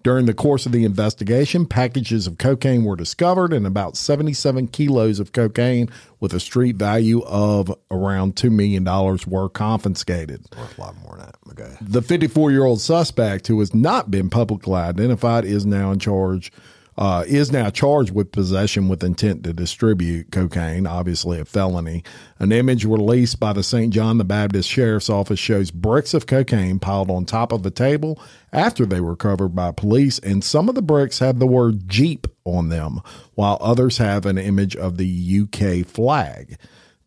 During 0.03 0.25
the 0.25 0.33
course 0.33 0.65
of 0.65 0.73
the 0.73 0.83
investigation, 0.83 1.65
packages 1.65 2.27
of 2.27 2.37
cocaine 2.37 2.83
were 2.83 2.97
discovered 2.97 3.53
and 3.53 3.65
about 3.65 3.95
77 3.95 4.67
kilos 4.67 5.21
of 5.21 5.31
cocaine 5.31 5.89
with 6.19 6.33
a 6.33 6.41
street 6.41 6.75
value 6.75 7.21
of 7.23 7.73
around 7.89 8.35
$2 8.35 8.51
million 8.51 8.83
were 9.25 9.47
confiscated. 9.47 10.45
Worth 10.57 10.77
a 10.77 10.81
lot 10.81 10.95
more 10.97 11.15
than 11.15 11.55
that. 11.55 11.59
ahead. 11.61 11.77
The 11.81 12.01
54 12.01 12.51
year 12.51 12.65
old 12.65 12.81
suspect, 12.81 13.47
who 13.47 13.59
has 13.61 13.73
not 13.73 14.11
been 14.11 14.29
publicly 14.29 14.75
identified, 14.75 15.45
is 15.45 15.65
now 15.65 15.91
in 15.91 15.99
charge. 15.99 16.51
Uh, 16.97 17.23
is 17.27 17.51
now 17.51 17.69
charged 17.69 18.11
with 18.11 18.31
possession 18.31 18.89
with 18.89 19.03
intent 19.03 19.43
to 19.43 19.53
distribute 19.53 20.31
cocaine, 20.31 20.87
obviously 20.87 21.39
a 21.39 21.45
felony. 21.45 22.03
An 22.39 22.51
image 22.51 22.85
released 22.85 23.39
by 23.39 23.53
the 23.53 23.61
St. 23.61 23.93
John 23.93 24.17
the 24.17 24.23
Baptist 24.23 24.67
Sheriff's 24.67 25.09
Office 25.09 25.39
shows 25.39 25.69
bricks 25.69 26.15
of 26.15 26.25
cocaine 26.25 26.79
piled 26.79 27.11
on 27.11 27.25
top 27.25 27.51
of 27.51 27.63
a 27.65 27.69
table 27.69 28.19
after 28.51 28.83
they 28.83 28.99
were 28.99 29.11
recovered 29.11 29.49
by 29.49 29.71
police, 29.71 30.17
and 30.19 30.43
some 30.43 30.69
of 30.69 30.75
the 30.75 30.81
bricks 30.81 31.19
have 31.19 31.37
the 31.37 31.45
word 31.45 31.87
Jeep 31.87 32.25
on 32.45 32.69
them, 32.69 33.01
while 33.35 33.57
others 33.61 33.99
have 33.99 34.25
an 34.25 34.37
image 34.37 34.75
of 34.75 34.97
the 34.97 35.41
UK 35.43 35.85
flag. 35.85 36.57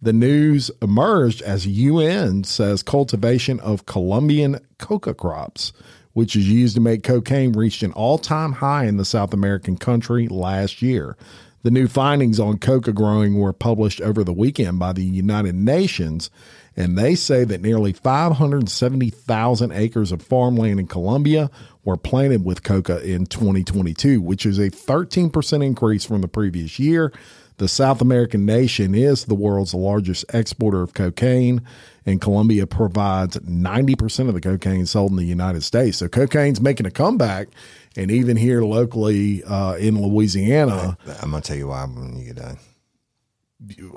The 0.03 0.13
news 0.15 0.71
emerged 0.81 1.43
as 1.43 1.67
UN 1.67 2.45
says 2.45 2.83
cultivation 2.83 3.61
of 3.61 3.87
Colombian 3.87 4.59
coca 4.79 5.13
crops, 5.13 5.73
which 6.21 6.37
is 6.37 6.51
used 6.51 6.75
to 6.75 6.83
make 6.83 7.03
cocaine, 7.03 7.53
reached 7.53 7.83
an 7.83 7.93
all 7.93 8.19
time 8.19 8.53
high 8.53 8.85
in 8.85 8.99
the 8.99 9.07
South 9.07 9.33
American 9.33 9.75
country 9.75 10.29
last 10.29 10.83
year. 10.83 11.17
The 11.63 11.71
new 11.71 11.89
findings 11.89 12.39
on 12.39 12.59
coca 12.59 12.93
growing 12.93 13.39
were 13.39 13.55
published 13.55 14.03
over 14.03 14.23
the 14.23 14.35
weekend 14.35 14.79
by 14.79 14.93
the 14.93 15.03
United 15.03 15.55
Nations, 15.55 16.29
and 16.77 16.99
they 16.99 17.15
say 17.15 17.45
that 17.45 17.63
nearly 17.63 17.95
570,000 17.95 19.73
acres 19.73 20.13
of 20.13 20.21
farmland 20.21 20.79
in 20.79 20.89
Colombia 20.89 21.51
were 21.85 21.97
planted 21.97 22.45
with 22.45 22.65
coca 22.65 23.03
in 23.03 23.25
2022, 23.25 24.21
which 24.21 24.45
is 24.45 24.59
a 24.59 24.69
13% 24.69 25.65
increase 25.65 26.05
from 26.05 26.21
the 26.21 26.29
previous 26.29 26.79
year. 26.79 27.15
The 27.57 27.67
South 27.67 28.03
American 28.03 28.45
nation 28.45 28.95
is 28.95 29.25
the 29.25 29.35
world's 29.35 29.73
largest 29.73 30.27
exporter 30.35 30.83
of 30.83 30.93
cocaine, 30.93 31.63
and 32.07 32.21
Colombia 32.21 32.67
provides 32.67 33.37
90% 33.39 34.29
of 34.29 34.35
the 34.35 34.41
cocaine 34.41 34.87
sold 34.87 35.11
in 35.11 35.17
the 35.17 35.25
United 35.25 35.63
States. 35.63 35.99
So 35.99 36.09
cocaine's 36.09 36.61
making 36.61 36.87
a 36.87 36.91
comeback. 36.91 37.49
And 37.97 38.11
even 38.11 38.37
here 38.37 38.63
locally 38.63 39.43
uh, 39.45 39.75
in 39.75 40.01
Louisiana, 40.01 40.97
I'm 41.23 41.31
gonna 41.33 41.41
tell 41.43 41.57
you 41.57 41.69
why 41.69 41.85
when 41.85 42.17
you 42.19 42.27
get 42.33 42.37
done. 42.37 42.59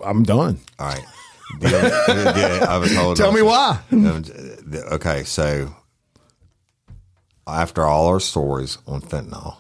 I'm 0.04 0.24
done. 0.24 0.60
All 0.80 0.88
right. 0.88 1.04
Deal- 1.60 1.70
deal- 2.34 2.64
I 2.68 2.78
was 2.80 2.94
told. 2.94 3.18
Tell 3.18 3.32
me 3.32 3.44
why. 3.44 3.80
The- 3.92 4.88
okay, 4.94 5.24
so 5.24 5.74
after 7.46 7.84
all 7.84 8.08
our 8.08 8.20
stories 8.20 8.78
on 8.88 9.02
fentanyl, 9.02 9.58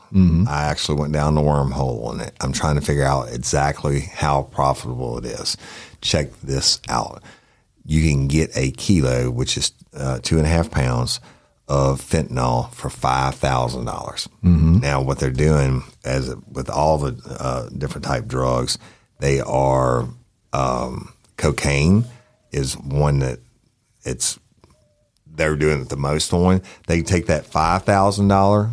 I 0.47 0.63
actually 0.65 0.99
went 0.99 1.13
down 1.13 1.36
the 1.36 1.41
wormhole 1.41 2.06
on 2.08 2.21
it. 2.21 2.34
I'm 2.41 2.53
trying 2.53 2.75
to 2.75 2.82
figure 2.82 3.03
out 3.03 3.32
exactly 3.34 3.99
how 4.01 4.43
profitable 4.43 5.17
it 5.17 5.25
is. 5.25 5.58
Check 6.01 6.29
this 6.41 6.79
out. 6.89 7.21
You 7.85 8.01
can 8.09 8.27
get 8.27 8.55
a 8.55 8.71
kilo, 8.71 9.29
which 9.29 9.57
is 9.57 9.73
uh, 9.93 10.19
two 10.21 10.37
and 10.37 10.45
a 10.45 10.49
half 10.49 10.71
pounds 10.71 11.19
of 11.67 12.01
fentanyl 12.01 12.71
for 12.73 12.89
five 12.89 13.35
thousand 13.35 13.85
dollars. 13.85 14.27
Now, 14.79 15.01
what 15.01 15.19
they're 15.19 15.31
doing, 15.31 15.83
as 16.03 16.33
with 16.51 16.69
all 16.69 16.97
the 16.97 17.21
uh, 17.39 17.69
different 17.69 18.05
type 18.05 18.25
drugs, 18.25 18.77
they 19.19 19.39
are 19.41 20.07
um, 20.51 21.13
cocaine 21.37 22.05
is 22.51 22.77
one 22.77 23.19
that 23.19 23.39
it's 24.03 24.39
they're 25.25 25.55
doing 25.55 25.81
it 25.81 25.89
the 25.89 25.97
most 25.97 26.31
on. 26.33 26.61
They 26.87 27.01
take 27.01 27.27
that 27.27 27.45
five 27.45 27.83
thousand 27.83 28.27
dollar 28.27 28.71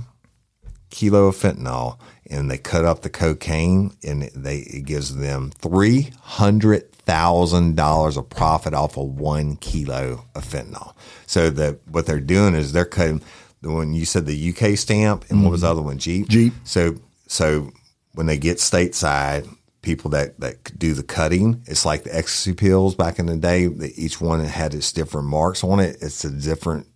kilo 0.91 1.27
of 1.27 1.37
fentanyl 1.37 1.99
and 2.31 2.51
they 2.51 2.59
cut 2.59 2.85
up 2.85 3.03
the 3.03 3.11
cocaine, 3.11 3.93
and 4.05 4.23
they 4.35 4.59
it 4.59 4.85
gives 4.85 5.17
them 5.17 5.51
three 5.51 6.11
hundred 6.21 6.90
thousand 7.11 7.75
dollars 7.75 8.17
of 8.17 8.31
profit 8.31 8.73
off 8.73 8.97
of 8.97 9.19
one 9.19 9.57
kilo 9.57 10.25
of 10.37 10.45
fentanyl. 10.45 10.95
So 11.27 11.51
that 11.51 11.81
what 11.89 12.07
they're 12.07 12.21
doing 12.21 12.55
is 12.55 12.73
they're 12.73 12.85
cutting. 12.85 13.21
The 13.63 13.71
one 13.71 13.93
you 13.93 14.05
said 14.05 14.27
the 14.27 14.51
UK 14.51 14.79
stamp, 14.79 15.25
and 15.29 15.43
what 15.43 15.51
was 15.51 15.63
the 15.63 15.67
mm-hmm. 15.67 15.73
other 15.73 15.83
one? 15.83 15.99
Jeep. 15.99 16.29
Jeep. 16.29 16.53
So 16.63 16.95
so 17.27 17.73
when 18.13 18.27
they 18.27 18.39
get 18.39 18.59
stateside, 18.59 19.53
people 19.83 20.11
that 20.11 20.39
that 20.39 20.79
do 20.79 20.95
the 20.95 21.03
cutting, 21.03 21.63
it's 21.67 21.85
like 21.85 22.05
the 22.05 22.17
ecstasy 22.17 22.55
pills 22.55 22.95
back 22.95 23.19
in 23.19 23.27
the 23.27 23.37
day. 23.37 23.67
That 23.67 23.99
each 23.99 24.21
one 24.21 24.45
had 24.45 24.73
its 24.73 24.93
different 24.93 25.27
marks 25.27 25.65
on 25.65 25.81
it. 25.81 25.97
It's 26.01 26.23
the 26.23 26.31
different 26.31 26.87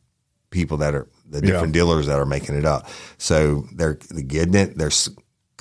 people 0.51 0.77
that 0.77 0.95
are 0.95 1.09
the 1.29 1.41
different 1.41 1.73
dealers 1.73 2.07
that 2.07 2.19
are 2.19 2.27
making 2.27 2.55
it 2.55 2.65
up. 2.65 2.89
So 3.19 3.67
they're, 3.73 3.99
they're 4.11 4.23
getting 4.23 4.55
it. 4.55 4.79
They're 4.79 4.93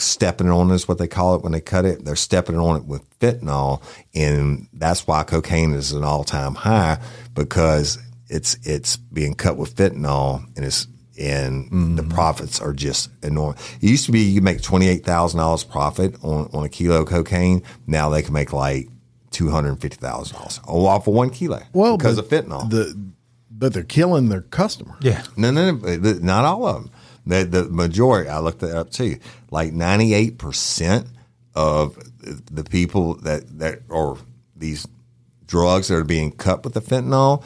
stepping 0.03 0.49
on 0.49 0.71
is 0.71 0.87
what 0.87 0.97
they 0.97 1.07
call 1.07 1.35
it 1.35 1.41
when 1.41 1.51
they 1.51 1.61
cut 1.61 1.85
it. 1.85 2.05
They're 2.05 2.15
stepping 2.15 2.57
on 2.57 2.77
it 2.77 2.85
with 2.85 3.19
fentanyl, 3.19 3.81
and 4.13 4.67
that's 4.73 5.07
why 5.07 5.23
cocaine 5.23 5.73
is 5.73 5.91
an 5.91 6.03
all 6.03 6.23
time 6.23 6.55
high 6.55 6.99
because 7.33 7.97
it's 8.29 8.57
it's 8.63 8.97
being 8.97 9.33
cut 9.35 9.57
with 9.57 9.75
fentanyl 9.75 10.43
and 10.55 10.65
it's 10.65 10.87
and 11.19 11.65
mm-hmm. 11.65 11.95
the 11.95 12.03
profits 12.03 12.59
are 12.59 12.73
just 12.73 13.09
enormous. 13.21 13.61
It 13.75 13.89
used 13.89 14.05
to 14.05 14.11
be 14.11 14.21
you 14.21 14.41
make 14.41 14.61
twenty 14.61 14.87
eight 14.87 15.05
thousand 15.05 15.39
dollars 15.39 15.63
profit 15.63 16.15
on, 16.23 16.49
on 16.53 16.65
a 16.65 16.69
kilo 16.69 17.01
of 17.01 17.07
cocaine. 17.07 17.63
Now 17.87 18.09
they 18.09 18.21
can 18.21 18.33
make 18.33 18.53
like 18.53 18.87
two 19.31 19.49
hundred 19.49 19.69
and 19.69 19.81
fifty 19.81 19.97
thousand 19.97 20.37
dollars 20.37 20.59
off 20.65 21.07
of 21.07 21.13
one 21.13 21.29
kilo. 21.29 21.61
Well, 21.73 21.97
because 21.97 22.17
of 22.17 22.27
fentanyl. 22.27 22.69
The 22.69 23.13
but 23.55 23.73
they're 23.73 23.83
killing 23.83 24.29
their 24.29 24.41
customer. 24.41 24.95
Yeah. 24.99 25.23
No, 25.37 25.51
no, 25.51 25.71
no, 25.71 26.13
not 26.13 26.43
all 26.43 26.65
of 26.65 26.83
them. 26.83 26.91
The, 27.25 27.43
the 27.45 27.63
majority, 27.65 28.29
I 28.29 28.39
looked 28.39 28.59
that 28.59 28.75
up 28.75 28.89
too. 28.89 29.17
Like 29.51 29.73
ninety 29.73 30.13
eight 30.13 30.38
percent 30.38 31.07
of 31.55 31.97
the 32.51 32.63
people 32.63 33.15
that 33.15 33.59
that 33.59 33.81
or 33.89 34.17
these 34.55 34.88
drugs 35.47 35.88
that 35.88 35.95
are 35.95 36.03
being 36.03 36.31
cut 36.31 36.63
with 36.63 36.73
the 36.73 36.81
fentanyl, 36.81 37.43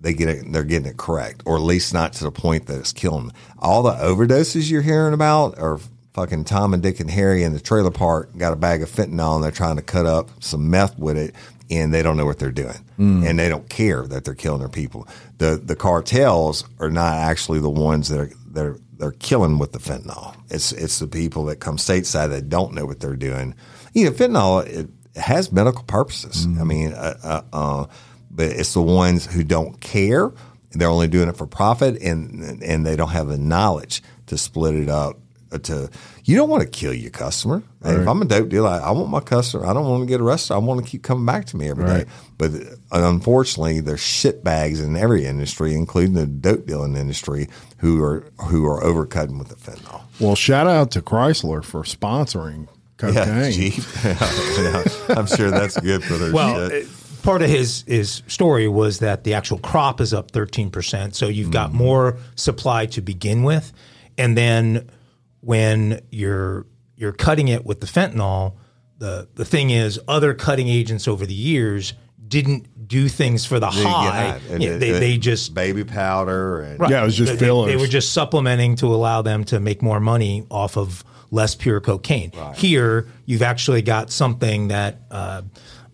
they 0.00 0.12
get 0.12 0.28
it. 0.28 0.52
They're 0.52 0.64
getting 0.64 0.88
it 0.88 0.96
correct, 0.96 1.42
or 1.46 1.56
at 1.56 1.62
least 1.62 1.94
not 1.94 2.12
to 2.14 2.24
the 2.24 2.30
point 2.30 2.66
that 2.66 2.78
it's 2.78 2.92
killing 2.92 3.28
them. 3.28 3.36
All 3.58 3.82
the 3.82 3.92
overdoses 3.92 4.70
you're 4.70 4.82
hearing 4.82 5.14
about 5.14 5.58
are 5.58 5.78
fucking 6.14 6.44
Tom 6.44 6.72
and 6.74 6.82
Dick 6.82 7.00
and 7.00 7.10
Harry 7.10 7.42
in 7.42 7.52
the 7.52 7.60
trailer 7.60 7.90
park 7.90 8.36
got 8.36 8.52
a 8.52 8.56
bag 8.56 8.82
of 8.82 8.90
fentanyl 8.90 9.34
and 9.34 9.44
they're 9.44 9.50
trying 9.50 9.76
to 9.76 9.82
cut 9.82 10.06
up 10.06 10.30
some 10.42 10.70
meth 10.70 10.96
with 10.98 11.16
it 11.18 11.34
and 11.70 11.92
they 11.92 12.02
don't 12.02 12.16
know 12.16 12.26
what 12.26 12.38
they're 12.38 12.52
doing 12.52 12.76
mm. 12.98 13.28
and 13.28 13.38
they 13.38 13.48
don't 13.48 13.68
care 13.68 14.06
that 14.06 14.24
they're 14.24 14.34
killing 14.34 14.60
their 14.60 14.68
people. 14.68 15.08
The 15.38 15.60
the 15.62 15.76
cartels 15.76 16.64
are 16.78 16.90
not 16.90 17.14
actually 17.14 17.60
the 17.60 17.70
ones 17.70 18.08
that 18.08 18.20
are 18.20 18.30
they're 18.54 18.78
they're 18.96 19.12
killing 19.12 19.58
with 19.58 19.72
the 19.72 19.78
fentanyl. 19.78 20.34
It's 20.50 20.72
it's 20.72 20.98
the 20.98 21.06
people 21.06 21.44
that 21.46 21.56
come 21.56 21.76
stateside 21.76 22.30
that 22.30 22.48
don't 22.48 22.72
know 22.74 22.86
what 22.86 23.00
they're 23.00 23.16
doing. 23.16 23.54
You 23.92 24.06
know, 24.06 24.10
fentanyl 24.12 24.66
it 24.66 24.88
has 25.16 25.52
medical 25.52 25.84
purposes. 25.84 26.46
I 26.60 26.64
mean, 26.64 26.92
uh, 26.92 27.18
uh, 27.22 27.42
uh, 27.52 27.86
but 28.30 28.46
it's 28.46 28.74
the 28.74 28.82
ones 28.82 29.26
who 29.26 29.44
don't 29.44 29.80
care. 29.80 30.32
They're 30.72 30.88
only 30.88 31.06
doing 31.08 31.28
it 31.28 31.36
for 31.36 31.46
profit, 31.46 32.00
and 32.02 32.62
and 32.62 32.84
they 32.84 32.96
don't 32.96 33.10
have 33.10 33.28
the 33.28 33.38
knowledge 33.38 34.02
to 34.26 34.38
split 34.38 34.74
it 34.74 34.88
up. 34.88 35.18
Uh, 35.54 35.58
To 35.58 35.90
you 36.24 36.36
don't 36.36 36.48
want 36.48 36.62
to 36.62 36.68
kill 36.68 36.92
your 36.92 37.10
customer. 37.10 37.62
Hey, 37.82 37.92
If 37.94 38.08
I'm 38.08 38.20
a 38.22 38.24
dope 38.24 38.48
dealer, 38.48 38.68
I, 38.70 38.78
I 38.78 38.90
want 38.90 39.10
my 39.10 39.20
customer. 39.20 39.66
I 39.66 39.72
don't 39.72 39.86
want 39.88 40.02
to 40.02 40.06
get 40.06 40.20
arrested. 40.20 40.54
I 40.54 40.58
want 40.58 40.84
to 40.84 40.90
keep 40.90 41.02
coming 41.02 41.24
back 41.26 41.44
to 41.46 41.56
me 41.56 41.68
every 41.68 41.84
day. 41.84 41.92
Right. 41.92 42.06
But 42.38 42.50
unfortunately, 42.92 43.80
there's 43.80 44.00
shit 44.00 44.42
bags 44.44 44.80
in 44.80 44.96
every 44.96 45.24
industry, 45.26 45.74
including 45.74 46.14
the 46.14 46.26
dope 46.26 46.66
dealing 46.66 46.96
industry, 46.96 47.48
who 47.78 48.02
are 48.02 48.24
who 48.48 48.64
are 48.66 48.80
overcutting 48.82 49.38
with 49.38 49.48
the 49.48 49.56
fentanyl. 49.56 50.02
Well, 50.20 50.34
shout 50.36 50.66
out 50.66 50.90
to 50.92 51.02
Chrysler 51.02 51.62
for 51.64 51.82
sponsoring 51.82 52.68
Yeah, 53.02 53.12
cocaine. 53.12 53.52
Jeep. 53.52 53.84
Yeah, 54.04 54.84
I'm 55.10 55.26
sure 55.26 55.50
that's 55.50 55.78
good 55.80 56.02
for 56.04 56.14
their 56.14 56.32
Well, 56.32 56.70
shit. 56.70 56.86
uh, 56.86 56.88
part 57.22 57.42
of 57.42 57.48
his 57.50 57.84
his 57.86 58.22
story 58.26 58.68
was 58.68 58.98
that 59.00 59.24
the 59.24 59.34
actual 59.34 59.58
crop 59.58 60.00
is 60.00 60.14
up 60.14 60.30
13%. 60.32 61.14
So 61.14 61.28
you've 61.28 61.50
got 61.50 61.72
more 61.72 62.16
supply 62.36 62.86
to 62.86 63.00
begin 63.02 63.42
with. 63.42 63.72
And 64.16 64.36
then 64.36 64.88
when 65.44 66.00
you're 66.10 66.66
you're 66.96 67.12
cutting 67.12 67.48
it 67.48 67.64
with 67.64 67.80
the 67.80 67.86
fentanyl, 67.86 68.54
the 68.98 69.28
the 69.34 69.44
thing 69.44 69.70
is 69.70 70.00
other 70.08 70.34
cutting 70.34 70.68
agents 70.68 71.06
over 71.08 71.26
the 71.26 71.34
years 71.34 71.94
didn't 72.26 72.88
do 72.88 73.08
things 73.08 73.44
for 73.44 73.60
the 73.60 73.68
You 73.70 73.82
get 73.82 73.90
high. 73.90 74.40
And 74.50 74.62
Yeah, 74.62 74.70
it- 74.70 74.78
they, 74.78 74.90
it- 74.90 75.00
they 75.00 75.18
just 75.18 75.54
baby 75.54 75.84
powder 75.84 76.60
and 76.60 76.90
Yeah, 76.90 77.02
it 77.02 77.04
was 77.04 77.16
just 77.16 77.32
they, 77.32 77.36
they- 77.38 77.44
fillers. 77.46 77.68
They 77.72 77.76
were 77.76 77.86
just 77.86 78.12
supplementing 78.12 78.76
to 78.76 78.86
allow 78.94 79.22
them 79.22 79.44
to 79.44 79.60
make 79.60 79.82
more 79.82 80.00
money 80.00 80.46
off 80.50 80.76
of 80.76 81.04
less 81.30 81.54
pure 81.54 81.80
cocaine. 81.80 82.32
Here, 82.54 83.06
you've 83.26 83.42
actually 83.42 83.82
got 83.82 84.10
something 84.10 84.68
that 84.68 85.00
uh, 85.10 85.42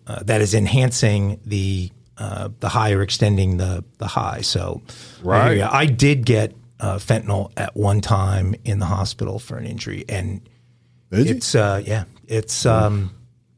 uh, 0.07 0.23
that 0.23 0.41
is 0.41 0.53
enhancing 0.53 1.39
the 1.45 1.91
uh, 2.17 2.49
the 2.59 2.69
high 2.69 2.91
or 2.93 3.01
extending 3.01 3.57
the 3.57 3.83
the 3.97 4.07
high. 4.07 4.41
So, 4.41 4.81
Right. 5.23 5.57
ya. 5.57 5.69
I 5.71 5.85
did 5.87 6.25
get 6.25 6.53
uh, 6.81 6.97
fentanyl 6.97 7.51
at 7.55 7.75
one 7.77 8.01
time 8.01 8.55
in 8.65 8.79
the 8.79 8.85
hospital 8.85 9.39
for 9.39 9.57
an 9.57 9.65
injury, 9.65 10.03
and 10.09 10.41
Did 11.11 11.27
it's 11.27 11.55
uh, 11.55 11.81
yeah, 11.85 12.05
it's 12.27 12.65
um, 12.65 13.11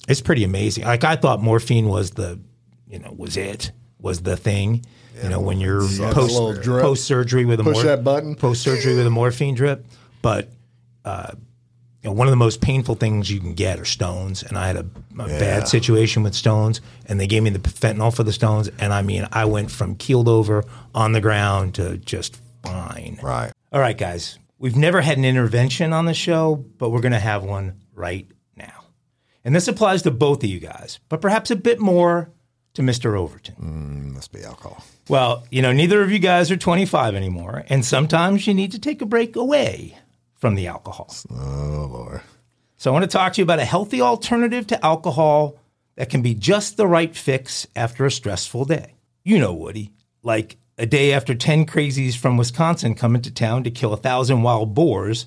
it's 0.07 0.21
pretty 0.21 0.43
amazing. 0.43 0.83
Like 0.83 1.03
I 1.03 1.15
thought 1.15 1.41
morphine 1.41 1.87
was 1.87 2.11
the, 2.11 2.39
you 2.87 2.99
know, 2.99 3.13
was 3.17 3.37
it 3.37 3.71
was 3.99 4.21
the 4.21 4.35
thing. 4.35 4.85
You 5.21 5.29
know, 5.29 5.39
when 5.39 5.59
you're 5.59 5.81
post 6.11 6.37
post 6.65 7.05
surgery 7.05 7.45
with 7.45 7.59
a 7.59 7.63
Push 7.63 7.83
that 7.83 8.03
button. 8.03 8.35
post 8.35 8.61
surgery 8.61 8.95
with 8.95 9.07
a 9.07 9.11
morphine 9.11 9.55
drip, 9.55 9.85
but. 10.21 10.49
Uh, 11.05 11.33
you 12.01 12.09
know, 12.09 12.15
one 12.15 12.27
of 12.27 12.31
the 12.31 12.37
most 12.37 12.59
painful 12.59 12.95
things 12.95 13.31
you 13.31 13.39
can 13.39 13.53
get 13.53 13.79
are 13.79 13.85
stones, 13.85 14.43
and 14.43 14.57
I 14.57 14.67
had 14.67 14.75
a, 14.75 14.85
a 15.19 15.27
bad 15.27 15.69
situation 15.69 16.21
with 16.21 16.35
stones, 16.35 16.81
and 17.05 17.17
they 17.17 17.27
gave 17.27 17.43
me 17.43 17.49
the 17.49 17.59
fentanyl 17.59 18.13
for 18.13 18.23
the 18.23 18.33
stones, 18.33 18.69
and 18.77 18.91
I 18.91 19.01
mean, 19.01 19.25
I 19.31 19.45
went 19.45 19.71
from 19.71 19.95
keeled 19.95 20.27
over 20.27 20.65
on 20.93 21.13
the 21.13 21.21
ground 21.21 21.75
to 21.75 21.97
just 21.97 22.41
fine. 22.63 23.19
right. 23.21 23.51
All 23.71 23.79
right, 23.79 23.97
guys. 23.97 24.39
We've 24.57 24.75
never 24.75 25.01
had 25.01 25.17
an 25.17 25.25
intervention 25.25 25.91
on 25.91 26.05
the 26.05 26.13
show, 26.13 26.55
but 26.77 26.89
we're 26.89 27.01
going 27.01 27.11
to 27.11 27.19
have 27.19 27.43
one 27.43 27.81
right 27.93 28.27
now. 28.55 28.85
And 29.43 29.53
this 29.53 29.67
applies 29.67 30.03
to 30.03 30.11
both 30.11 30.43
of 30.43 30.49
you 30.49 30.59
guys, 30.59 30.99
but 31.09 31.19
perhaps 31.21 31.51
a 31.51 31.55
bit 31.55 31.79
more 31.79 32.31
to 32.75 32.81
Mr. 32.81 33.17
Overton. 33.17 33.55
Mm, 33.55 34.13
must 34.13 34.31
be 34.31 34.43
alcohol. 34.43 34.83
Well, 35.09 35.45
you 35.51 35.61
know, 35.61 35.73
neither 35.73 36.01
of 36.01 36.11
you 36.11 36.19
guys 36.19 36.49
are 36.49 36.57
25 36.57 37.13
anymore, 37.15 37.65
and 37.67 37.83
sometimes 37.85 38.47
you 38.47 38.53
need 38.53 38.71
to 38.71 38.79
take 38.79 39.01
a 39.01 39.05
break 39.05 39.35
away 39.35 39.97
from 40.35 40.55
the 40.55 40.67
alcohol. 40.67 41.13
Oh 41.31 41.89
Lord. 41.91 42.21
So 42.77 42.89
I 42.89 42.93
want 42.93 43.03
to 43.03 43.17
talk 43.17 43.33
to 43.33 43.41
you 43.41 43.43
about 43.43 43.59
a 43.59 43.65
healthy 43.65 44.01
alternative 44.01 44.67
to 44.67 44.85
alcohol 44.85 45.57
that 45.95 46.09
can 46.09 46.21
be 46.21 46.33
just 46.33 46.75
the 46.75 46.87
right 46.87 47.15
fix 47.15 47.67
after 47.75 48.05
a 48.05 48.11
stressful 48.11 48.65
day. 48.65 48.95
You 49.23 49.39
know, 49.39 49.53
Woody, 49.53 49.91
like 50.21 50.57
a 50.77 50.85
day 50.85 51.13
after 51.13 51.35
10 51.35 51.65
crazies 51.65 52.17
from 52.17 52.37
Wisconsin 52.37 52.95
come 52.95 53.15
into 53.15 53.31
town 53.31 53.63
to 53.63 53.71
kill 53.71 53.93
a 53.93 53.97
thousand 53.97 54.43
wild 54.43 54.73
boars, 54.73 55.25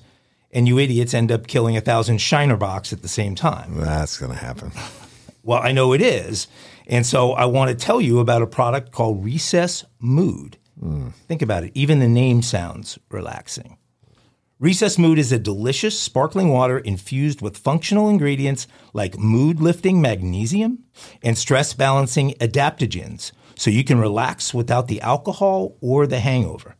and 0.51 0.67
you 0.67 0.79
idiots 0.79 1.13
end 1.13 1.31
up 1.31 1.47
killing 1.47 1.77
a 1.77 1.81
thousand 1.81 2.19
shiner 2.19 2.57
box 2.57 2.91
at 2.91 3.01
the 3.01 3.07
same 3.07 3.35
time. 3.35 3.75
That's 3.77 4.17
gonna 4.17 4.35
happen. 4.35 4.71
Well, 5.43 5.61
I 5.61 5.71
know 5.71 5.93
it 5.93 6.01
is. 6.01 6.47
And 6.87 7.05
so 7.05 7.31
I 7.31 7.45
want 7.45 7.69
to 7.69 7.85
tell 7.85 8.01
you 8.01 8.19
about 8.19 8.41
a 8.41 8.47
product 8.47 8.91
called 8.91 9.23
Recess 9.23 9.85
Mood. 9.99 10.57
Hmm. 10.79 11.09
Think 11.27 11.41
about 11.41 11.63
it. 11.63 11.71
Even 11.73 11.99
the 11.99 12.07
name 12.07 12.41
sounds 12.41 12.99
relaxing. 13.09 13.77
Recess 14.59 14.97
Mood 14.97 15.19
is 15.19 15.31
a 15.31 15.37
delicious 15.37 15.99
sparkling 15.99 16.49
water 16.49 16.79
infused 16.79 17.41
with 17.41 17.57
functional 17.57 18.09
ingredients 18.09 18.67
like 18.91 19.17
mood 19.17 19.61
lifting 19.61 20.01
magnesium 20.01 20.79
and 21.21 21.37
stress 21.37 21.73
balancing 21.73 22.31
adaptogens 22.41 23.31
so 23.57 23.69
you 23.69 23.83
can 23.83 23.99
relax 23.99 24.53
without 24.53 24.87
the 24.87 25.01
alcohol 25.01 25.75
or 25.81 26.07
the 26.07 26.19
hangover. 26.19 26.75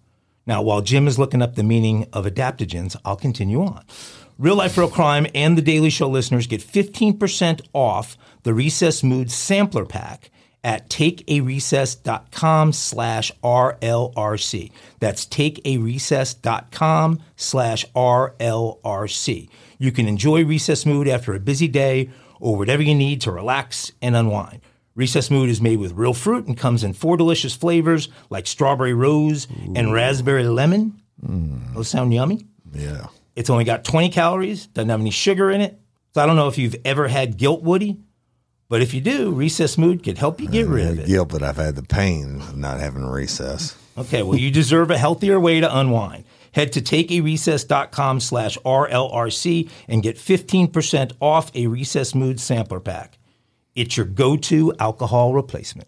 Now, 0.45 0.61
while 0.61 0.81
Jim 0.81 1.07
is 1.07 1.19
looking 1.19 1.41
up 1.41 1.55
the 1.55 1.63
meaning 1.63 2.07
of 2.13 2.25
adaptogens, 2.25 2.95
I'll 3.03 3.17
continue 3.17 3.61
on. 3.61 3.83
Real 4.37 4.55
Life 4.55 4.77
Real 4.77 4.89
Crime 4.89 5.27
and 5.33 5.57
the 5.57 5.61
Daily 5.61 5.89
Show 5.89 6.07
listeners 6.07 6.47
get 6.47 6.61
15% 6.61 7.61
off 7.73 8.17
the 8.43 8.53
Recess 8.53 9.03
Mood 9.03 9.31
Sampler 9.31 9.85
Pack 9.85 10.29
at 10.63 10.89
takearecess.com 10.89 12.73
slash 12.73 13.31
RLRC. 13.43 14.71
That's 14.99 15.25
takearecess.com 15.25 17.23
slash 17.35 17.85
RLRC. 17.95 19.49
You 19.79 19.91
can 19.91 20.07
enjoy 20.07 20.45
Recess 20.45 20.85
Mood 20.85 21.07
after 21.07 21.33
a 21.33 21.39
busy 21.39 21.67
day 21.67 22.09
or 22.39 22.55
whatever 22.55 22.83
you 22.83 22.95
need 22.95 23.21
to 23.21 23.31
relax 23.31 23.91
and 24.01 24.15
unwind. 24.15 24.61
Recess 24.97 25.29
Mood 25.29 25.49
is 25.49 25.61
made 25.61 25.77
with 25.77 25.93
real 25.93 26.15
fruit 26.15 26.47
and 26.47 26.57
comes 26.57 26.83
in 26.83 26.93
four 26.93 27.17
delicious 27.17 27.53
flavors 27.53 28.09
like 28.31 28.47
strawberry 28.47 28.95
rose 28.95 29.47
and 29.75 29.93
raspberry 29.93 30.43
lemon. 30.43 30.99
Mm. 31.23 31.75
Those 31.75 31.87
sound 31.87 32.15
yummy. 32.15 32.47
Yeah. 32.73 33.05
It's 33.35 33.51
only 33.51 33.63
got 33.63 33.83
20 33.83 34.09
calories, 34.09 34.65
doesn't 34.65 34.89
have 34.89 34.99
any 34.99 35.11
sugar 35.11 35.51
in 35.51 35.61
it. 35.61 35.79
So 36.15 36.23
I 36.23 36.25
don't 36.25 36.35
know 36.35 36.47
if 36.47 36.57
you've 36.57 36.75
ever 36.83 37.07
had 37.07 37.37
guilt, 37.37 37.61
Woody, 37.61 37.99
but 38.69 38.81
if 38.81 38.95
you 38.95 38.99
do, 38.99 39.31
Recess 39.31 39.77
Mood 39.77 40.03
could 40.03 40.17
help 40.17 40.41
you 40.41 40.47
get 40.47 40.65
rid 40.65 40.87
of 40.87 40.99
it. 41.01 41.05
Guilt, 41.05 41.29
but 41.29 41.43
I've 41.43 41.57
had 41.57 41.75
the 41.75 41.83
pain 41.83 42.41
of 42.41 42.57
not 42.57 42.79
having 42.79 43.05
recess. 43.05 43.77
Okay, 43.99 44.23
well, 44.23 44.39
you 44.39 44.49
deserve 44.49 44.89
a 44.89 44.97
healthier 44.97 45.39
way 45.39 45.59
to 45.59 45.77
unwind. 45.77 46.23
Head 46.53 46.73
to 46.73 46.81
takearecess.com 46.81 48.19
slash 48.19 48.57
RLRC 48.65 49.69
and 49.87 50.01
get 50.01 50.17
15% 50.17 51.11
off 51.21 51.55
a 51.55 51.67
Recess 51.67 52.15
Mood 52.15 52.39
sampler 52.39 52.79
pack. 52.79 53.19
It's 53.77 53.95
your 53.95 54.07
go-to 54.07 54.73
alcohol 54.79 55.35
replacement. 55.35 55.87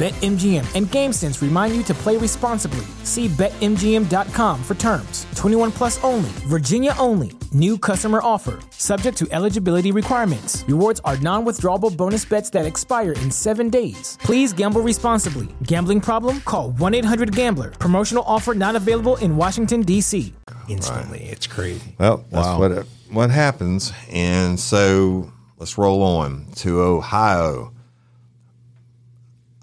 BetMGM 0.00 0.64
and 0.74 0.86
GameSense 0.86 1.42
remind 1.42 1.76
you 1.76 1.82
to 1.82 1.92
play 1.92 2.16
responsibly. 2.16 2.86
See 3.02 3.28
BetMGM.com 3.28 4.62
for 4.64 4.74
terms. 4.74 5.26
21 5.34 5.72
plus 5.72 6.02
only, 6.02 6.30
Virginia 6.48 6.94
only. 6.98 7.32
New 7.52 7.76
customer 7.76 8.20
offer, 8.22 8.60
subject 8.70 9.18
to 9.18 9.28
eligibility 9.30 9.92
requirements. 9.92 10.64
Rewards 10.66 11.02
are 11.04 11.18
non 11.18 11.44
withdrawable 11.44 11.94
bonus 11.94 12.24
bets 12.24 12.48
that 12.50 12.64
expire 12.64 13.12
in 13.12 13.30
seven 13.30 13.68
days. 13.68 14.16
Please 14.22 14.54
gamble 14.54 14.80
responsibly. 14.80 15.48
Gambling 15.64 16.00
problem? 16.00 16.40
Call 16.46 16.70
1 16.70 16.94
800 16.94 17.36
Gambler. 17.36 17.70
Promotional 17.72 18.24
offer 18.26 18.54
not 18.54 18.76
available 18.76 19.16
in 19.16 19.36
Washington, 19.36 19.82
D.C. 19.82 20.32
Instantly. 20.68 21.24
It's 21.24 21.46
crazy. 21.46 21.94
Well, 21.98 22.24
that's 22.30 22.46
Wow. 22.46 22.58
what 22.58 22.70
it, 22.72 22.86
what 23.10 23.30
happens. 23.30 23.92
And 24.10 24.58
so 24.58 25.30
let's 25.58 25.76
roll 25.76 26.02
on 26.02 26.46
to 26.56 26.80
Ohio. 26.80 27.74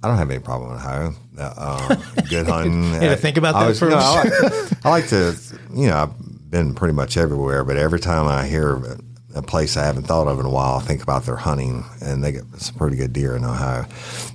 I 0.03 0.07
don't 0.07 0.17
have 0.17 0.29
any 0.29 0.39
problem 0.39 0.71
with 0.71 0.79
Ohio. 0.79 1.13
Uh, 1.37 1.87
um, 1.91 2.03
good 2.29 2.47
hunting. 2.47 2.83
You 2.83 2.99
had 2.99 3.09
to 3.09 3.15
think 3.17 3.37
about 3.37 3.55
I 3.55 3.63
that 3.63 3.69
was- 3.69 3.79
for 3.79 3.87
a 3.87 3.91
no, 3.91 3.97
I 3.97 4.23
like, 4.23 4.85
I 4.85 4.89
like 4.89 5.07
to, 5.09 5.35
you 5.73 5.87
know, 5.87 5.97
I've 5.97 6.49
been 6.51 6.73
pretty 6.75 6.93
much 6.93 7.17
everywhere, 7.17 7.63
but 7.63 7.77
every 7.77 7.99
time 7.99 8.27
I 8.27 8.47
hear 8.47 8.75
a- 8.75 8.97
a 9.35 9.41
place 9.41 9.77
I 9.77 9.85
haven't 9.85 10.03
thought 10.07 10.27
of 10.27 10.39
in 10.39 10.45
a 10.45 10.49
while, 10.49 10.77
I 10.77 10.81
think 10.81 11.03
about 11.03 11.25
their 11.25 11.35
hunting, 11.35 11.83
and 12.01 12.23
they 12.23 12.31
get 12.31 12.43
some 12.57 12.75
pretty 12.75 12.97
good 12.97 13.13
deer 13.13 13.35
in 13.35 13.43
Ohio. 13.43 13.85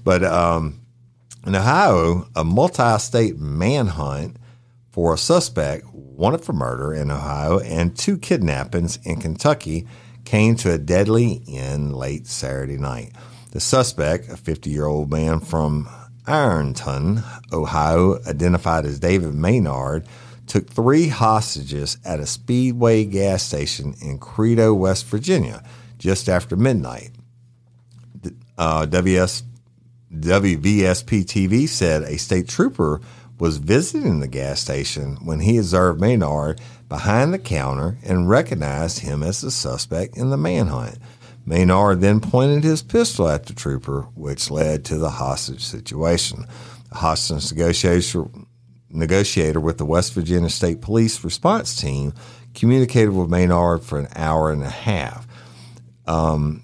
But 0.04 0.22
um, 0.22 0.80
in 1.44 1.56
Ohio, 1.56 2.28
a 2.36 2.44
multi-state 2.44 3.36
manhunt 3.38 4.36
for 4.90 5.14
a 5.14 5.18
suspect 5.18 5.86
wanted 5.92 6.42
for 6.44 6.52
murder 6.52 6.92
in 6.94 7.10
Ohio 7.10 7.58
and 7.60 7.96
two 7.96 8.16
kidnappings 8.18 8.98
in 9.04 9.20
Kentucky 9.20 9.88
came 10.24 10.54
to 10.56 10.70
a 10.72 10.78
deadly 10.78 11.42
end 11.48 11.96
late 11.96 12.26
Saturday 12.28 12.76
night. 12.76 13.12
The 13.52 13.60
suspect, 13.60 14.30
a 14.30 14.36
50 14.36 14.70
year 14.70 14.86
old 14.86 15.10
man 15.10 15.40
from 15.40 15.88
Ironton, 16.26 17.22
Ohio, 17.52 18.18
identified 18.26 18.86
as 18.86 18.98
David 18.98 19.34
Maynard, 19.34 20.06
took 20.46 20.70
three 20.70 21.08
hostages 21.08 21.98
at 22.02 22.18
a 22.18 22.26
Speedway 22.26 23.04
gas 23.04 23.42
station 23.42 23.94
in 24.00 24.18
Ceredo, 24.18 24.74
West 24.74 25.06
Virginia, 25.06 25.62
just 25.98 26.30
after 26.30 26.56
midnight. 26.56 27.10
Uh, 28.56 28.86
WS 28.86 29.42
WVSP 30.14 31.24
TV 31.24 31.68
said 31.68 32.02
a 32.02 32.18
state 32.18 32.48
trooper 32.48 33.00
was 33.38 33.58
visiting 33.58 34.20
the 34.20 34.28
gas 34.28 34.60
station 34.60 35.16
when 35.22 35.40
he 35.40 35.58
observed 35.58 36.00
Maynard 36.00 36.60
behind 36.88 37.34
the 37.34 37.38
counter 37.38 37.98
and 38.02 38.28
recognized 38.28 39.00
him 39.00 39.22
as 39.22 39.40
the 39.40 39.50
suspect 39.50 40.16
in 40.16 40.30
the 40.30 40.36
manhunt. 40.36 40.98
Maynard 41.44 42.00
then 42.00 42.20
pointed 42.20 42.64
his 42.64 42.82
pistol 42.82 43.28
at 43.28 43.46
the 43.46 43.52
trooper, 43.52 44.02
which 44.14 44.50
led 44.50 44.84
to 44.86 44.98
the 44.98 45.10
hostage 45.10 45.64
situation. 45.64 46.46
The 46.90 46.98
hostage 46.98 47.52
negotiator, 47.52 48.26
negotiator 48.90 49.60
with 49.60 49.78
the 49.78 49.84
West 49.84 50.14
Virginia 50.14 50.50
State 50.50 50.80
Police 50.80 51.24
response 51.24 51.80
team 51.80 52.14
communicated 52.54 53.10
with 53.10 53.30
Maynard 53.30 53.82
for 53.82 53.98
an 53.98 54.08
hour 54.14 54.52
and 54.52 54.62
a 54.62 54.70
half. 54.70 55.26
Um, 56.06 56.62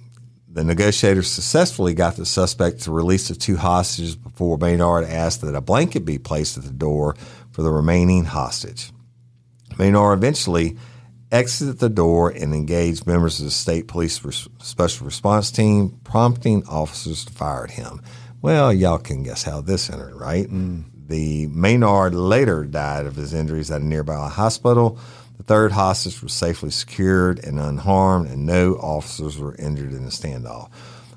the 0.51 0.65
negotiators 0.65 1.31
successfully 1.31 1.95
got 1.95 2.17
the 2.17 2.27
suspect 2.27 2.81
to 2.83 2.91
release 2.91 3.29
the 3.29 3.35
two 3.35 3.57
hostages 3.57 4.17
before 4.17 4.59
Maynard 4.59 5.05
asked 5.05 5.41
that 5.43 5.55
a 5.55 5.61
blanket 5.61 6.05
be 6.05 6.19
placed 6.19 6.57
at 6.57 6.65
the 6.65 6.71
door 6.71 7.17
for 7.51 7.63
the 7.63 7.71
remaining 7.71 8.25
hostage. 8.25 8.93
Maynard 9.79 10.19
eventually 10.19 10.77
exited 11.31 11.79
the 11.79 11.89
door 11.89 12.31
and 12.31 12.55
engaged 12.55 13.07
members 13.07 13.39
of 13.39 13.47
the 13.47 13.51
state 13.51 13.89
police 13.89 14.25
res- 14.25 14.49
special 14.59 15.07
response 15.07 15.51
team, 15.51 15.99
prompting 16.05 16.67
officers 16.67 17.25
to 17.25 17.33
fire 17.33 17.65
at 17.65 17.73
him. 17.73 18.01
Well, 18.41 18.73
y'all 18.73 18.99
can 18.99 19.23
guess 19.23 19.43
how 19.43 19.61
this 19.61 19.91
ended, 19.91 20.15
right? 20.15 20.49
Mm. 20.49 20.85
The 21.09 21.47
Maynard 21.49 22.15
later 22.15 22.65
died 22.65 23.07
of 23.07 23.17
his 23.17 23.35
injuries 23.35 23.71
at 23.71 23.81
a 23.81 23.85
nearby 23.85 24.29
hospital. 24.29 24.99
The 25.39 25.43
third 25.43 25.73
hostage 25.73 26.23
was 26.23 26.33
safely 26.33 26.71
secured 26.71 27.45
and 27.45 27.59
unharmed, 27.59 28.29
and 28.29 28.47
no 28.47 28.75
officers 28.75 29.39
were 29.39 29.55
injured 29.57 29.93
in 29.93 30.05
the 30.05 30.11
standoff. 30.11 30.71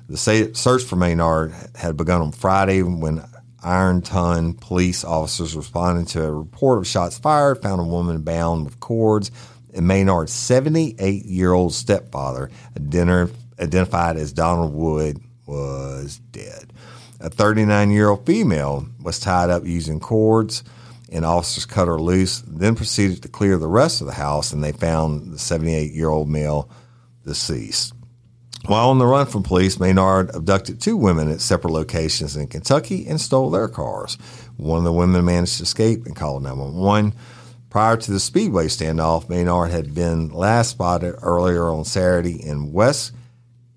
The 0.08 0.16
sa- 0.16 0.52
search 0.54 0.82
for 0.82 0.96
Maynard 0.96 1.54
had 1.74 1.96
begun 1.96 2.22
on 2.22 2.32
Friday 2.32 2.82
when 2.82 3.22
Ironton 3.62 4.54
police 4.54 5.04
officers 5.04 5.54
responding 5.54 6.06
to 6.06 6.24
a 6.24 6.32
report 6.32 6.78
of 6.78 6.86
shots 6.86 7.18
fired 7.18 7.62
found 7.62 7.80
a 7.80 7.84
woman 7.84 8.22
bound 8.22 8.64
with 8.64 8.80
cords 8.80 9.30
Maynard's 9.80 10.32
78 10.32 11.24
year 11.24 11.52
old 11.52 11.72
stepfather, 11.72 12.50
identi- 12.74 13.32
identified 13.58 14.16
as 14.16 14.32
Donald 14.32 14.74
Wood, 14.74 15.20
was 15.46 16.18
dead. 16.30 16.72
A 17.20 17.30
39 17.30 17.90
year 17.90 18.08
old 18.08 18.26
female 18.26 18.86
was 19.00 19.20
tied 19.20 19.50
up 19.50 19.64
using 19.64 20.00
cords, 20.00 20.64
and 21.10 21.24
officers 21.24 21.66
cut 21.66 21.88
her 21.88 22.00
loose, 22.00 22.42
then 22.46 22.74
proceeded 22.74 23.22
to 23.22 23.28
clear 23.28 23.58
the 23.58 23.68
rest 23.68 24.00
of 24.00 24.06
the 24.06 24.14
house, 24.14 24.52
and 24.52 24.64
they 24.64 24.72
found 24.72 25.32
the 25.32 25.38
78 25.38 25.92
year 25.92 26.08
old 26.08 26.28
male 26.28 26.68
deceased. 27.24 27.92
While 28.66 28.90
on 28.90 28.98
the 28.98 29.06
run 29.06 29.26
from 29.26 29.42
police, 29.42 29.80
Maynard 29.80 30.34
abducted 30.34 30.80
two 30.80 30.96
women 30.96 31.30
at 31.30 31.40
separate 31.40 31.72
locations 31.72 32.36
in 32.36 32.46
Kentucky 32.46 33.08
and 33.08 33.20
stole 33.20 33.50
their 33.50 33.66
cars. 33.66 34.16
One 34.56 34.78
of 34.78 34.84
the 34.84 34.92
women 34.92 35.24
managed 35.24 35.56
to 35.56 35.64
escape 35.64 36.06
and 36.06 36.14
called 36.14 36.44
911. 36.44 37.14
Prior 37.72 37.96
to 37.96 38.12
the 38.12 38.20
Speedway 38.20 38.66
standoff, 38.66 39.30
Maynard 39.30 39.70
had 39.70 39.94
been 39.94 40.28
last 40.28 40.72
spotted 40.72 41.14
earlier 41.22 41.70
on 41.70 41.86
Saturday 41.86 42.34
in 42.46 42.70
West 42.70 43.12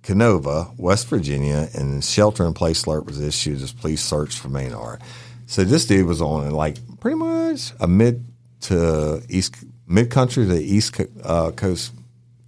Kenova, 0.03 0.77
West 0.77 1.07
Virginia, 1.07 1.69
and 1.73 2.03
shelter 2.03 2.45
in 2.45 2.53
place 2.53 2.83
alert 2.83 3.05
was 3.05 3.21
issued 3.21 3.61
as 3.61 3.71
police 3.71 4.03
searched 4.03 4.37
for 4.37 4.49
Maynard. 4.49 4.99
So 5.45 5.63
this 5.63 5.85
dude 5.85 6.07
was 6.07 6.21
on 6.21 6.51
like 6.51 6.75
pretty 6.99 7.15
much 7.15 7.71
a 7.79 7.87
mid 7.87 8.25
to 8.63 9.23
east 9.29 9.55
mid 9.87 10.09
country 10.09 10.45
to 10.45 10.61
east 10.61 10.99
uh, 11.23 11.51
coast 11.51 11.93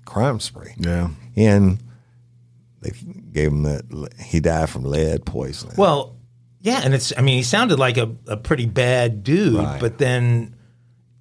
crime 0.03 0.41
spree 0.41 0.73
Yeah. 0.77 1.11
and 1.37 1.79
they 2.81 2.91
gave 3.31 3.53
him 3.53 3.63
that 3.63 3.85
he 4.19 4.41
died 4.41 4.69
from 4.69 4.83
lead 4.83 5.25
poisoning. 5.25 5.77
Well, 5.77 6.17
yeah, 6.59 6.81
and 6.83 6.93
it's 6.93 7.13
I 7.17 7.21
mean 7.21 7.37
he 7.37 7.43
sounded 7.43 7.79
like 7.79 7.95
a, 7.95 8.13
a 8.27 8.35
pretty 8.35 8.65
bad 8.65 9.23
dude, 9.23 9.55
Right. 9.55 9.79
but 9.79 9.97
then 9.97 10.53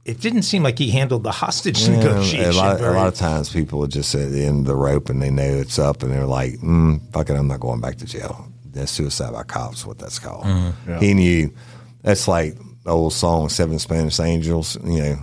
it 0.07 0.21
didn't 0.21 0.43
seem 0.43 0.63
like 0.63 0.79
he 0.79 0.91
handled 0.91 1.25
the 1.25 1.33
hostage 1.33 1.83
Yeah, 1.83 1.97
negotiation 1.97 2.53
a, 2.53 2.57
lot, 2.57 2.81
a 2.81 2.91
lot 2.93 3.09
of 3.09 3.15
times 3.17 3.53
people 3.53 3.83
are 3.83 3.89
just 3.89 4.15
at 4.15 4.31
the 4.31 4.45
end 4.45 4.61
of 4.61 4.67
the 4.67 4.77
rope 4.77 5.11
and 5.11 5.21
they 5.21 5.31
know 5.31 5.43
it's 5.43 5.81
up 5.81 6.05
and 6.05 6.13
they're 6.13 6.25
like, 6.27 6.53
mm, 6.61 7.01
fuck 7.13 7.29
it, 7.29 7.35
I'm 7.35 7.49
not 7.49 7.59
going 7.59 7.81
back 7.81 7.97
to 7.97 8.07
jail. 8.07 8.47
That's 8.73 8.93
suicide 8.93 9.33
by 9.33 9.43
cops, 9.43 9.85
what 9.85 9.99
that's 9.99 10.21
called. 10.21 10.45
Mm-hmm. 10.45 10.99
He 10.99 11.15
knew. 11.15 11.55
That's 12.03 12.29
like 12.29 12.57
the 12.85 12.91
old 12.91 13.15
song, 13.15 13.49
Seven 13.49 13.81
Spanish 13.81 14.21
Angels. 14.21 14.79
You 14.85 15.03
know, 15.03 15.19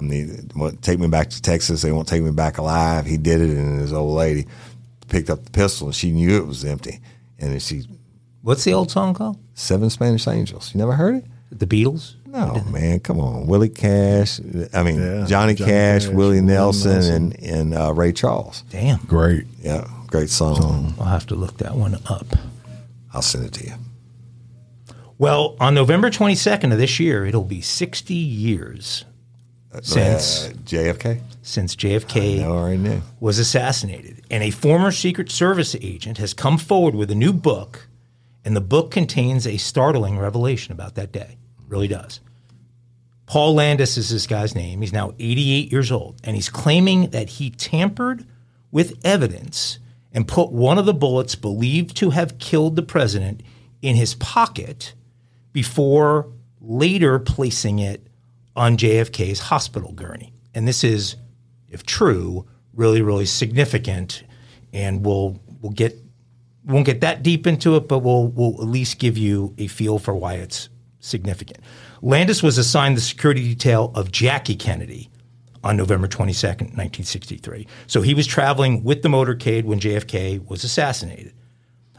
I 0.00 0.02
mean, 0.02 0.50
what, 0.54 0.80
take 0.80 0.98
me 0.98 1.08
back 1.08 1.28
to 1.30 1.42
Texas. 1.42 1.82
They 1.82 1.92
won't 1.92 2.08
take 2.08 2.22
me 2.22 2.30
back 2.30 2.56
alive. 2.56 3.04
He 3.04 3.18
did 3.18 3.42
it, 3.42 3.50
and 3.50 3.80
his 3.80 3.92
old 3.92 4.14
lady 4.14 4.46
picked 5.08 5.28
up 5.28 5.44
the 5.44 5.50
pistol 5.50 5.88
and 5.88 5.94
she 5.94 6.10
knew 6.10 6.36
it 6.38 6.46
was 6.46 6.64
empty. 6.64 7.00
And 7.38 7.52
then 7.52 7.60
she, 7.60 7.82
What's 8.40 8.64
the 8.64 8.72
old 8.72 8.90
song 8.90 9.12
called? 9.12 9.38
Seven 9.54 9.90
Spanish 9.90 10.26
Angels. 10.26 10.72
You 10.74 10.78
never 10.78 10.92
heard 10.94 11.16
it? 11.16 11.24
The 11.50 11.66
Beatles? 11.66 12.14
No, 12.26 12.62
man, 12.70 13.00
come 13.00 13.18
on. 13.20 13.46
Willie 13.46 13.68
Cash, 13.68 14.40
I 14.74 14.82
mean, 14.82 15.00
Yeah, 15.00 15.24
Johnny, 15.26 15.26
Johnny 15.28 15.54
Cash, 15.54 15.66
Cash, 15.66 16.06
Willie 16.08 16.16
Willie 16.16 16.40
Nelson, 16.42 16.92
Nelson. 16.92 17.14
and, 17.14 17.38
and 17.44 17.74
uh, 17.74 17.92
Ray 17.94 18.12
Charles. 18.12 18.62
Damn. 18.70 18.98
Great. 19.06 19.44
Yeah, 19.60 19.88
great 20.08 20.28
song. 20.28 20.94
I'll 20.98 21.06
have 21.06 21.26
to 21.26 21.34
look 21.34 21.58
that 21.58 21.74
one 21.76 21.98
up. 22.06 22.26
I'll 23.14 23.22
send 23.22 23.46
it 23.46 23.52
to 23.54 23.64
you. 23.66 23.74
Well, 25.18 25.56
on 25.60 25.74
November 25.74 26.10
22nd 26.10 26.72
of 26.72 26.78
this 26.78 27.00
year, 27.00 27.24
it'll 27.24 27.44
be 27.44 27.62
60 27.62 28.12
years 28.12 29.04
since 29.82 30.46
Uh, 30.48 30.52
JFK. 30.64 31.20
since 31.42 31.74
JFK 31.74 32.40
I 32.42 32.44
already 32.44 32.76
knew. 32.78 33.02
was 33.20 33.38
assassinated. 33.38 34.22
And 34.30 34.42
a 34.42 34.50
former 34.50 34.90
Secret 34.92 35.30
Service 35.30 35.74
agent 35.80 36.18
has 36.18 36.34
come 36.34 36.58
forward 36.58 36.94
with 36.94 37.10
a 37.10 37.14
new 37.14 37.32
book, 37.32 37.88
and 38.46 38.56
the 38.56 38.60
book 38.62 38.92
contains 38.92 39.44
a 39.44 39.56
startling 39.56 40.18
revelation 40.18 40.72
about 40.72 40.94
that 40.94 41.10
day. 41.10 41.36
It 41.58 41.64
really 41.66 41.88
does. 41.88 42.20
Paul 43.26 43.56
Landis 43.56 43.96
is 43.98 44.08
this 44.08 44.28
guy's 44.28 44.54
name. 44.54 44.80
He's 44.80 44.92
now 44.92 45.14
88 45.18 45.72
years 45.72 45.90
old, 45.90 46.20
and 46.22 46.36
he's 46.36 46.48
claiming 46.48 47.10
that 47.10 47.28
he 47.28 47.50
tampered 47.50 48.24
with 48.70 48.94
evidence 49.04 49.80
and 50.12 50.28
put 50.28 50.52
one 50.52 50.78
of 50.78 50.86
the 50.86 50.94
bullets 50.94 51.34
believed 51.34 51.96
to 51.96 52.10
have 52.10 52.38
killed 52.38 52.76
the 52.76 52.84
president 52.84 53.42
in 53.82 53.96
his 53.96 54.14
pocket 54.14 54.94
before 55.52 56.32
later 56.60 57.18
placing 57.18 57.80
it 57.80 58.06
on 58.54 58.76
JFK's 58.76 59.40
hospital 59.40 59.90
gurney. 59.90 60.32
And 60.54 60.68
this 60.68 60.84
is, 60.84 61.16
if 61.68 61.84
true, 61.84 62.46
really, 62.72 63.02
really 63.02 63.26
significant. 63.26 64.22
And 64.72 65.04
we'll 65.04 65.40
we'll 65.60 65.72
get 65.72 65.98
won't 66.66 66.86
get 66.86 67.00
that 67.00 67.22
deep 67.22 67.46
into 67.46 67.76
it, 67.76 67.88
but 67.88 68.00
we'll 68.00 68.28
we'll 68.28 68.60
at 68.60 68.68
least 68.68 68.98
give 68.98 69.16
you 69.16 69.54
a 69.58 69.66
feel 69.68 69.98
for 69.98 70.14
why 70.14 70.34
it's 70.34 70.68
significant. 71.00 71.60
Landis 72.02 72.42
was 72.42 72.58
assigned 72.58 72.96
the 72.96 73.00
security 73.00 73.42
detail 73.42 73.92
of 73.94 74.10
Jackie 74.10 74.56
Kennedy 74.56 75.10
on 75.62 75.76
November 75.76 76.06
22nd, 76.06 76.74
1963. 76.76 77.66
So 77.86 78.02
he 78.02 78.14
was 78.14 78.26
traveling 78.26 78.84
with 78.84 79.02
the 79.02 79.08
motorcade 79.08 79.64
when 79.64 79.80
JFK 79.80 80.46
was 80.46 80.62
assassinated. 80.64 81.32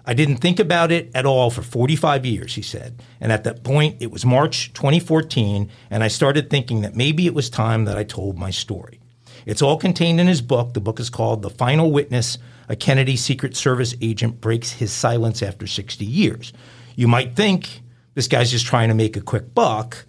I 0.06 0.14
didn't 0.14 0.38
think 0.38 0.60
about 0.60 0.90
it 0.92 1.12
at 1.14 1.26
all 1.26 1.50
for 1.50 1.62
45 1.62 2.26
years, 2.26 2.56
he 2.56 2.62
said. 2.62 3.04
And 3.20 3.30
at 3.30 3.44
that 3.44 3.66
point, 3.66 3.98
it 4.02 4.10
was 4.10 4.26
March 4.26 4.72
2014, 4.72 5.70
and 5.90 6.02
I 6.02 6.08
started 6.08 6.50
thinking 6.50 6.82
that 6.82 6.96
maybe 6.96 7.26
it 7.26 7.34
was 7.34 7.50
time 7.50 7.84
that 7.86 7.98
I 7.98 8.06
told 8.06 8.38
my 8.38 8.50
story. 8.50 9.02
It's 9.46 9.62
all 9.62 9.78
contained 9.78 10.22
in 10.22 10.28
his 10.28 10.42
book. 10.42 10.74
The 10.74 10.80
book 10.80 11.02
is 11.02 11.10
called 11.10 11.42
The 11.42 11.50
Final 11.50 11.92
Witness 11.92 12.38
A 12.70 12.76
Kennedy 12.76 13.16
Secret 13.16 13.56
Service 13.56 13.96
Agent 14.02 14.42
Breaks 14.42 14.72
His 14.72 14.92
Silence 14.92 15.42
After 15.42 15.68
60 15.68 16.06
Years. 16.06 16.54
You 16.96 17.08
might 17.08 17.36
think 17.36 17.82
this 18.14 18.28
guy's 18.28 18.52
just 18.52 18.66
trying 18.66 18.90
to 18.90 18.96
make 18.96 19.16
a 19.16 19.22
quick 19.22 19.54
buck, 19.54 20.06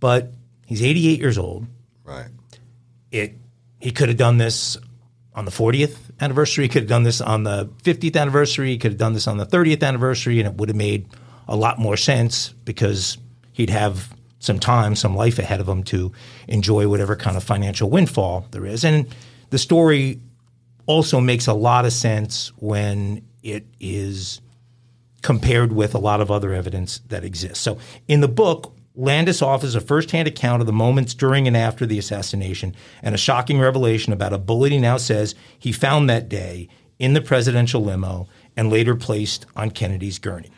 but 0.00 0.32
he's 0.66 0.82
88 0.82 1.18
years 1.20 1.38
old 1.38 1.66
Right. 2.04 2.28
it 3.10 3.34
he 3.80 3.90
could 3.90 4.08
have 4.08 4.18
done 4.18 4.38
this 4.38 4.76
on 5.34 5.44
the 5.44 5.50
40th 5.50 5.96
anniversary 6.20 6.64
he 6.64 6.68
could 6.68 6.82
have 6.82 6.88
done 6.88 7.02
this 7.02 7.20
on 7.20 7.42
the 7.42 7.66
50th 7.82 8.16
anniversary 8.16 8.70
he 8.70 8.78
could 8.78 8.92
have 8.92 8.98
done 8.98 9.12
this 9.12 9.26
on 9.26 9.36
the 9.38 9.46
30th 9.46 9.82
anniversary 9.82 10.38
and 10.40 10.48
it 10.48 10.54
would 10.54 10.68
have 10.68 10.76
made 10.76 11.06
a 11.48 11.56
lot 11.56 11.78
more 11.78 11.96
sense 11.96 12.54
because 12.64 13.18
he'd 13.52 13.70
have 13.70 14.14
some 14.38 14.58
time 14.58 14.94
some 14.96 15.14
life 15.16 15.38
ahead 15.38 15.60
of 15.60 15.68
him 15.68 15.82
to 15.82 16.12
enjoy 16.48 16.88
whatever 16.88 17.16
kind 17.16 17.36
of 17.36 17.42
financial 17.44 17.90
windfall 17.90 18.46
there 18.52 18.64
is 18.66 18.84
and 18.84 19.06
the 19.50 19.58
story 19.58 20.20
also 20.86 21.20
makes 21.20 21.46
a 21.46 21.54
lot 21.54 21.84
of 21.84 21.92
sense 21.92 22.52
when 22.56 23.26
it 23.42 23.66
is 23.80 24.40
compared 25.22 25.72
with 25.72 25.94
a 25.94 25.98
lot 25.98 26.20
of 26.20 26.30
other 26.30 26.52
evidence 26.52 27.00
that 27.08 27.24
exists. 27.24 27.58
So 27.58 27.78
in 28.06 28.20
the 28.20 28.28
book, 28.28 28.72
Landis 28.94 29.42
offers 29.42 29.74
a 29.74 29.80
firsthand 29.80 30.26
account 30.26 30.62
of 30.62 30.66
the 30.66 30.72
moments 30.72 31.12
during 31.12 31.46
and 31.46 31.56
after 31.56 31.84
the 31.84 31.98
assassination 31.98 32.74
and 33.02 33.14
a 33.14 33.18
shocking 33.18 33.58
revelation 33.58 34.12
about 34.12 34.32
a 34.32 34.38
bullet 34.38 34.72
he 34.72 34.78
now 34.78 34.96
says 34.96 35.34
he 35.58 35.70
found 35.70 36.08
that 36.08 36.28
day 36.28 36.68
in 36.98 37.12
the 37.12 37.20
presidential 37.20 37.82
limo 37.82 38.26
and 38.56 38.70
later 38.70 38.94
placed 38.94 39.44
on 39.54 39.70
Kennedy's 39.70 40.18
gurney. 40.18 40.50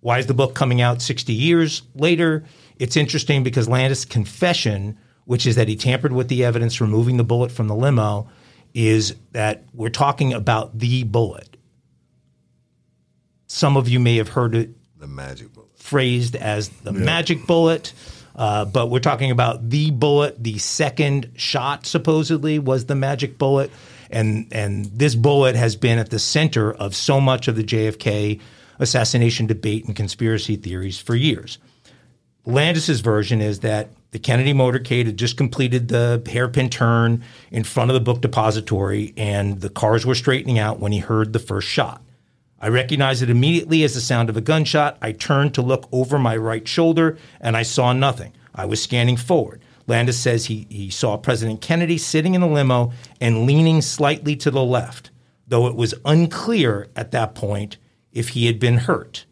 Why 0.00 0.18
is 0.18 0.26
the 0.26 0.34
book 0.34 0.54
coming 0.54 0.80
out 0.80 1.00
60 1.00 1.32
years 1.32 1.82
later? 1.94 2.44
It's 2.78 2.96
interesting 2.96 3.44
because 3.44 3.68
Landis' 3.68 4.04
confession, 4.04 4.98
which 5.24 5.46
is 5.46 5.54
that 5.56 5.68
he 5.68 5.76
tampered 5.76 6.12
with 6.12 6.28
the 6.28 6.44
evidence 6.44 6.80
removing 6.80 7.16
the 7.16 7.24
bullet 7.24 7.52
from 7.52 7.68
the 7.68 7.76
limo, 7.76 8.28
is 8.74 9.14
that 9.32 9.62
we're 9.72 9.88
talking 9.88 10.32
about 10.32 10.78
the 10.78 11.04
bullet. 11.04 11.56
Some 13.46 13.76
of 13.76 13.88
you 13.88 14.00
may 14.00 14.16
have 14.16 14.28
heard 14.28 14.54
it 14.54 14.70
The 14.98 15.06
magic 15.06 15.52
bullet. 15.54 15.68
phrased 15.76 16.34
as 16.36 16.68
the 16.68 16.92
magic 16.92 17.46
bullet, 17.46 17.92
uh, 18.34 18.64
but 18.64 18.90
we're 18.90 18.98
talking 18.98 19.30
about 19.30 19.70
the 19.70 19.90
bullet. 19.92 20.42
The 20.42 20.58
second 20.58 21.30
shot 21.36 21.86
supposedly 21.86 22.58
was 22.58 22.86
the 22.86 22.96
magic 22.96 23.38
bullet, 23.38 23.70
and 24.10 24.48
and 24.50 24.86
this 24.86 25.14
bullet 25.14 25.54
has 25.54 25.76
been 25.76 25.98
at 25.98 26.10
the 26.10 26.18
center 26.18 26.72
of 26.72 26.96
so 26.96 27.20
much 27.20 27.46
of 27.46 27.54
the 27.54 27.62
JFK 27.64 28.40
assassination 28.80 29.46
debate 29.46 29.84
and 29.84 29.94
conspiracy 29.94 30.56
theories 30.56 30.98
for 30.98 31.14
years. 31.14 31.58
Landis's 32.44 33.00
version 33.00 33.40
is 33.40 33.60
that 33.60 33.90
the 34.14 34.20
Kennedy 34.20 34.54
motorcade 34.54 35.06
had 35.06 35.16
just 35.16 35.36
completed 35.36 35.88
the 35.88 36.22
hairpin 36.30 36.70
turn 36.70 37.24
in 37.50 37.64
front 37.64 37.90
of 37.90 37.94
the 37.94 38.00
book 38.00 38.20
depository, 38.20 39.12
and 39.16 39.60
the 39.60 39.68
cars 39.68 40.06
were 40.06 40.14
straightening 40.14 40.56
out 40.56 40.78
when 40.78 40.92
he 40.92 41.00
heard 41.00 41.32
the 41.32 41.40
first 41.40 41.66
shot. 41.66 42.00
I 42.60 42.68
recognized 42.68 43.24
it 43.24 43.28
immediately 43.28 43.82
as 43.82 43.94
the 43.94 44.00
sound 44.00 44.30
of 44.30 44.36
a 44.36 44.40
gunshot. 44.40 44.98
I 45.02 45.10
turned 45.10 45.52
to 45.54 45.62
look 45.62 45.88
over 45.90 46.16
my 46.16 46.36
right 46.36 46.66
shoulder 46.66 47.18
and 47.40 47.56
I 47.56 47.64
saw 47.64 47.92
nothing. 47.92 48.32
I 48.54 48.66
was 48.66 48.80
scanning 48.80 49.16
forward. 49.16 49.64
Landis 49.88 50.20
says 50.20 50.46
he, 50.46 50.68
he 50.70 50.90
saw 50.90 51.16
President 51.16 51.60
Kennedy 51.60 51.98
sitting 51.98 52.36
in 52.36 52.40
the 52.40 52.46
limo 52.46 52.92
and 53.20 53.46
leaning 53.46 53.82
slightly 53.82 54.36
to 54.36 54.50
the 54.52 54.62
left, 54.62 55.10
though 55.48 55.66
it 55.66 55.74
was 55.74 55.92
unclear 56.04 56.86
at 56.94 57.10
that 57.10 57.34
point 57.34 57.78
if 58.12 58.28
he 58.28 58.46
had 58.46 58.60
been 58.60 58.78
hurt. 58.78 59.26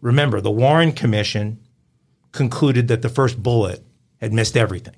Remember, 0.00 0.40
the 0.40 0.50
Warren 0.50 0.92
Commission 0.92 1.60
concluded 2.32 2.88
that 2.88 3.02
the 3.02 3.10
first 3.10 3.42
bullet 3.42 3.82
had 4.20 4.32
missed 4.32 4.56
everything, 4.56 4.96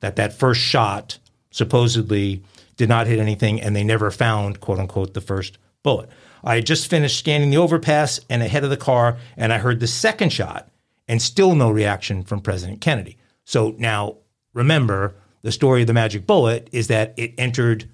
that 0.00 0.16
that 0.16 0.38
first 0.38 0.60
shot 0.60 1.18
supposedly 1.50 2.42
did 2.76 2.88
not 2.88 3.06
hit 3.06 3.18
anything, 3.18 3.60
and 3.60 3.74
they 3.74 3.84
never 3.84 4.10
found, 4.10 4.60
quote 4.60 4.78
unquote, 4.78 5.14
the 5.14 5.20
first 5.20 5.58
bullet. 5.82 6.08
I 6.42 6.56
had 6.56 6.66
just 6.66 6.90
finished 6.90 7.18
scanning 7.18 7.50
the 7.50 7.56
overpass 7.56 8.20
and 8.28 8.42
ahead 8.42 8.64
of 8.64 8.70
the 8.70 8.76
car, 8.76 9.16
and 9.36 9.52
I 9.52 9.58
heard 9.58 9.80
the 9.80 9.86
second 9.86 10.32
shot, 10.32 10.68
and 11.08 11.22
still 11.22 11.54
no 11.54 11.70
reaction 11.70 12.22
from 12.22 12.40
President 12.40 12.80
Kennedy. 12.80 13.16
So 13.44 13.74
now 13.78 14.18
remember, 14.52 15.14
the 15.42 15.52
story 15.52 15.82
of 15.82 15.86
the 15.86 15.92
magic 15.92 16.26
bullet 16.26 16.68
is 16.72 16.88
that 16.88 17.14
it 17.16 17.34
entered 17.38 17.88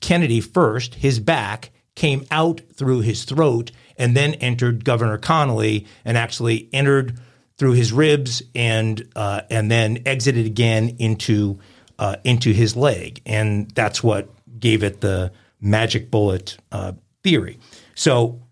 Kennedy 0.00 0.40
first, 0.40 0.96
his 0.96 1.20
back, 1.20 1.70
came 1.94 2.26
out 2.30 2.60
through 2.74 3.00
his 3.00 3.24
throat, 3.24 3.70
and 3.96 4.16
then 4.16 4.34
entered 4.34 4.84
Governor 4.84 5.16
Connally 5.16 5.86
and 6.04 6.18
actually 6.18 6.68
entered 6.72 7.18
through 7.58 7.72
his 7.72 7.92
ribs 7.92 8.42
and 8.54 9.08
uh, 9.16 9.42
and 9.50 9.70
then 9.70 10.02
exited 10.06 10.46
again 10.46 10.96
into 10.98 11.58
uh, 11.98 12.16
into 12.24 12.52
his 12.52 12.76
leg, 12.76 13.22
and 13.24 13.70
that's 13.70 14.02
what 14.02 14.28
gave 14.58 14.82
it 14.82 15.00
the 15.00 15.32
magic 15.60 16.10
bullet 16.10 16.56
uh, 16.72 16.92
theory. 17.22 17.58
So, 17.94 18.42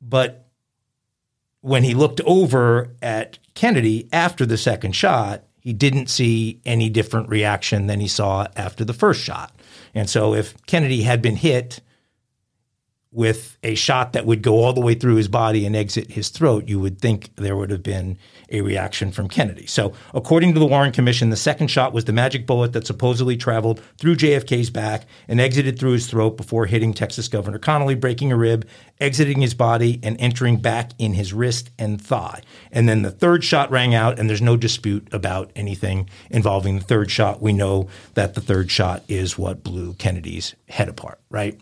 but 0.00 0.46
when 1.60 1.82
he 1.82 1.94
looked 1.94 2.20
over 2.22 2.94
at 3.02 3.38
Kennedy 3.54 4.08
after 4.12 4.46
the 4.46 4.56
second 4.56 4.94
shot, 4.94 5.44
he 5.60 5.72
didn't 5.72 6.08
see 6.08 6.60
any 6.64 6.88
different 6.88 7.28
reaction 7.28 7.88
than 7.88 8.00
he 8.00 8.08
saw 8.08 8.46
after 8.56 8.84
the 8.84 8.92
first 8.92 9.20
shot. 9.20 9.52
And 9.94 10.08
so, 10.08 10.34
if 10.34 10.54
Kennedy 10.66 11.02
had 11.02 11.20
been 11.20 11.36
hit 11.36 11.80
with 13.10 13.56
a 13.62 13.74
shot 13.74 14.12
that 14.12 14.26
would 14.26 14.42
go 14.42 14.62
all 14.62 14.72
the 14.72 14.80
way 14.80 14.94
through 14.94 15.16
his 15.16 15.28
body 15.28 15.64
and 15.64 15.74
exit 15.74 16.10
his 16.10 16.28
throat, 16.28 16.68
you 16.68 16.78
would 16.78 17.00
think 17.00 17.34
there 17.36 17.56
would 17.56 17.70
have 17.70 17.82
been 17.82 18.18
a 18.50 18.60
reaction 18.60 19.12
from 19.12 19.28
Kennedy. 19.28 19.66
So, 19.66 19.92
according 20.14 20.54
to 20.54 20.60
the 20.60 20.66
Warren 20.66 20.92
Commission, 20.92 21.30
the 21.30 21.36
second 21.36 21.68
shot 21.68 21.92
was 21.92 22.04
the 22.04 22.12
magic 22.12 22.46
bullet 22.46 22.72
that 22.74 22.86
supposedly 22.86 23.36
traveled 23.36 23.80
through 23.98 24.16
JFK's 24.16 24.70
back 24.70 25.06
and 25.26 25.40
exited 25.40 25.78
through 25.78 25.92
his 25.92 26.06
throat 26.06 26.36
before 26.36 26.66
hitting 26.66 26.92
Texas 26.92 27.28
Governor 27.28 27.58
Connally, 27.58 27.98
breaking 27.98 28.32
a 28.32 28.36
rib, 28.36 28.66
exiting 29.00 29.40
his 29.40 29.54
body, 29.54 30.00
and 30.02 30.16
entering 30.20 30.58
back 30.58 30.92
in 30.98 31.14
his 31.14 31.32
wrist 31.32 31.70
and 31.78 32.00
thigh. 32.00 32.42
And 32.72 32.88
then 32.88 33.02
the 33.02 33.10
third 33.10 33.42
shot 33.42 33.70
rang 33.70 33.94
out, 33.94 34.18
and 34.18 34.28
there's 34.28 34.42
no 34.42 34.56
dispute 34.56 35.08
about 35.12 35.50
anything 35.56 36.08
involving 36.30 36.78
the 36.78 36.84
third 36.84 37.10
shot. 37.10 37.40
We 37.40 37.52
know 37.52 37.88
that 38.14 38.34
the 38.34 38.40
third 38.40 38.70
shot 38.70 39.02
is 39.08 39.38
what 39.38 39.62
blew 39.62 39.94
Kennedy's 39.94 40.54
head 40.68 40.88
apart, 40.88 41.20
right? 41.30 41.58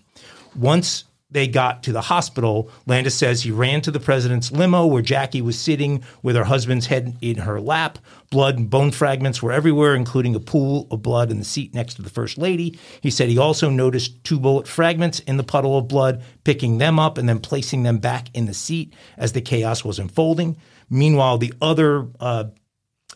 Once 0.54 1.04
they 1.30 1.48
got 1.48 1.82
to 1.82 1.92
the 1.92 2.02
hospital, 2.02 2.70
Landis 2.86 3.14
says 3.14 3.42
he 3.42 3.50
ran 3.50 3.80
to 3.80 3.90
the 3.90 3.98
president's 3.98 4.52
limo 4.52 4.86
where 4.86 5.02
Jackie 5.02 5.42
was 5.42 5.58
sitting 5.58 6.04
with 6.22 6.36
her 6.36 6.44
husband's 6.44 6.86
head 6.86 7.16
in 7.20 7.38
her 7.38 7.60
lap. 7.60 7.98
Blood 8.30 8.58
and 8.58 8.70
bone 8.70 8.92
fragments 8.92 9.42
were 9.42 9.52
everywhere, 9.52 9.96
including 9.96 10.36
a 10.36 10.40
pool 10.40 10.86
of 10.90 11.02
blood 11.02 11.32
in 11.32 11.38
the 11.38 11.44
seat 11.44 11.74
next 11.74 11.94
to 11.94 12.02
the 12.02 12.10
first 12.10 12.38
lady. 12.38 12.78
He 13.00 13.10
said 13.10 13.28
he 13.28 13.38
also 13.38 13.68
noticed 13.68 14.22
two 14.22 14.38
bullet 14.38 14.68
fragments 14.68 15.18
in 15.20 15.36
the 15.36 15.42
puddle 15.42 15.76
of 15.76 15.88
blood, 15.88 16.22
picking 16.44 16.78
them 16.78 16.98
up 17.00 17.18
and 17.18 17.28
then 17.28 17.40
placing 17.40 17.82
them 17.82 17.98
back 17.98 18.28
in 18.32 18.46
the 18.46 18.54
seat 18.54 18.94
as 19.16 19.32
the 19.32 19.40
chaos 19.40 19.84
was 19.84 19.98
unfolding. 19.98 20.56
Meanwhile, 20.88 21.38
the 21.38 21.54
other 21.60 22.06
uh, 22.20 22.44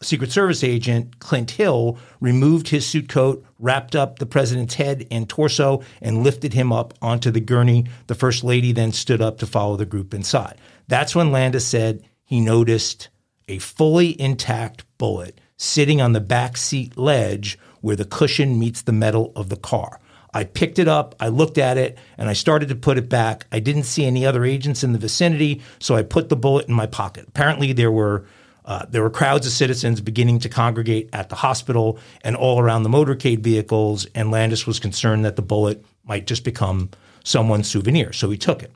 Secret 0.02 0.32
Service 0.32 0.64
agent, 0.64 1.18
Clint 1.20 1.52
Hill, 1.52 1.98
removed 2.20 2.68
his 2.68 2.86
suit 2.86 3.08
coat, 3.08 3.44
wrapped 3.60 3.94
up 3.94 4.18
the 4.18 4.26
president's 4.26 4.74
head 4.74 5.06
and 5.10 5.28
torso, 5.28 5.82
and 6.00 6.22
lifted 6.22 6.54
him 6.54 6.72
up 6.72 6.94
onto 7.00 7.30
the 7.30 7.40
gurney. 7.40 7.86
The 8.06 8.14
first 8.14 8.42
lady 8.42 8.72
then 8.72 8.92
stood 8.92 9.20
up 9.20 9.38
to 9.38 9.46
follow 9.46 9.76
the 9.76 9.86
group 9.86 10.14
inside. 10.14 10.58
That's 10.88 11.14
when 11.14 11.30
Landis 11.30 11.66
said 11.66 12.02
he 12.24 12.40
noticed 12.40 13.08
a 13.48 13.58
fully 13.58 14.20
intact 14.20 14.84
bullet 14.98 15.40
sitting 15.56 16.00
on 16.00 16.12
the 16.12 16.20
back 16.20 16.56
seat 16.56 16.96
ledge 16.96 17.58
where 17.80 17.96
the 17.96 18.04
cushion 18.04 18.58
meets 18.58 18.82
the 18.82 18.92
metal 18.92 19.32
of 19.36 19.48
the 19.48 19.56
car. 19.56 20.00
I 20.32 20.44
picked 20.44 20.78
it 20.78 20.86
up, 20.86 21.14
I 21.18 21.28
looked 21.28 21.58
at 21.58 21.76
it, 21.76 21.98
and 22.16 22.28
I 22.28 22.34
started 22.34 22.68
to 22.68 22.76
put 22.76 22.98
it 22.98 23.08
back. 23.08 23.46
I 23.50 23.58
didn't 23.58 23.82
see 23.82 24.04
any 24.04 24.24
other 24.24 24.44
agents 24.44 24.84
in 24.84 24.92
the 24.92 24.98
vicinity, 24.98 25.60
so 25.80 25.96
I 25.96 26.02
put 26.02 26.28
the 26.28 26.36
bullet 26.36 26.68
in 26.68 26.74
my 26.74 26.86
pocket. 26.86 27.26
Apparently, 27.26 27.72
there 27.72 27.90
were 27.90 28.24
uh, 28.70 28.86
there 28.88 29.02
were 29.02 29.10
crowds 29.10 29.48
of 29.48 29.52
citizens 29.52 30.00
beginning 30.00 30.38
to 30.38 30.48
congregate 30.48 31.10
at 31.12 31.28
the 31.28 31.34
hospital 31.34 31.98
and 32.22 32.36
all 32.36 32.60
around 32.60 32.84
the 32.84 32.88
motorcade 32.88 33.40
vehicles, 33.40 34.06
and 34.14 34.30
Landis 34.30 34.64
was 34.64 34.78
concerned 34.78 35.24
that 35.24 35.34
the 35.34 35.42
bullet 35.42 35.84
might 36.04 36.24
just 36.24 36.44
become 36.44 36.88
someone's 37.24 37.68
souvenir, 37.68 38.12
so 38.12 38.30
he 38.30 38.38
took 38.38 38.62
it. 38.62 38.72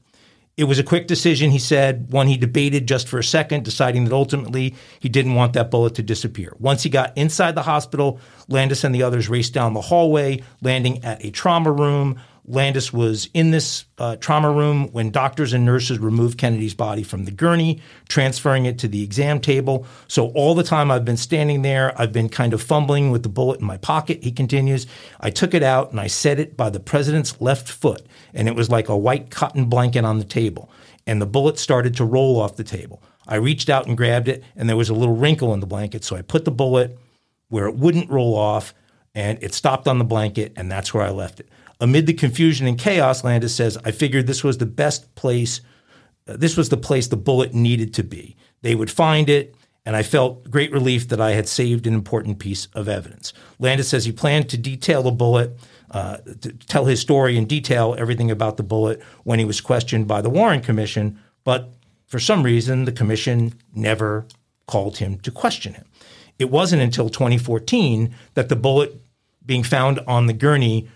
It 0.56 0.64
was 0.64 0.80
a 0.80 0.82
quick 0.82 1.06
decision, 1.06 1.52
he 1.52 1.60
said, 1.60 2.10
one 2.10 2.26
he 2.26 2.36
debated 2.36 2.88
just 2.88 3.06
for 3.06 3.20
a 3.20 3.24
second, 3.24 3.64
deciding 3.64 4.02
that 4.04 4.12
ultimately 4.12 4.74
he 4.98 5.08
didn't 5.08 5.36
want 5.36 5.52
that 5.52 5.70
bullet 5.70 5.94
to 5.94 6.02
disappear. 6.02 6.56
Once 6.58 6.82
he 6.82 6.90
got 6.90 7.16
inside 7.16 7.54
the 7.54 7.62
hospital, 7.62 8.18
Landis 8.48 8.82
and 8.82 8.92
the 8.92 9.04
others 9.04 9.28
raced 9.28 9.54
down 9.54 9.74
the 9.74 9.80
hallway, 9.80 10.42
landing 10.60 11.04
at 11.04 11.24
a 11.24 11.30
trauma 11.30 11.70
room. 11.70 12.20
Landis 12.46 12.92
was 12.92 13.30
in 13.32 13.52
this 13.52 13.86
uh, 13.96 14.16
trauma 14.16 14.50
room 14.50 14.88
when 14.92 15.10
doctors 15.10 15.54
and 15.54 15.64
nurses 15.64 15.98
removed 15.98 16.36
Kennedy's 16.36 16.74
body 16.74 17.02
from 17.02 17.24
the 17.24 17.30
gurney, 17.30 17.80
transferring 18.08 18.66
it 18.66 18.78
to 18.80 18.88
the 18.88 19.02
exam 19.02 19.40
table. 19.40 19.86
So, 20.08 20.28
all 20.32 20.54
the 20.54 20.62
time 20.62 20.90
I've 20.90 21.06
been 21.06 21.16
standing 21.16 21.62
there, 21.62 21.98
I've 21.98 22.12
been 22.12 22.28
kind 22.28 22.52
of 22.52 22.62
fumbling 22.62 23.10
with 23.10 23.22
the 23.22 23.30
bullet 23.30 23.60
in 23.60 23.66
my 23.66 23.78
pocket, 23.78 24.22
he 24.22 24.30
continues. 24.30 24.86
I 25.20 25.30
took 25.30 25.54
it 25.54 25.62
out 25.62 25.90
and 25.90 25.98
I 25.98 26.06
set 26.06 26.38
it 26.38 26.54
by 26.54 26.68
the 26.68 26.80
president's 26.80 27.40
left 27.40 27.68
foot, 27.68 28.04
and 28.34 28.46
it 28.46 28.54
was 28.54 28.68
like 28.68 28.90
a 28.90 28.96
white 28.96 29.30
cotton 29.30 29.66
blanket 29.66 30.04
on 30.04 30.18
the 30.18 30.24
table. 30.24 30.70
And 31.06 31.22
the 31.22 31.26
bullet 31.26 31.58
started 31.58 31.96
to 31.96 32.04
roll 32.04 32.38
off 32.38 32.56
the 32.56 32.64
table. 32.64 33.02
I 33.26 33.36
reached 33.36 33.70
out 33.70 33.86
and 33.86 33.96
grabbed 33.96 34.28
it, 34.28 34.44
and 34.54 34.68
there 34.68 34.76
was 34.76 34.90
a 34.90 34.94
little 34.94 35.16
wrinkle 35.16 35.54
in 35.54 35.60
the 35.60 35.66
blanket. 35.66 36.04
So, 36.04 36.14
I 36.14 36.20
put 36.20 36.44
the 36.44 36.50
bullet 36.50 36.98
where 37.48 37.66
it 37.66 37.76
wouldn't 37.76 38.10
roll 38.10 38.36
off, 38.36 38.74
and 39.14 39.42
it 39.42 39.54
stopped 39.54 39.88
on 39.88 39.98
the 39.98 40.04
blanket, 40.04 40.52
and 40.56 40.70
that's 40.70 40.92
where 40.92 41.04
I 41.04 41.10
left 41.10 41.40
it. 41.40 41.48
Amid 41.80 42.06
the 42.06 42.14
confusion 42.14 42.66
and 42.66 42.78
chaos, 42.78 43.24
Landis 43.24 43.54
says, 43.54 43.78
I 43.84 43.90
figured 43.90 44.26
this 44.26 44.44
was 44.44 44.58
the 44.58 44.66
best 44.66 45.14
place, 45.14 45.60
uh, 46.28 46.36
this 46.36 46.56
was 46.56 46.68
the 46.68 46.76
place 46.76 47.08
the 47.08 47.16
bullet 47.16 47.54
needed 47.54 47.92
to 47.94 48.02
be. 48.02 48.36
They 48.62 48.74
would 48.74 48.90
find 48.90 49.28
it, 49.28 49.54
and 49.84 49.96
I 49.96 50.02
felt 50.02 50.50
great 50.50 50.72
relief 50.72 51.08
that 51.08 51.20
I 51.20 51.32
had 51.32 51.48
saved 51.48 51.86
an 51.86 51.94
important 51.94 52.38
piece 52.38 52.66
of 52.74 52.88
evidence. 52.88 53.32
Landis 53.58 53.88
says 53.88 54.04
he 54.04 54.12
planned 54.12 54.48
to 54.50 54.56
detail 54.56 55.02
the 55.02 55.10
bullet, 55.10 55.58
uh, 55.90 56.18
to 56.40 56.52
tell 56.52 56.86
his 56.86 57.00
story 57.00 57.36
in 57.36 57.46
detail, 57.46 57.94
everything 57.98 58.30
about 58.30 58.56
the 58.56 58.62
bullet, 58.62 59.02
when 59.24 59.38
he 59.38 59.44
was 59.44 59.60
questioned 59.60 60.08
by 60.08 60.22
the 60.22 60.30
Warren 60.30 60.60
Commission, 60.60 61.18
but 61.44 61.74
for 62.06 62.18
some 62.18 62.42
reason, 62.42 62.84
the 62.84 62.92
commission 62.92 63.54
never 63.74 64.26
called 64.66 64.98
him 64.98 65.18
to 65.20 65.30
question 65.30 65.74
him. 65.74 65.84
It 66.38 66.50
wasn't 66.50 66.82
until 66.82 67.08
2014 67.08 68.14
that 68.34 68.48
the 68.48 68.56
bullet 68.56 69.00
being 69.44 69.62
found 69.62 70.00
on 70.06 70.26
the 70.26 70.32
gurney 70.32 70.88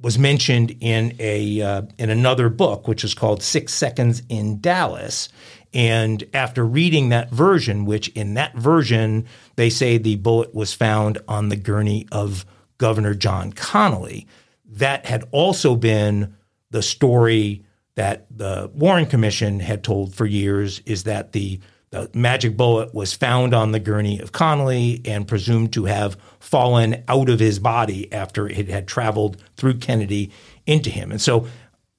was 0.00 0.18
mentioned 0.18 0.76
in 0.80 1.14
a 1.18 1.60
uh, 1.60 1.82
in 1.98 2.10
another 2.10 2.48
book, 2.48 2.88
which 2.88 3.04
is 3.04 3.14
called 3.14 3.42
Six 3.42 3.72
Seconds 3.72 4.22
in 4.28 4.60
Dallas. 4.60 5.28
And 5.72 6.24
after 6.34 6.64
reading 6.64 7.10
that 7.10 7.30
version, 7.30 7.84
which 7.84 8.08
in 8.08 8.34
that 8.34 8.56
version 8.56 9.26
they 9.56 9.70
say 9.70 9.98
the 9.98 10.16
bullet 10.16 10.54
was 10.54 10.72
found 10.72 11.18
on 11.28 11.48
the 11.48 11.56
gurney 11.56 12.08
of 12.10 12.44
Governor 12.78 13.14
John 13.14 13.52
Connally, 13.52 14.26
that 14.64 15.06
had 15.06 15.24
also 15.30 15.76
been 15.76 16.34
the 16.70 16.82
story 16.82 17.64
that 17.96 18.26
the 18.30 18.70
Warren 18.74 19.06
Commission 19.06 19.60
had 19.60 19.84
told 19.84 20.14
for 20.14 20.24
years 20.24 20.80
is 20.86 21.04
that 21.04 21.32
the 21.32 21.60
the 21.90 22.08
magic 22.14 22.56
bullet 22.56 22.94
was 22.94 23.12
found 23.12 23.52
on 23.52 23.72
the 23.72 23.80
gurney 23.80 24.20
of 24.20 24.32
Connally 24.32 25.06
and 25.06 25.26
presumed 25.26 25.72
to 25.72 25.86
have 25.86 26.16
fallen 26.38 27.02
out 27.08 27.28
of 27.28 27.40
his 27.40 27.58
body 27.58 28.12
after 28.12 28.48
it 28.48 28.68
had 28.68 28.86
traveled 28.86 29.42
through 29.56 29.78
Kennedy 29.78 30.30
into 30.66 30.88
him. 30.88 31.10
And 31.10 31.20
so 31.20 31.48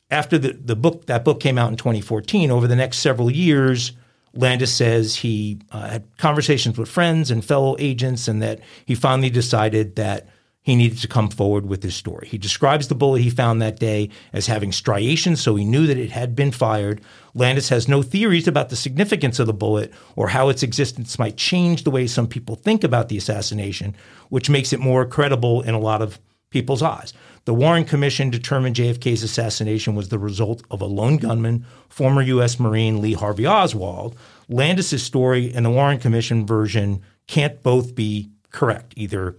after 0.09 0.37
the, 0.37 0.53
the 0.53 0.75
book 0.75 1.07
that 1.07 1.25
book 1.25 1.41
came 1.41 1.57
out 1.57 1.71
in 1.71 1.77
2014, 1.77 2.51
over 2.51 2.67
the 2.67 2.75
next 2.75 2.99
several 2.99 3.29
years, 3.29 3.91
Landis 4.33 4.73
says 4.73 5.15
he 5.15 5.59
uh, 5.71 5.89
had 5.89 6.17
conversations 6.17 6.77
with 6.77 6.87
friends 6.87 7.29
and 7.29 7.43
fellow 7.43 7.75
agents, 7.79 8.29
and 8.29 8.41
that 8.41 8.61
he 8.85 8.95
finally 8.95 9.29
decided 9.29 9.97
that 9.97 10.27
he 10.63 10.75
needed 10.75 10.99
to 10.99 11.07
come 11.07 11.29
forward 11.29 11.65
with 11.65 11.81
his 11.81 11.95
story. 11.95 12.27
He 12.27 12.37
describes 12.37 12.87
the 12.87 12.95
bullet 12.95 13.21
he 13.21 13.31
found 13.31 13.61
that 13.61 13.79
day 13.79 14.09
as 14.31 14.45
having 14.45 14.71
striations, 14.71 15.41
so 15.41 15.55
he 15.55 15.65
knew 15.65 15.87
that 15.87 15.97
it 15.97 16.11
had 16.11 16.35
been 16.35 16.51
fired. 16.51 17.01
Landis 17.33 17.69
has 17.69 17.87
no 17.87 18.03
theories 18.03 18.47
about 18.47 18.69
the 18.69 18.75
significance 18.75 19.39
of 19.39 19.47
the 19.47 19.53
bullet 19.53 19.91
or 20.15 20.29
how 20.29 20.49
its 20.49 20.61
existence 20.61 21.17
might 21.17 21.35
change 21.35 21.83
the 21.83 21.91
way 21.91 22.05
some 22.05 22.27
people 22.27 22.55
think 22.55 22.83
about 22.83 23.09
the 23.09 23.17
assassination, 23.17 23.95
which 24.29 24.49
makes 24.49 24.71
it 24.71 24.79
more 24.79 25.05
credible 25.05 25.61
in 25.61 25.73
a 25.73 25.79
lot 25.79 26.01
of 26.01 26.19
people's 26.51 26.83
eyes. 26.83 27.13
The 27.45 27.53
Warren 27.55 27.85
Commission 27.85 28.29
determined 28.29 28.75
JFK's 28.75 29.23
assassination 29.23 29.95
was 29.95 30.09
the 30.09 30.19
result 30.19 30.61
of 30.69 30.79
a 30.79 30.85
lone 30.85 31.17
gunman, 31.17 31.65
former 31.89 32.21
U.S. 32.21 32.59
Marine 32.59 33.01
Lee 33.01 33.13
Harvey 33.13 33.47
Oswald. 33.47 34.15
Landis's 34.47 35.01
story 35.01 35.51
and 35.51 35.65
the 35.65 35.71
Warren 35.71 35.97
Commission 35.97 36.45
version 36.45 37.01
can't 37.25 37.63
both 37.63 37.95
be 37.95 38.29
correct. 38.51 38.93
Either 38.95 39.37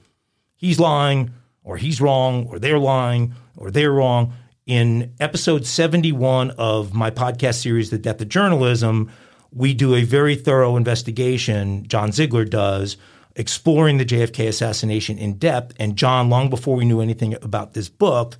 he's 0.63 0.81
lying 0.81 1.33
or 1.65 1.77
he's 1.77 2.01
wrong 2.01 2.47
or 2.47 2.59
they're 2.59 2.79
lying 2.79 3.35
or 3.59 3.71
they're 3.71 3.93
wrong. 3.93 4.33
In 4.65 5.13
episode 5.21 5.67
71 5.67 6.53
of 6.53 6.95
my 6.95 7.11
podcast 7.11 7.61
series, 7.61 7.91
The 7.91 7.99
Death 7.99 8.23
of 8.23 8.29
Journalism, 8.29 9.11
we 9.51 9.75
do 9.75 9.95
a 9.95 10.05
very 10.05 10.37
thorough 10.37 10.77
investigation, 10.77 11.87
John 11.89 12.13
Ziegler 12.13 12.45
does, 12.45 12.97
exploring 13.35 13.99
the 13.99 14.05
JFK 14.05 14.49
assassination 14.49 15.19
in 15.19 15.35
depth. 15.35 15.75
And 15.79 15.97
John, 15.97 16.31
long 16.31 16.49
before 16.49 16.77
we 16.77 16.85
knew 16.85 17.01
anything 17.01 17.35
about 17.43 17.75
this 17.75 17.89
book, 17.89 18.37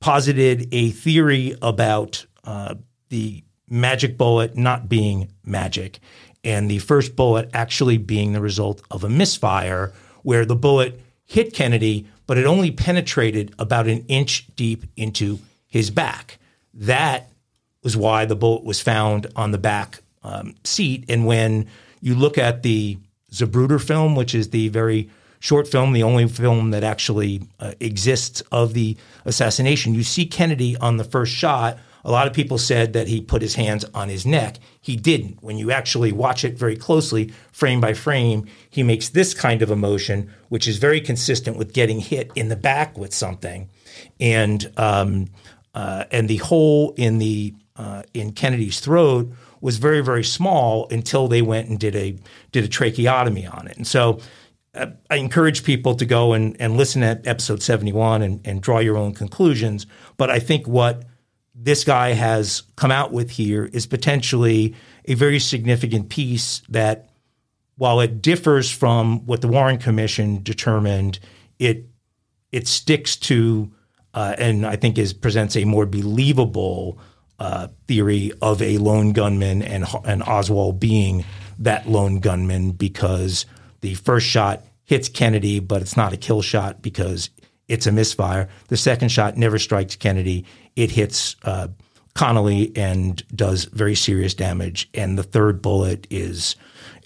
posited 0.00 0.68
a 0.72 0.90
theory 0.90 1.54
about 1.60 2.24
uh, 2.44 2.76
the 3.10 3.44
magic 3.68 4.16
bullet 4.16 4.56
not 4.56 4.88
being 4.88 5.30
magic 5.44 6.00
and 6.44 6.70
the 6.70 6.78
first 6.78 7.14
bullet 7.14 7.48
actually 7.52 7.98
being 7.98 8.32
the 8.32 8.40
result 8.40 8.82
of 8.90 9.04
a 9.04 9.08
misfire 9.08 9.92
where 10.22 10.44
the 10.44 10.56
bullet 10.56 11.00
hit 11.32 11.54
Kennedy, 11.54 12.06
but 12.26 12.36
it 12.36 12.44
only 12.44 12.70
penetrated 12.70 13.54
about 13.58 13.88
an 13.88 14.04
inch 14.06 14.46
deep 14.54 14.84
into 14.96 15.38
his 15.66 15.90
back. 15.90 16.38
That 16.74 17.30
was 17.82 17.96
why 17.96 18.26
the 18.26 18.36
bullet 18.36 18.64
was 18.64 18.82
found 18.82 19.26
on 19.34 19.50
the 19.50 19.56
back 19.56 20.02
um, 20.22 20.54
seat. 20.62 21.06
And 21.08 21.24
when 21.24 21.68
you 22.02 22.14
look 22.14 22.36
at 22.36 22.62
the 22.62 22.98
Zapruder 23.32 23.82
film, 23.82 24.14
which 24.14 24.34
is 24.34 24.50
the 24.50 24.68
very 24.68 25.08
short 25.40 25.66
film, 25.66 25.94
the 25.94 26.02
only 26.02 26.28
film 26.28 26.70
that 26.72 26.84
actually 26.84 27.40
uh, 27.58 27.72
exists 27.80 28.42
of 28.52 28.74
the 28.74 28.98
assassination, 29.24 29.94
you 29.94 30.02
see 30.02 30.26
Kennedy 30.26 30.76
on 30.76 30.98
the 30.98 31.04
first 31.04 31.32
shot 31.32 31.78
a 32.04 32.10
lot 32.10 32.26
of 32.26 32.32
people 32.32 32.58
said 32.58 32.92
that 32.92 33.08
he 33.08 33.20
put 33.20 33.42
his 33.42 33.54
hands 33.54 33.84
on 33.94 34.08
his 34.08 34.26
neck. 34.26 34.58
He 34.80 34.96
didn't. 34.96 35.42
When 35.42 35.56
you 35.56 35.70
actually 35.70 36.12
watch 36.12 36.44
it 36.44 36.58
very 36.58 36.76
closely, 36.76 37.32
frame 37.52 37.80
by 37.80 37.94
frame, 37.94 38.46
he 38.68 38.82
makes 38.82 39.08
this 39.08 39.34
kind 39.34 39.62
of 39.62 39.70
a 39.70 39.76
motion, 39.76 40.32
which 40.48 40.66
is 40.66 40.78
very 40.78 41.00
consistent 41.00 41.56
with 41.56 41.72
getting 41.72 42.00
hit 42.00 42.30
in 42.34 42.48
the 42.48 42.56
back 42.56 42.98
with 42.98 43.14
something. 43.14 43.68
And 44.18 44.70
um, 44.76 45.28
uh, 45.74 46.04
and 46.10 46.28
the 46.28 46.38
hole 46.38 46.94
in 46.96 47.18
the 47.18 47.54
uh, 47.76 48.02
in 48.12 48.32
Kennedy's 48.32 48.80
throat 48.80 49.32
was 49.60 49.78
very 49.78 50.00
very 50.00 50.24
small 50.24 50.88
until 50.90 51.28
they 51.28 51.42
went 51.42 51.68
and 51.68 51.78
did 51.78 51.94
a 51.94 52.18
did 52.50 52.64
a 52.64 52.68
tracheotomy 52.68 53.46
on 53.46 53.68
it. 53.68 53.76
And 53.76 53.86
so 53.86 54.20
uh, 54.74 54.86
I 55.10 55.16
encourage 55.16 55.64
people 55.64 55.94
to 55.96 56.04
go 56.04 56.32
and, 56.32 56.56
and 56.58 56.76
listen 56.76 57.02
at 57.02 57.26
episode 57.26 57.62
71 57.62 58.22
and, 58.22 58.40
and 58.44 58.62
draw 58.62 58.78
your 58.78 58.96
own 58.96 59.14
conclusions. 59.14 59.86
But 60.16 60.30
I 60.30 60.38
think 60.38 60.66
what 60.66 61.04
this 61.64 61.84
guy 61.84 62.12
has 62.12 62.62
come 62.76 62.90
out 62.90 63.12
with 63.12 63.30
here 63.30 63.66
is 63.66 63.86
potentially 63.86 64.74
a 65.04 65.14
very 65.14 65.38
significant 65.38 66.08
piece 66.08 66.62
that, 66.68 67.10
while 67.76 68.00
it 68.00 68.20
differs 68.20 68.70
from 68.70 69.24
what 69.26 69.40
the 69.40 69.48
Warren 69.48 69.78
Commission 69.78 70.42
determined, 70.42 71.18
it 71.58 71.86
it 72.50 72.68
sticks 72.68 73.16
to 73.16 73.72
uh, 74.14 74.34
and 74.38 74.66
I 74.66 74.76
think 74.76 74.98
is 74.98 75.12
presents 75.12 75.56
a 75.56 75.64
more 75.64 75.86
believable 75.86 76.98
uh, 77.38 77.68
theory 77.86 78.32
of 78.42 78.60
a 78.60 78.78
lone 78.78 79.12
gunman 79.12 79.62
and 79.62 79.86
and 80.04 80.22
Oswald 80.22 80.80
being 80.80 81.24
that 81.58 81.88
lone 81.88 82.18
gunman 82.18 82.72
because 82.72 83.46
the 83.80 83.94
first 83.94 84.26
shot 84.26 84.64
hits 84.84 85.08
Kennedy, 85.08 85.60
but 85.60 85.80
it's 85.80 85.96
not 85.96 86.12
a 86.12 86.16
kill 86.16 86.42
shot 86.42 86.82
because 86.82 87.30
it's 87.68 87.86
a 87.86 87.92
misfire. 87.92 88.48
The 88.68 88.76
second 88.76 89.08
shot 89.08 89.36
never 89.36 89.58
strikes 89.58 89.96
Kennedy 89.96 90.44
it 90.76 90.90
hits 90.90 91.36
uh, 91.44 91.68
Connally 92.14 92.76
and 92.76 93.26
does 93.34 93.64
very 93.64 93.94
serious 93.94 94.34
damage. 94.34 94.88
And 94.92 95.18
the 95.18 95.22
third 95.22 95.62
bullet 95.62 96.06
is 96.10 96.56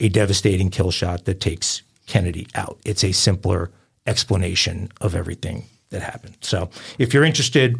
a 0.00 0.08
devastating 0.08 0.68
kill 0.68 0.90
shot 0.90 1.26
that 1.26 1.40
takes 1.40 1.82
Kennedy 2.06 2.48
out. 2.54 2.78
It's 2.84 3.04
a 3.04 3.12
simpler 3.12 3.70
explanation 4.06 4.90
of 5.00 5.14
everything 5.14 5.64
that 5.90 6.02
happened. 6.02 6.36
So 6.40 6.70
if 6.98 7.14
you're 7.14 7.24
interested, 7.24 7.78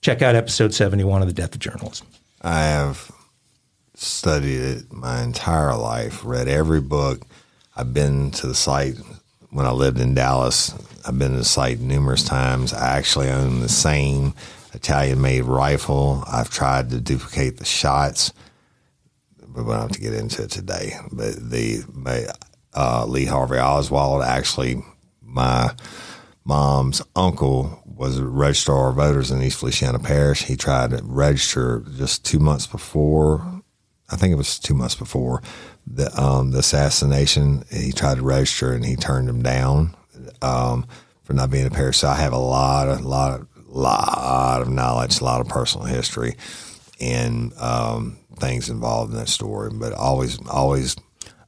check 0.00 0.22
out 0.22 0.36
episode 0.36 0.72
71 0.72 1.22
of 1.22 1.28
The 1.28 1.34
Death 1.34 1.54
of 1.54 1.60
Journalism. 1.60 2.06
I 2.42 2.60
have 2.60 3.10
studied 3.94 4.60
it 4.60 4.92
my 4.92 5.22
entire 5.22 5.74
life, 5.74 6.24
read 6.24 6.48
every 6.48 6.80
book. 6.80 7.22
I've 7.76 7.92
been 7.92 8.30
to 8.32 8.46
the 8.46 8.54
site 8.54 8.94
when 9.50 9.66
I 9.66 9.72
lived 9.72 9.98
in 9.98 10.14
Dallas. 10.14 10.72
I've 11.06 11.18
been 11.18 11.32
to 11.32 11.38
the 11.38 11.44
site 11.44 11.80
numerous 11.80 12.24
times. 12.24 12.72
I 12.72 12.96
actually 12.96 13.28
own 13.28 13.60
the 13.60 13.68
same 13.68 14.34
Italian 14.72 15.20
made 15.20 15.42
rifle. 15.44 16.24
I've 16.26 16.50
tried 16.50 16.90
to 16.90 17.00
duplicate 17.00 17.58
the 17.58 17.64
shots, 17.64 18.32
but 19.38 19.64
we 19.64 19.72
don't 19.72 19.82
have 19.82 19.92
to 19.92 20.00
get 20.00 20.14
into 20.14 20.44
it 20.44 20.50
today. 20.50 20.94
But 21.12 21.50
the 21.50 21.84
uh, 22.74 23.06
Lee 23.06 23.24
Harvey 23.24 23.58
Oswald, 23.58 24.22
actually, 24.22 24.82
my 25.22 25.74
mom's 26.44 27.02
uncle 27.14 27.82
was 27.84 28.18
a 28.18 28.24
registrar 28.24 28.90
of 28.90 28.96
voters 28.96 29.30
in 29.30 29.42
East 29.42 29.58
Feliciana 29.58 29.98
Parish. 29.98 30.44
He 30.44 30.56
tried 30.56 30.90
to 30.90 31.00
register 31.04 31.84
just 31.96 32.24
two 32.24 32.38
months 32.38 32.66
before, 32.66 33.62
I 34.10 34.16
think 34.16 34.32
it 34.32 34.36
was 34.36 34.58
two 34.58 34.74
months 34.74 34.94
before 34.94 35.42
the 35.86 36.10
um, 36.20 36.50
the 36.50 36.58
assassination. 36.58 37.64
He 37.70 37.92
tried 37.92 38.16
to 38.16 38.22
register 38.22 38.72
and 38.72 38.84
he 38.84 38.96
turned 38.96 39.28
him 39.28 39.42
down 39.42 39.96
um, 40.42 40.86
for 41.22 41.32
not 41.32 41.50
being 41.50 41.66
a 41.66 41.70
parish. 41.70 41.98
So 41.98 42.08
I 42.08 42.16
have 42.16 42.32
a 42.32 42.38
lot 42.38 42.88
of 42.88 43.04
lot 43.04 43.40
of 43.40 43.46
lot 43.78 44.62
of 44.62 44.68
knowledge, 44.68 45.20
a 45.20 45.24
lot 45.24 45.40
of 45.40 45.48
personal 45.48 45.86
history, 45.86 46.36
and 47.00 47.52
um, 47.58 48.18
things 48.36 48.68
involved 48.68 49.12
in 49.12 49.18
that 49.18 49.28
story. 49.28 49.70
But 49.72 49.92
always, 49.92 50.38
always, 50.48 50.96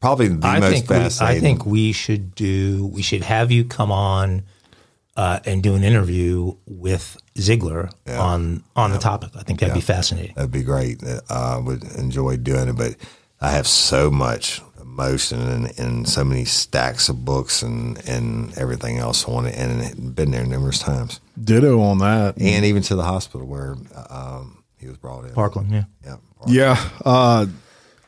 probably 0.00 0.28
the 0.28 0.46
I 0.46 0.60
most 0.60 0.86
think 0.86 0.90
we, 0.90 1.26
I 1.26 1.40
think 1.40 1.66
we 1.66 1.92
should 1.92 2.34
do. 2.34 2.86
We 2.86 3.02
should 3.02 3.22
have 3.22 3.50
you 3.50 3.64
come 3.64 3.92
on 3.92 4.44
uh, 5.16 5.40
and 5.44 5.62
do 5.62 5.74
an 5.74 5.84
interview 5.84 6.54
with 6.66 7.16
Ziegler 7.38 7.90
on 8.08 8.62
on 8.76 8.92
the 8.92 8.98
topic. 8.98 9.30
I 9.34 9.42
think 9.42 9.60
that'd 9.60 9.74
be 9.74 9.80
fascinating. 9.80 10.34
That'd 10.34 10.50
be 10.50 10.62
great. 10.62 11.02
Uh, 11.02 11.20
I 11.28 11.58
would 11.58 11.84
enjoy 11.96 12.36
doing 12.36 12.68
it, 12.68 12.76
but 12.76 12.96
I 13.40 13.50
have 13.50 13.66
so 13.66 14.10
much 14.10 14.62
emotion 14.92 15.40
and, 15.40 15.78
and 15.78 16.08
so 16.08 16.24
many 16.24 16.44
stacks 16.44 17.08
of 17.08 17.24
books 17.24 17.62
and, 17.62 17.98
and 18.08 18.56
everything 18.58 18.98
else 18.98 19.26
on 19.26 19.46
it, 19.46 19.56
and 19.56 20.14
been 20.14 20.30
there 20.30 20.44
numerous 20.44 20.78
times, 20.78 21.20
Ditto 21.42 21.80
on 21.80 21.98
that. 21.98 22.40
and 22.40 22.64
even 22.64 22.82
to 22.82 22.94
the 22.94 23.04
hospital 23.04 23.46
where 23.46 23.76
um, 24.10 24.62
he 24.78 24.88
was 24.88 24.98
brought 24.98 25.24
in. 25.24 25.32
Parkland, 25.32 25.70
yeah. 25.70 25.84
Yeah, 26.04 26.16
Yeah. 26.46 26.90
Uh, 27.04 27.46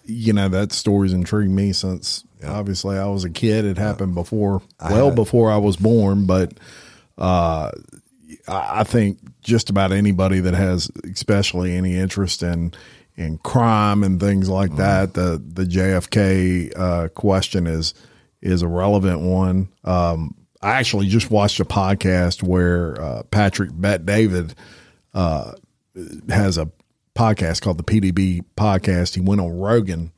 you 0.04 0.34
know, 0.34 0.48
that 0.50 0.72
story's 0.72 1.14
intrigued 1.14 1.50
me 1.50 1.72
since 1.72 2.24
obviously 2.46 2.98
I 2.98 3.06
was 3.06 3.24
a 3.24 3.30
kid. 3.30 3.64
It 3.64 3.78
happened 3.78 4.14
before, 4.14 4.60
well 4.80 5.10
before 5.10 5.50
I 5.50 5.56
was 5.56 5.76
born, 5.76 6.26
but 6.26 6.52
uh, 7.16 7.70
I 8.46 8.80
I 8.80 8.84
think 8.84 9.18
just 9.42 9.70
about 9.70 9.92
anybody 9.92 10.40
that 10.40 10.54
has, 10.54 10.90
especially 11.10 11.74
any 11.74 11.96
interest 11.96 12.42
in 12.42 12.72
in 13.16 13.38
crime 13.38 14.02
and 14.02 14.18
things 14.18 14.48
like 14.48 14.76
that, 14.76 15.14
the 15.14 15.42
the 15.44 15.64
JFK 15.64 16.72
uh, 16.76 17.08
question 17.08 17.66
is 17.66 17.94
is 18.42 18.62
a 18.62 18.68
relevant 18.68 19.20
one. 19.20 19.68
Um, 19.84 20.34
I 20.60 20.72
actually 20.72 21.08
just 21.08 21.30
watched 21.30 21.60
a 21.60 21.64
podcast 21.64 22.42
where 22.42 23.00
uh, 23.00 23.22
Patrick 23.24 23.70
Bet 23.72 24.06
David 24.06 24.54
uh, 25.12 25.52
has 26.28 26.58
a 26.58 26.70
podcast 27.14 27.62
called 27.62 27.78
the 27.78 27.84
PDB 27.84 28.44
podcast. 28.56 29.14
He 29.14 29.20
went 29.20 29.40
on 29.40 29.58
Rogan, 29.58 30.12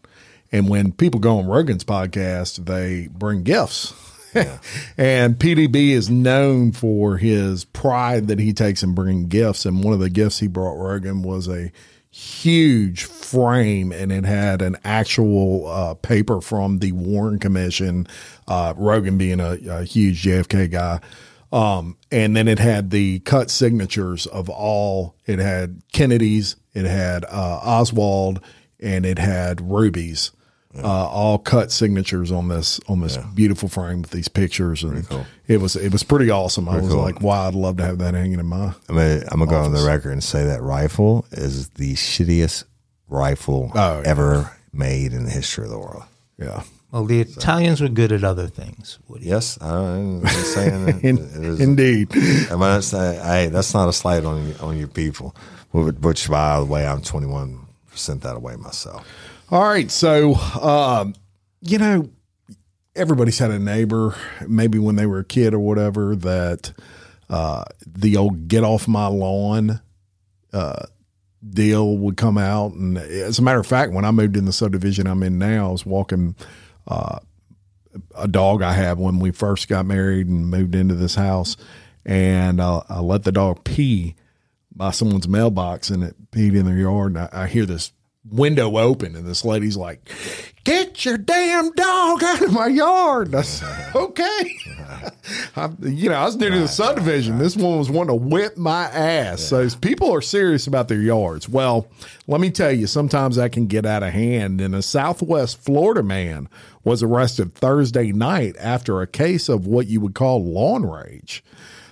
and 0.51 0.69
when 0.69 0.93
people 0.93 1.21
go 1.21 1.39
on 1.39 1.47
Rogan's 1.47 1.85
podcast, 1.85 2.65
they 2.65 3.09
bring 3.09 3.43
gifts. 3.43 3.93
and 4.99 5.39
PDB 5.39 5.91
is 5.91 6.11
known 6.11 6.73
for 6.73 7.17
his 7.17 7.65
pride 7.65 8.29
that 8.29 8.39
he 8.39 8.53
takes 8.53 8.83
in 8.83 8.95
bringing 8.95 9.29
gifts. 9.29 9.65
And 9.65 9.83
one 9.83 9.95
of 9.95 10.01
the 10.01 10.11
gifts 10.11 10.41
he 10.41 10.47
brought 10.47 10.75
Rogan 10.75 11.23
was 11.23 11.49
a 11.49 11.73
huge 12.17 13.05
frame, 13.05 13.93
and 13.93 14.11
it 14.11 14.25
had 14.25 14.63
an 14.63 14.75
actual 14.85 15.67
uh, 15.67 15.93
paper 15.93 16.41
from 16.41 16.79
the 16.79 16.93
Warren 16.93 17.39
Commission. 17.39 18.07
Uh, 18.49 18.73
Rogan 18.75 19.19
being 19.19 19.39
a, 19.39 19.59
a 19.69 19.85
huge 19.85 20.23
JFK 20.23 20.71
guy. 20.71 21.01
Um, 21.53 21.99
and 22.11 22.35
then 22.35 22.49
it 22.49 22.59
had 22.59 22.91
the 22.91 23.19
cut 23.21 23.51
signatures 23.51 24.27
of 24.27 24.49
all. 24.49 25.15
It 25.27 25.39
had 25.39 25.83
Kennedy's, 25.93 26.57
it 26.73 26.87
had 26.87 27.27
uh, 27.27 27.61
Oswald, 27.63 28.41
and 28.81 29.05
it 29.05 29.19
had 29.19 29.61
Ruby's. 29.61 30.33
Uh, 30.83 31.09
all 31.09 31.39
cut 31.39 31.73
signatures 31.73 32.31
on 32.33 32.49
this 32.49 32.81
on 32.89 33.01
this 33.01 33.17
beautiful 33.35 33.69
frame 33.69 34.03
with 34.03 34.11
these 34.11 34.29
pictures, 34.29 34.83
and 34.85 35.07
it 35.49 35.59
was 35.61 35.77
it 35.77 35.93
was 35.93 36.03
pretty 36.03 36.31
awesome. 36.31 36.69
I 36.69 36.79
was 36.79 36.91
cool. 36.93 37.01
like, 37.03 37.21
wow, 37.21 37.49
I'd 37.49 37.55
love 37.55 37.77
to 37.79 37.85
have 37.85 37.99
that 37.99 38.15
hanging 38.15 38.39
in 38.41 38.47
my. 38.47 38.73
I 38.89 38.93
mean, 38.93 39.23
I'm 39.31 39.39
gonna 39.39 39.51
go 39.51 39.61
on 39.61 39.73
the 39.73 39.87
record 39.87 40.13
and 40.13 40.23
say 40.23 40.45
that 40.47 40.63
rifle 40.63 41.27
is 41.33 41.69
the 41.71 41.95
shittiest 41.95 42.65
rifle 43.09 43.71
Oh, 43.75 44.01
yeah. 44.01 44.09
ever 44.09 44.53
made 44.73 45.13
in 45.13 45.25
the 45.25 45.31
history 45.31 45.65
of 45.65 45.71
the 45.71 45.79
world. 45.79 46.03
Yeah, 46.39 46.63
Well, 46.93 47.05
the 47.07 47.21
Italians 47.21 47.81
were 47.81 47.89
good 47.89 48.13
at 48.13 48.23
other 48.25 48.47
things. 48.47 48.99
Woody. 49.09 49.27
Yes, 49.27 49.59
I'm 49.63 50.21
just 50.23 50.53
saying 50.55 50.85
that 50.87 51.03
In, 51.05 51.17
it 51.19 51.45
is, 51.45 51.61
indeed. 51.61 52.09
I'm 52.51 52.61
not 52.61 52.85
saying, 52.85 53.23
hey, 53.23 53.47
that's 53.49 53.73
not 53.73 53.89
a 53.89 53.93
slight 53.93 54.25
on 54.25 54.55
on 54.61 54.77
your 54.77 54.89
people. 54.89 55.35
Which, 55.71 55.95
which 55.97 56.29
by 56.29 56.59
the 56.59 56.67
way, 56.67 56.87
I'm 56.87 57.01
21 57.01 57.61
percent 57.91 58.23
that 58.23 58.37
away 58.37 58.57
myself. 58.57 59.07
All 59.49 59.63
right. 59.63 59.91
So, 59.91 60.35
um, 60.35 61.15
you 61.61 61.79
know, 61.79 62.11
everybody's 62.97 63.39
had 63.39 63.53
a 63.53 63.59
neighbor, 63.59 64.17
maybe 64.49 64.79
when 64.79 64.97
they 64.97 65.07
were 65.07 65.21
a 65.21 65.25
kid 65.25 65.55
or 65.55 65.61
whatever, 65.61 66.17
that 66.17 66.73
uh, 67.31 67.65
the 67.87 68.17
old 68.17 68.49
get 68.49 68.65
off 68.65 68.89
my 68.89 69.07
lawn 69.07 69.81
uh, 70.53 70.87
deal 71.49 71.97
would 71.99 72.17
come 72.17 72.39
out. 72.39 72.73
And 72.73 72.99
as 72.99 73.39
a 73.39 73.43
matter 73.43 73.61
of 73.61 73.67
fact, 73.67 73.93
when 73.93 74.05
I 74.05 74.11
moved 74.11 74.37
in 74.37 74.47
the 74.47 74.53
subdivision 74.53 75.07
I'm 75.07 75.23
in 75.23 75.39
now, 75.39 75.69
I 75.69 75.73
was 75.73 75.87
walking 75.87 76.35
uh, 76.89 77.21
a 78.17 78.27
dog 78.27 78.63
I 78.63 78.73
had 78.73 78.99
when 78.99 79.21
we 79.21 79.31
first 79.31 79.69
got 79.69 79.87
married 79.87 80.27
and 80.27 80.51
moved 80.51 80.75
into 80.75 80.95
this 80.95 81.15
house. 81.15 81.57
And 82.05 82.61
I, 82.61 82.83
I 82.89 83.01
let 83.01 83.23
the 83.23 83.33
dog 83.33 83.63
pee 83.63 84.17
by 84.75 84.91
someone's 84.91 85.29
mailbox 85.29 85.91
and 85.91 86.03
it 86.03 86.31
peed 86.33 86.57
in 86.57 86.67
their 86.67 86.77
yard. 86.77 87.17
And 87.17 87.19
I, 87.19 87.29
I 87.33 87.47
hear 87.47 87.65
this 87.65 87.93
window 88.31 88.77
open 88.79 89.17
and 89.17 89.27
this 89.27 89.45
lady's 89.45 89.77
like, 89.77 90.11
Get 90.65 91.05
your 91.05 91.17
damn 91.17 91.71
dog 91.75 92.25
out 92.25 92.43
of 92.43 92.53
my 92.53 92.67
yard. 92.67 93.33
I 93.37 93.43
said, 93.43 93.91
okay. 93.95 94.57
I, 95.57 95.71
you 95.81 96.09
know, 96.09 96.17
I 96.17 96.25
was 96.25 96.35
new 96.35 96.51
to 96.51 96.59
the 96.59 96.67
subdivision. 96.67 97.39
This 97.39 97.57
one 97.57 97.79
was 97.79 97.89
wanting 97.89 98.19
to 98.19 98.25
whip 98.25 98.57
my 98.57 98.87
ass. 98.87 99.43
So 99.43 99.69
people 99.81 100.13
are 100.13 100.21
serious 100.21 100.67
about 100.67 100.89
their 100.89 101.01
yards. 101.01 101.49
Well, 101.49 101.87
let 102.27 102.41
me 102.41 102.51
tell 102.51 102.73
you, 102.73 102.89
sometimes 102.89 103.37
that 103.37 103.53
can 103.53 103.69
get 103.69 103.87
out 103.87 104.03
of 104.03 104.13
hand. 104.13 104.61
And 104.61 104.75
a 104.75 104.83
Southwest 104.83 105.63
Florida 105.63 106.03
man 106.03 106.49
was 106.83 107.01
arrested 107.01 107.55
Thursday 107.55 108.11
night 108.11 108.57
after 108.59 109.01
a 109.01 109.07
case 109.07 109.49
of 109.49 109.69
what 109.69 109.87
you 109.87 110.01
would 110.01 110.15
call 110.15 110.45
lawn 110.45 110.85
rage. 110.85 111.45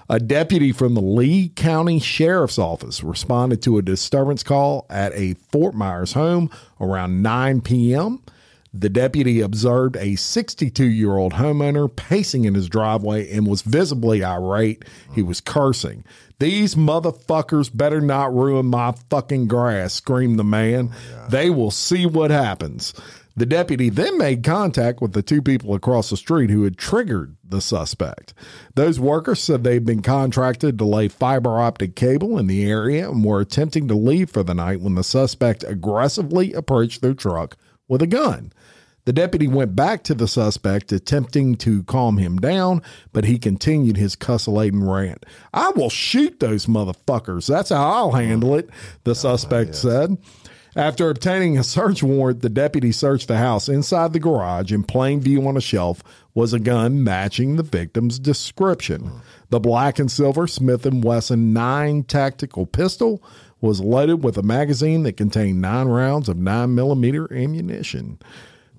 A 0.08 0.20
deputy 0.20 0.70
from 0.70 0.94
the 0.94 1.00
Lee 1.00 1.48
County 1.48 1.98
Sheriff's 1.98 2.58
Office 2.58 3.02
responded 3.02 3.62
to 3.62 3.78
a 3.78 3.82
disturbance 3.82 4.42
call 4.42 4.84
at 4.90 5.12
a 5.14 5.34
Fort 5.50 5.74
Myers 5.74 6.12
home 6.12 6.50
around 6.78 7.22
9 7.22 7.62
p.m. 7.62 8.22
The 8.74 8.90
deputy 8.90 9.40
observed 9.40 9.96
a 9.96 10.16
62 10.16 10.84
year 10.84 11.16
old 11.16 11.34
homeowner 11.34 11.94
pacing 11.94 12.44
in 12.44 12.54
his 12.54 12.68
driveway 12.68 13.30
and 13.30 13.46
was 13.46 13.62
visibly 13.62 14.22
irate. 14.22 14.84
He 15.14 15.22
was 15.22 15.40
cursing. 15.40 16.04
These 16.40 16.74
motherfuckers 16.74 17.74
better 17.74 18.00
not 18.00 18.34
ruin 18.34 18.66
my 18.66 18.92
fucking 19.08 19.46
grass, 19.46 19.94
screamed 19.94 20.38
the 20.38 20.44
man. 20.44 20.90
Oh, 20.92 21.26
they 21.30 21.48
will 21.48 21.70
see 21.70 22.04
what 22.04 22.30
happens. 22.32 22.92
The 23.36 23.46
deputy 23.46 23.90
then 23.90 24.16
made 24.16 24.44
contact 24.44 25.02
with 25.02 25.12
the 25.12 25.22
two 25.22 25.42
people 25.42 25.74
across 25.74 26.10
the 26.10 26.16
street 26.16 26.50
who 26.50 26.62
had 26.62 26.78
triggered 26.78 27.36
the 27.42 27.60
suspect. 27.60 28.32
Those 28.76 29.00
workers 29.00 29.42
said 29.42 29.64
they'd 29.64 29.84
been 29.84 30.02
contracted 30.02 30.78
to 30.78 30.84
lay 30.84 31.08
fiber 31.08 31.60
optic 31.60 31.96
cable 31.96 32.38
in 32.38 32.46
the 32.46 32.64
area 32.64 33.10
and 33.10 33.24
were 33.24 33.40
attempting 33.40 33.88
to 33.88 33.94
leave 33.94 34.30
for 34.30 34.44
the 34.44 34.54
night 34.54 34.80
when 34.80 34.94
the 34.94 35.02
suspect 35.02 35.64
aggressively 35.66 36.52
approached 36.52 37.02
their 37.02 37.14
truck 37.14 37.56
with 37.88 38.02
a 38.02 38.06
gun. 38.06 38.52
The 39.04 39.12
deputy 39.12 39.46
went 39.46 39.76
back 39.76 40.02
to 40.04 40.14
the 40.14 40.26
suspect, 40.26 40.90
attempting 40.90 41.56
to 41.56 41.82
calm 41.82 42.16
him 42.16 42.38
down, 42.38 42.82
but 43.12 43.24
he 43.24 43.38
continued 43.38 43.98
his 43.98 44.16
cuss 44.16 44.48
laden 44.48 44.88
rant. 44.88 45.26
I 45.52 45.70
will 45.70 45.90
shoot 45.90 46.40
those 46.40 46.66
motherfuckers. 46.66 47.46
That's 47.46 47.68
how 47.68 47.86
I'll 47.86 48.12
handle 48.12 48.54
it, 48.54 48.70
the 49.02 49.10
oh, 49.10 49.14
suspect 49.14 49.74
said. 49.74 50.16
After 50.76 51.08
obtaining 51.08 51.56
a 51.56 51.62
search 51.62 52.02
warrant, 52.02 52.42
the 52.42 52.48
deputy 52.48 52.90
searched 52.90 53.28
the 53.28 53.36
house. 53.36 53.68
Inside 53.68 54.12
the 54.12 54.18
garage, 54.18 54.72
in 54.72 54.82
plain 54.82 55.20
view 55.20 55.46
on 55.46 55.56
a 55.56 55.60
shelf, 55.60 56.02
was 56.34 56.52
a 56.52 56.58
gun 56.58 57.04
matching 57.04 57.54
the 57.54 57.62
victim's 57.62 58.18
description. 58.18 59.20
The 59.50 59.60
black 59.60 60.00
and 60.00 60.10
silver 60.10 60.48
Smith 60.48 60.84
& 60.84 60.92
Wesson 60.92 61.52
9 61.52 62.02
tactical 62.04 62.66
pistol 62.66 63.22
was 63.60 63.80
loaded 63.80 64.24
with 64.24 64.36
a 64.36 64.42
magazine 64.42 65.04
that 65.04 65.16
contained 65.16 65.60
9 65.60 65.86
rounds 65.86 66.28
of 66.28 66.38
9 66.38 66.74
millimeter 66.74 67.32
ammunition. 67.32 68.18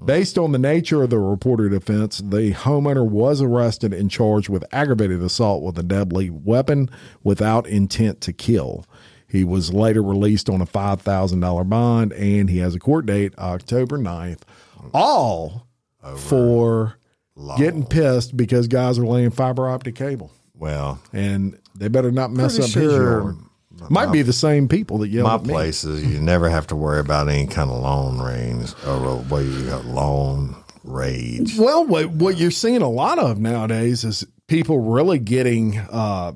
Based 0.03 0.37
on 0.37 0.51
the 0.51 0.59
nature 0.59 1.01
of 1.01 1.09
the 1.09 1.17
reported 1.17 1.73
offense, 1.73 2.17
the 2.17 2.51
homeowner 2.51 3.07
was 3.07 3.41
arrested 3.41 3.93
and 3.93 4.11
charged 4.11 4.49
with 4.49 4.65
aggravated 4.73 5.21
assault 5.21 5.63
with 5.63 5.79
a 5.79 5.83
deadly 5.83 6.29
weapon 6.29 6.89
without 7.23 7.65
intent 7.67 8.19
to 8.21 8.33
kill. 8.33 8.85
He 9.27 9.43
was 9.43 9.73
later 9.73 10.01
released 10.03 10.49
on 10.49 10.61
a 10.61 10.65
$5,000 10.65 11.69
bond 11.69 12.13
and 12.13 12.49
he 12.49 12.59
has 12.59 12.75
a 12.75 12.79
court 12.79 13.05
date 13.05 13.33
October 13.37 13.97
9th, 13.97 14.41
all 14.93 15.67
for 16.17 16.97
getting 17.57 17.85
pissed 17.85 18.37
because 18.37 18.67
guys 18.67 18.97
are 18.99 19.05
laying 19.05 19.31
fiber 19.31 19.67
optic 19.69 19.95
cable, 19.95 20.31
Well, 20.55 21.01
and 21.11 21.57
they 21.75 21.87
better 21.89 22.11
not 22.11 22.31
mess 22.31 22.57
up 22.57 22.65
his 22.65 22.73
sure 22.73 23.21
yard. 23.21 23.35
Might 23.89 24.11
be 24.13 24.21
the 24.21 24.31
same 24.31 24.69
people 24.69 24.99
that 24.99 25.09
yell 25.09 25.25
my 25.27 25.35
at 25.35 25.43
me. 25.43 25.49
places, 25.53 26.05
you 26.05 26.21
never 26.21 26.47
have 26.49 26.65
to 26.67 26.77
worry 26.77 26.99
about 27.01 27.27
any 27.27 27.45
kind 27.45 27.69
of 27.69 27.81
loan 27.81 28.21
range 28.21 28.71
or 28.87 29.17
what 29.17 29.39
you 29.39 29.65
got 29.65 29.83
loan 29.83 30.55
rage. 30.85 31.57
Well, 31.57 31.85
what, 31.85 32.11
what 32.11 32.37
you're 32.37 32.51
seeing 32.51 32.81
a 32.81 32.89
lot 32.89 33.19
of 33.19 33.37
nowadays 33.37 34.05
is 34.05 34.25
people 34.47 34.79
really 34.79 35.19
getting 35.19 35.77
uh, 35.77 36.33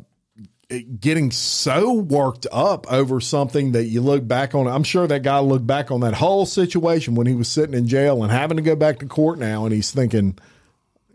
getting 0.99 1.31
so 1.31 1.93
worked 1.93 2.45
up 2.51 2.91
over 2.91 3.19
something 3.19 3.71
that 3.71 3.85
you 3.85 4.01
look 4.01 4.27
back 4.27 4.53
on. 4.53 4.67
I'm 4.67 4.83
sure 4.83 5.07
that 5.07 5.23
guy 5.23 5.39
looked 5.39 5.65
back 5.65 5.89
on 5.89 6.01
that 6.01 6.13
whole 6.13 6.45
situation 6.45 7.15
when 7.15 7.25
he 7.25 7.33
was 7.33 7.47
sitting 7.47 7.73
in 7.73 7.87
jail 7.87 8.23
and 8.23 8.31
having 8.31 8.57
to 8.57 8.63
go 8.63 8.75
back 8.75 8.99
to 8.99 9.07
court 9.07 9.39
now, 9.39 9.65
and 9.65 9.73
he's 9.73 9.91
thinking, 9.91 10.37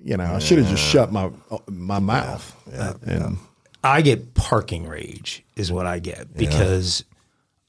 you 0.03 0.17
know, 0.17 0.25
I 0.25 0.39
should 0.41 0.59
have 0.59 0.69
just 0.69 0.83
shut 0.83 1.13
my 1.13 1.31
my 1.69 2.01
mouth. 2.01 2.55
Yeah, 2.71 2.95
And 3.07 3.39
I 3.83 4.03
get 4.03 4.35
parking 4.35 4.89
rage 4.89 5.45
is 5.57 5.71
what 5.71 5.87
I 5.87 5.99
get 5.99 6.35
because 6.35 7.05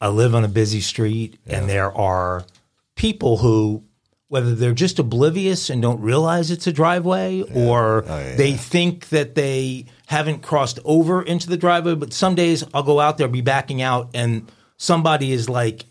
I 0.02 0.08
live 0.08 0.34
on 0.34 0.44
a 0.44 0.50
busy 0.50 0.82
street 0.82 1.38
and 1.46 1.70
there 1.70 1.96
are 1.96 2.46
people 2.96 3.38
who 3.38 3.84
whether 4.28 4.56
they're 4.56 4.74
just 4.74 4.98
oblivious 4.98 5.70
and 5.70 5.82
don't 5.82 6.02
realize 6.02 6.50
it's 6.52 6.68
a 6.68 6.72
driveway 6.74 7.42
or 7.54 8.04
oh, 8.08 8.36
they 8.36 8.54
think 8.54 9.10
that 9.10 9.36
they 9.36 9.86
haven't 10.08 10.42
crossed 10.42 10.80
over 10.86 11.22
into 11.22 11.48
the 11.50 11.58
driveway 11.58 11.96
but 11.96 12.14
some 12.14 12.36
days 12.36 12.64
I'll 12.74 12.84
go 12.84 13.00
out 13.00 13.18
there 13.18 13.28
be 13.28 13.42
backing 13.42 13.82
out 13.82 14.10
and 14.14 14.52
somebody 14.78 15.32
is 15.32 15.50
like 15.50 15.86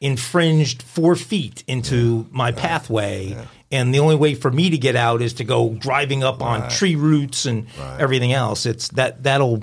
infringed 0.00 0.82
4 0.82 1.14
feet 1.14 1.62
into 1.66 2.26
my 2.30 2.52
pathway. 2.52 3.36
And 3.70 3.94
the 3.94 3.98
only 4.00 4.16
way 4.16 4.34
for 4.34 4.50
me 4.50 4.70
to 4.70 4.78
get 4.78 4.96
out 4.96 5.20
is 5.22 5.34
to 5.34 5.44
go 5.44 5.74
driving 5.74 6.24
up 6.24 6.42
on 6.42 6.68
tree 6.70 6.96
roots 6.96 7.44
and 7.46 7.66
everything 7.98 8.32
else. 8.32 8.66
It's 8.66 8.88
that 8.90 9.22
that'll 9.22 9.62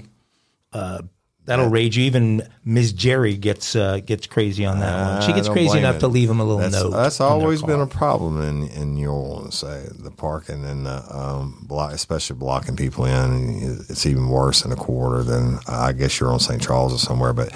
uh, 0.71 1.01
that'll 1.47 1.69
rage 1.69 1.97
you. 1.97 2.03
Even 2.03 2.47
Ms. 2.63 2.93
Jerry 2.93 3.35
gets 3.35 3.75
uh, 3.75 3.99
gets 4.05 4.27
crazy 4.27 4.65
on 4.65 4.79
that 4.79 5.13
one. 5.13 5.21
She 5.23 5.33
gets 5.33 5.49
crazy 5.49 5.79
enough 5.79 5.95
it. 5.95 5.99
to 6.01 6.07
leave 6.07 6.29
him 6.29 6.39
a 6.39 6.43
little 6.43 6.59
That's, 6.59 6.75
note. 6.75 6.91
that's 6.91 7.19
always 7.19 7.63
been 7.63 7.81
a 7.81 7.87
problem 7.87 8.41
in 8.41 8.67
in 8.69 8.93
New 8.95 9.09
Orleans. 9.09 9.55
Say 9.55 9.87
the 9.91 10.11
parking 10.11 10.63
and 10.63 10.85
the 10.85 11.03
um, 11.09 11.65
block, 11.67 11.93
especially 11.93 12.35
blocking 12.35 12.75
people 12.75 13.05
in. 13.05 13.85
It's 13.89 14.05
even 14.05 14.29
worse 14.29 14.63
in 14.63 14.71
a 14.71 14.75
quarter 14.75 15.23
than 15.23 15.59
I 15.67 15.93
guess 15.93 16.19
you're 16.19 16.31
on 16.31 16.39
St. 16.39 16.61
Charles 16.61 16.93
or 16.93 16.99
somewhere. 16.99 17.33
But 17.33 17.51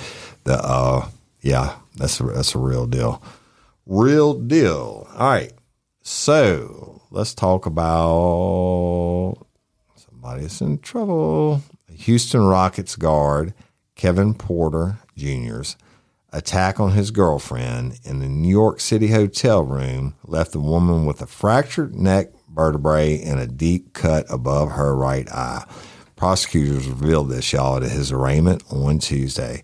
the 0.46 0.56
uh, 0.56 1.08
yeah, 1.42 1.76
that's 1.96 2.20
a, 2.20 2.24
that's 2.24 2.56
a 2.56 2.60
real 2.60 2.88
deal. 2.88 3.22
Real 3.86 4.34
deal. 4.34 5.08
All 5.14 5.30
right. 5.30 5.54
So 6.02 7.02
let's 7.12 7.36
talk 7.36 7.66
about 7.66 9.38
somebody 9.96 10.44
that's 10.44 10.62
in 10.62 10.80
trouble. 10.80 11.62
Houston 11.92 12.42
Rockets 12.44 12.96
guard 12.96 13.54
Kevin 14.02 14.34
Porter 14.34 14.98
Jr.'s 15.16 15.78
attack 16.34 16.80
on 16.80 16.94
his 16.94 17.12
girlfriend 17.12 18.00
in 18.04 18.18
the 18.18 18.28
New 18.28 18.50
York 18.50 18.80
City 18.80 19.10
hotel 19.10 19.62
room 19.62 20.16
left 20.26 20.54
the 20.54 20.60
woman 20.60 21.06
with 21.06 21.22
a 21.22 21.28
fractured 21.28 21.94
neck 21.94 22.30
vertebrae 22.52 23.22
and 23.22 23.40
a 23.40 23.46
deep 23.46 23.94
cut 23.94 24.26
above 24.28 24.72
her 24.72 24.96
right 24.96 25.30
eye. 25.30 25.66
Prosecutors 26.16 26.88
revealed 26.88 27.30
this, 27.30 27.54
y'all, 27.54 27.78
at 27.78 27.84
his 27.84 28.12
arraignment 28.12 28.64
on 28.72 28.98
Tuesday. 28.98 29.62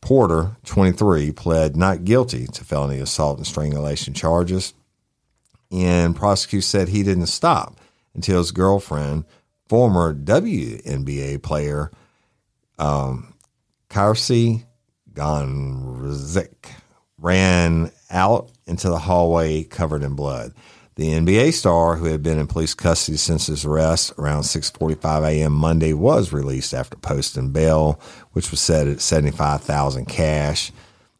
Porter, 0.00 0.56
23, 0.64 1.32
pled 1.32 1.74
not 1.74 2.04
guilty 2.04 2.46
to 2.46 2.62
felony 2.62 3.00
assault 3.00 3.38
and 3.38 3.46
strangulation 3.48 4.14
charges 4.14 4.74
and 5.72 6.14
prosecutors 6.14 6.66
said 6.66 6.88
he 6.88 7.02
didn't 7.02 7.26
stop 7.26 7.80
until 8.14 8.38
his 8.38 8.52
girlfriend, 8.52 9.24
former 9.66 10.14
WNBA 10.14 11.42
player 11.42 11.90
um, 12.78 13.31
Kysre 13.92 14.64
Gondrezick, 15.12 16.70
ran 17.18 17.92
out 18.10 18.50
into 18.66 18.88
the 18.88 18.98
hallway 18.98 19.64
covered 19.64 20.02
in 20.02 20.14
blood. 20.14 20.54
The 20.94 21.10
NBA 21.10 21.52
star, 21.52 21.96
who 21.96 22.06
had 22.06 22.22
been 22.22 22.38
in 22.38 22.46
police 22.46 22.74
custody 22.74 23.18
since 23.18 23.46
his 23.46 23.64
arrest 23.64 24.12
around 24.18 24.42
6:45 24.42 25.28
a.m. 25.28 25.52
Monday, 25.52 25.92
was 25.92 26.32
released 26.32 26.72
after 26.74 26.96
posting 26.96 27.50
bail, 27.50 28.00
which 28.32 28.50
was 28.50 28.60
set 28.60 28.86
at 28.88 29.00
75,000 29.00 30.06
cash, 30.06 30.72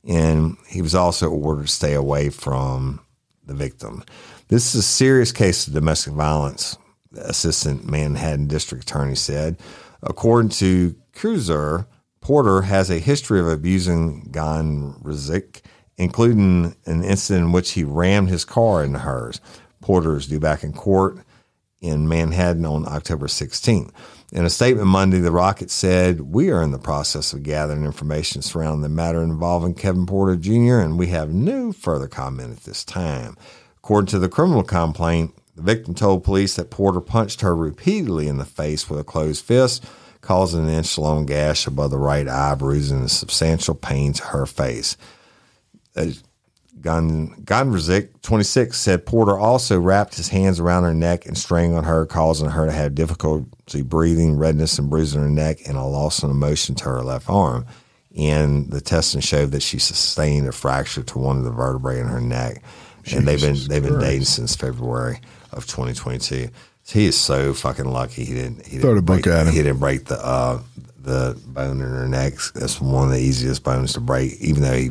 and 0.05 0.57
he 0.67 0.83
was 0.83 0.95
also 0.95 1.29
ordered 1.29 1.67
to 1.67 1.73
stay 1.73 1.93
away 1.93 2.31
from 2.31 3.01
the 3.45 3.55
victim. 3.55 4.03
This 4.49 4.75
is 4.75 4.81
a 4.81 4.83
serious 4.83 5.33
case 5.33 5.67
of 5.67 5.75
domestic 5.75 6.15
violence, 6.15 6.77
the 7.11 7.27
assistant 7.29 7.89
Manhattan 7.89 8.47
district 8.47 8.85
attorney 8.85 9.15
said. 9.15 9.59
According 10.03 10.51
to 10.51 10.95
Cruiser, 11.15 11.87
Porter 12.23 12.63
has 12.63 12.89
a 12.89 12.99
history 12.99 13.41
of 13.41 13.49
abusing 13.49 14.23
Gondrezick, 14.31 15.61
including 15.99 16.75
an 16.87 17.05
incident 17.05 17.47
in 17.47 17.53
which 17.53 17.73
he 17.73 17.85
rammed 17.85 18.31
his 18.31 18.45
car 18.45 18.83
into 18.83 19.01
hers. 19.01 19.41
Porter 19.81 20.17
is 20.17 20.29
due 20.29 20.41
back 20.41 20.63
in 20.63 20.73
court 20.73 21.19
in 21.81 22.09
Manhattan 22.09 22.65
on 22.65 22.87
October 22.87 23.27
16th. 23.27 23.91
In 24.31 24.47
a 24.47 24.51
statement 24.51 24.87
Monday, 24.87 25.19
the 25.19 25.33
Rockets 25.33 25.75
said, 25.75 26.21
We 26.21 26.49
are 26.51 26.63
in 26.63 26.71
the 26.71 26.79
process 26.79 27.33
of 27.33 27.43
gathering 27.43 27.85
information 27.85 28.41
surrounding 28.41 28.83
the 28.83 28.89
matter 28.89 29.23
involving 29.23 29.75
Kevin 29.75 30.07
Porter 30.07 30.37
Jr., 30.37 30.79
and 30.79 30.99
we 30.99 31.09
have 31.09 31.35
no 31.35 31.73
further 31.73 32.07
comment 32.07 32.53
at 32.53 32.63
this 32.63 32.85
time. 32.85 33.37
According 33.79 34.07
to 34.07 34.21
the 34.21 34.29
criminal 34.29 34.63
complaint, 34.63 35.35
the 35.57 35.63
victim 35.63 35.95
told 35.95 36.25
police 36.25 36.55
that 36.55 36.71
Porter 36.71 37.01
punched 37.01 37.41
her 37.41 37.55
repeatedly 37.55 38.29
in 38.29 38.39
the 38.39 38.45
face 38.45 38.89
with 38.89 39.01
a 39.01 39.05
closed 39.05 39.45
fist, 39.45 39.85
causing 40.23 40.65
an 40.65 40.71
inch 40.71 40.97
long 40.97 41.27
gash 41.27 41.67
above 41.67 41.91
the 41.91 41.99
right 41.99 42.27
eye, 42.27 42.55
bruising 42.55 43.03
a 43.03 43.09
substantial 43.09 43.75
pain 43.75 44.15
to 44.15 44.25
her 44.25 44.47
face. 44.47 44.97
Uh, 45.95 46.07
Gon 46.81 47.29
Gondrezick, 47.45 48.23
26, 48.23 48.77
said 48.77 49.07
Porter 49.07 49.39
also 49.39 49.79
wrapped 49.79 50.17
his 50.17 50.29
hands 50.29 50.59
around 50.59 50.83
her 50.83 50.95
neck 50.95 51.27
and 51.27 51.39
strangled 51.39 51.85
her, 51.85 52.07
causing 52.07 52.51
her 52.51 52.67
to 52.67 52.73
have 52.73 52.95
difficulty 52.95 53.83
breathing, 53.83 54.37
redness 54.37 54.79
and 54.79 54.91
bruising 54.91 55.21
her 55.21 55.29
neck, 55.29 55.59
and 55.67 55.77
a 55.77 55.85
loss 55.85 56.23
of 56.23 56.35
motion 56.35 56.75
to 56.77 56.85
her 56.85 57.03
left 57.03 57.29
arm. 57.31 57.67
And 58.17 58.71
the 58.71 58.81
testing 58.81 59.21
showed 59.21 59.53
that 59.53 59.63
she 59.63 59.79
sustained 59.79 60.49
a 60.49 60.53
fracture 60.53 61.03
to 61.03 61.19
one 61.19 61.39
of 61.39 61.45
the 61.45 61.51
vertebrae 61.51 62.01
in 62.01 62.07
her 62.09 62.21
neck. 62.21 62.63
and 63.13 63.27
they've 63.27 63.41
been 63.41 63.57
they've 63.69 63.83
been 63.83 64.01
dating 64.01 64.25
since 64.25 64.57
February 64.57 65.21
of 65.53 65.67
2022. 65.67 66.49
He 66.87 67.07
is 67.07 67.17
so 67.19 67.55
fucking 67.55 67.85
lucky 67.87 68.25
he 68.25 68.35
didn't 68.35 68.67
he 68.67 68.79
Throw 68.79 68.95
didn't 68.95 69.07
the 69.07 69.13
book 69.15 69.23
break, 69.23 69.35
at 69.35 69.47
him. 69.47 69.53
He 69.53 69.63
didn't 69.63 69.79
break 69.79 70.05
the 70.07 70.19
uh, 70.25 70.61
the 70.99 71.39
bone 71.47 71.81
in 71.81 71.89
her 71.89 72.07
neck. 72.09 72.35
That's 72.55 72.81
one 72.81 73.05
of 73.05 73.11
the 73.15 73.21
easiest 73.21 73.63
bones 73.65 73.93
to 73.95 74.01
break, 74.01 74.35
even 74.41 74.63
though 74.63 74.77
he 74.77 74.91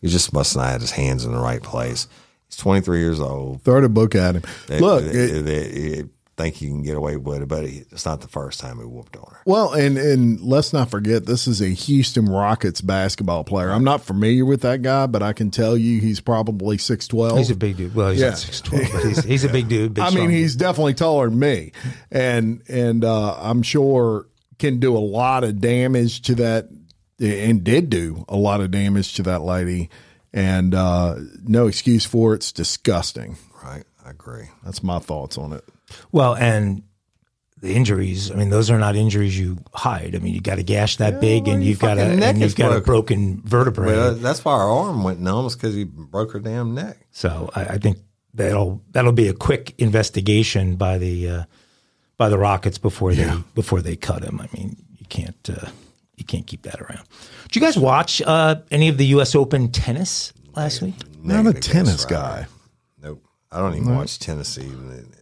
he 0.00 0.08
just 0.08 0.32
must 0.32 0.56
not 0.56 0.68
have 0.68 0.80
his 0.80 0.90
hands 0.92 1.24
in 1.24 1.32
the 1.32 1.38
right 1.40 1.62
place. 1.62 2.06
He's 2.48 2.56
23 2.56 2.98
years 3.00 3.20
old. 3.20 3.62
throw 3.62 3.80
the 3.80 3.88
book 3.88 4.14
at 4.14 4.36
him. 4.36 4.42
They- 4.68 4.80
Look, 4.80 5.04
it- 5.04 5.44
they 5.44 6.04
think 6.38 6.54
he 6.54 6.68
can 6.68 6.82
get 6.82 6.96
away 6.96 7.16
with 7.16 7.42
it, 7.42 7.48
but 7.48 7.64
it's 7.64 8.06
not 8.06 8.22
the 8.22 8.28
first 8.28 8.60
time 8.60 8.78
he 8.78 8.84
whooped 8.84 9.16
on 9.16 9.24
her. 9.30 9.40
Well, 9.44 9.72
and 9.74 9.98
and 9.98 10.40
let's 10.40 10.72
not 10.72 10.90
forget 10.90 11.26
this 11.26 11.46
is 11.46 11.60
a 11.60 11.68
Houston 11.68 12.24
Rockets 12.26 12.80
basketball 12.80 13.44
player. 13.44 13.70
I'm 13.70 13.84
not 13.84 14.00
familiar 14.02 14.44
with 14.46 14.62
that 14.62 14.80
guy, 14.82 15.06
but 15.06 15.22
I 15.22 15.32
can 15.34 15.50
tell 15.50 15.76
you 15.76 16.00
he's 16.00 16.20
probably 16.20 16.78
six 16.78 17.06
twelve. 17.06 17.36
He's 17.36 17.50
a 17.50 17.56
big 17.56 17.76
dude. 17.76 17.94
Well, 17.94 18.10
he's 18.10 18.20
Yeah. 18.20 18.28
not 18.30 18.38
six 18.38 18.60
twelve, 18.62 18.86
but 18.92 19.04
he's, 19.04 19.24
he's 19.24 19.44
a 19.44 19.48
big 19.50 19.68
dude. 19.68 19.94
Big 19.94 20.04
I 20.06 20.10
mean, 20.10 20.30
he's 20.30 20.54
dude. 20.54 20.60
definitely 20.60 20.94
taller 20.94 21.28
than 21.28 21.38
me, 21.38 21.72
and 22.10 22.62
and 22.68 23.04
uh, 23.04 23.34
I'm 23.38 23.62
sure 23.62 24.26
can 24.58 24.80
do 24.80 24.96
a 24.96 24.98
lot 24.98 25.44
of 25.44 25.60
damage 25.60 26.22
to 26.22 26.34
that, 26.36 26.68
and 27.20 27.62
did 27.62 27.90
do 27.90 28.24
a 28.28 28.36
lot 28.36 28.60
of 28.60 28.70
damage 28.70 29.14
to 29.14 29.22
that 29.24 29.42
lady, 29.42 29.90
and 30.32 30.74
uh, 30.74 31.16
no 31.44 31.66
excuse 31.66 32.04
for 32.06 32.32
it. 32.32 32.36
It's 32.36 32.52
disgusting. 32.52 33.36
Right? 33.62 33.84
I 34.04 34.10
agree. 34.10 34.48
That's 34.64 34.82
my 34.82 34.98
thoughts 35.00 35.36
on 35.36 35.52
it. 35.52 35.64
Well, 36.12 36.34
and 36.34 36.82
the 37.60 37.74
injuries. 37.74 38.30
I 38.30 38.34
mean, 38.34 38.50
those 38.50 38.70
are 38.70 38.78
not 38.78 38.96
injuries 38.96 39.38
you 39.38 39.58
hide. 39.74 40.14
I 40.14 40.18
mean, 40.18 40.34
you 40.34 40.40
got 40.40 40.58
a 40.58 40.62
gash 40.62 40.96
that 40.96 41.20
big, 41.20 41.46
well, 41.46 41.54
and 41.54 41.64
you've 41.64 41.78
got 41.78 41.98
a 41.98 42.02
and 42.02 42.38
you've 42.38 42.56
got 42.56 42.76
a 42.76 42.80
broken. 42.80 43.34
broken 43.34 43.42
vertebrae. 43.44 43.86
Well, 43.86 44.14
that's 44.14 44.44
why 44.44 44.56
her 44.56 44.64
arm 44.64 45.02
went 45.02 45.20
numb, 45.20 45.46
is 45.46 45.54
because 45.54 45.74
he 45.74 45.84
broke 45.84 46.32
her 46.32 46.40
damn 46.40 46.74
neck. 46.74 46.96
So 47.10 47.50
I, 47.54 47.64
I 47.64 47.78
think 47.78 47.98
that'll 48.34 48.82
that'll 48.92 49.12
be 49.12 49.28
a 49.28 49.34
quick 49.34 49.74
investigation 49.78 50.76
by 50.76 50.98
the 50.98 51.28
uh, 51.28 51.44
by 52.16 52.28
the 52.28 52.38
Rockets 52.38 52.78
before 52.78 53.14
they 53.14 53.30
before 53.54 53.82
they 53.82 53.96
cut 53.96 54.22
him. 54.22 54.40
I 54.40 54.48
mean, 54.56 54.76
you 54.96 55.06
can't 55.08 55.50
uh, 55.50 55.68
you 56.16 56.24
can't 56.24 56.46
keep 56.46 56.62
that 56.62 56.80
around. 56.80 57.04
Did 57.44 57.56
you 57.56 57.62
guys 57.62 57.76
watch 57.76 58.22
uh, 58.22 58.56
any 58.70 58.88
of 58.88 58.98
the 58.98 59.06
U.S. 59.06 59.34
Open 59.34 59.70
tennis 59.72 60.32
last 60.54 60.82
week? 60.82 60.94
Not 61.22 61.46
a 61.46 61.52
tennis 61.52 62.04
guy. 62.04 62.46
Nope. 63.02 63.24
I 63.50 63.58
don't 63.58 63.74
even 63.74 63.94
watch 63.94 64.18
tennis 64.18 64.58
even 64.58 65.12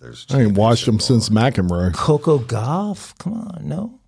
there's. 0.00 0.26
I 0.30 0.42
ain't 0.42 0.56
watched 0.56 0.86
them 0.86 1.00
since 1.00 1.28
McEnroe. 1.28 1.94
Coco 1.94 2.38
Gauff? 2.38 3.16
Come 3.18 3.34
on, 3.34 3.60
no. 3.62 4.00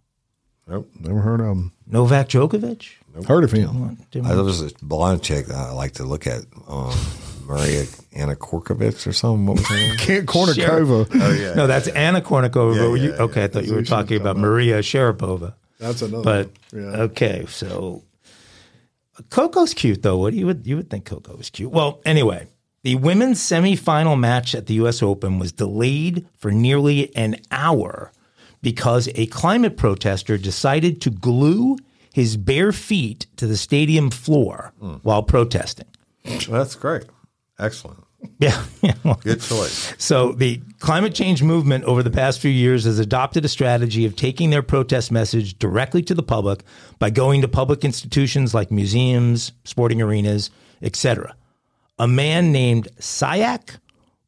Nope. 0.66 0.91
Never 1.01 1.20
heard 1.20 1.41
of 1.41 1.47
him. 1.47 1.72
Novak 1.86 2.28
Djokovic? 2.28 2.91
Heard 3.26 3.45
of 3.45 3.53
him. 3.53 3.97
I, 4.14 4.34
there 4.34 4.45
was 4.45 4.61
a 4.61 4.70
blonde 4.82 5.22
chick 5.22 5.47
that 5.47 5.57
I 5.57 5.70
like 5.72 5.93
to 5.93 6.05
look 6.05 6.26
at. 6.26 6.43
Um, 6.68 6.95
Maria 7.49 7.86
Anna 8.12 8.36
Korkovich 8.36 9.07
or 9.07 9.12
something. 9.12 9.47
What 9.47 9.57
was 9.57 9.66
her 9.68 9.74
name? 9.74 9.97
Kent 9.99 10.26
Kornikova. 10.26 11.09
oh 11.11 11.32
yeah. 11.32 11.55
No, 11.55 11.66
that's 11.66 11.89
Anna 11.89 12.20
Kournikova. 12.20 12.74
Yeah, 12.76 12.82
but 12.82 12.91
were 12.91 12.97
you, 12.99 13.11
yeah, 13.11 13.22
okay, 13.22 13.45
I 13.45 13.49
thought 13.49 13.64
you 13.64 13.74
were 13.74 13.82
talking 13.82 14.20
about 14.20 14.36
Maria 14.36 14.80
Sharapova. 14.80 15.55
That's 15.80 16.03
another. 16.03 16.22
But 16.22 16.51
one. 16.70 16.82
Yeah. 16.82 17.01
okay, 17.05 17.47
so 17.49 18.05
Coco's 19.30 19.72
cute 19.72 20.03
though. 20.03 20.18
What 20.18 20.32
do 20.32 20.39
you 20.39 20.47
would 20.47 20.66
you 20.66 20.76
would 20.76 20.91
think 20.91 21.07
Coco 21.07 21.36
was 21.36 21.49
cute? 21.49 21.70
Well, 21.70 22.01
anyway, 22.05 22.47
the 22.89 22.95
women's 22.95 23.39
semifinal 23.39 24.18
match 24.18 24.55
at 24.55 24.64
the 24.64 24.72
U.S. 24.74 25.03
Open 25.03 25.39
was 25.39 25.53
delayed 25.53 26.26
for 26.39 26.51
nearly 26.51 27.14
an 27.14 27.36
hour 27.51 28.11
because 28.62 29.11
a 29.14 29.26
climate 29.26 29.76
protester 29.76 30.39
decided 30.39 31.03
to 31.03 31.11
glue 31.11 31.76
his 32.14 32.39
bare 32.39 32.72
feet 32.72 33.26
to 33.36 33.47
the 33.47 33.59
stadium 33.59 34.09
floor 34.09 34.72
while 35.03 35.22
protesting. 35.22 35.84
That's 36.49 36.74
great. 36.76 37.05
Excellent. 37.59 38.05
Yeah. 38.41 38.64
yeah, 38.82 38.95
well, 39.05 39.20
Good 39.22 39.41
choice. 39.43 39.95
so 39.99 40.32
the 40.32 40.61
climate 40.80 41.14
change 41.14 41.41
movement 41.43 41.84
over 41.84 42.03
the 42.03 42.11
past 42.11 42.41
few 42.41 42.51
years 42.51 42.84
has 42.84 42.99
adopted 42.99 43.45
a 43.45 43.49
strategy 43.49 44.07
of 44.07 44.16
taking 44.16 44.51
their 44.51 44.62
protest 44.62 45.12
message 45.12 45.57
directly 45.59 46.03
to 46.03 46.14
the 46.14 46.22
public 46.22 46.64
by 46.99 47.11
going 47.11 47.43
to 47.43 47.49
public 47.49 47.84
institutions 47.84 48.55
like 48.55 48.70
museums, 48.72 49.53
sporting 49.64 50.01
arenas, 50.03 50.51
etc. 50.82 51.36
A 51.99 52.07
man 52.07 52.53
named 52.53 52.88
Sayak 53.01 53.78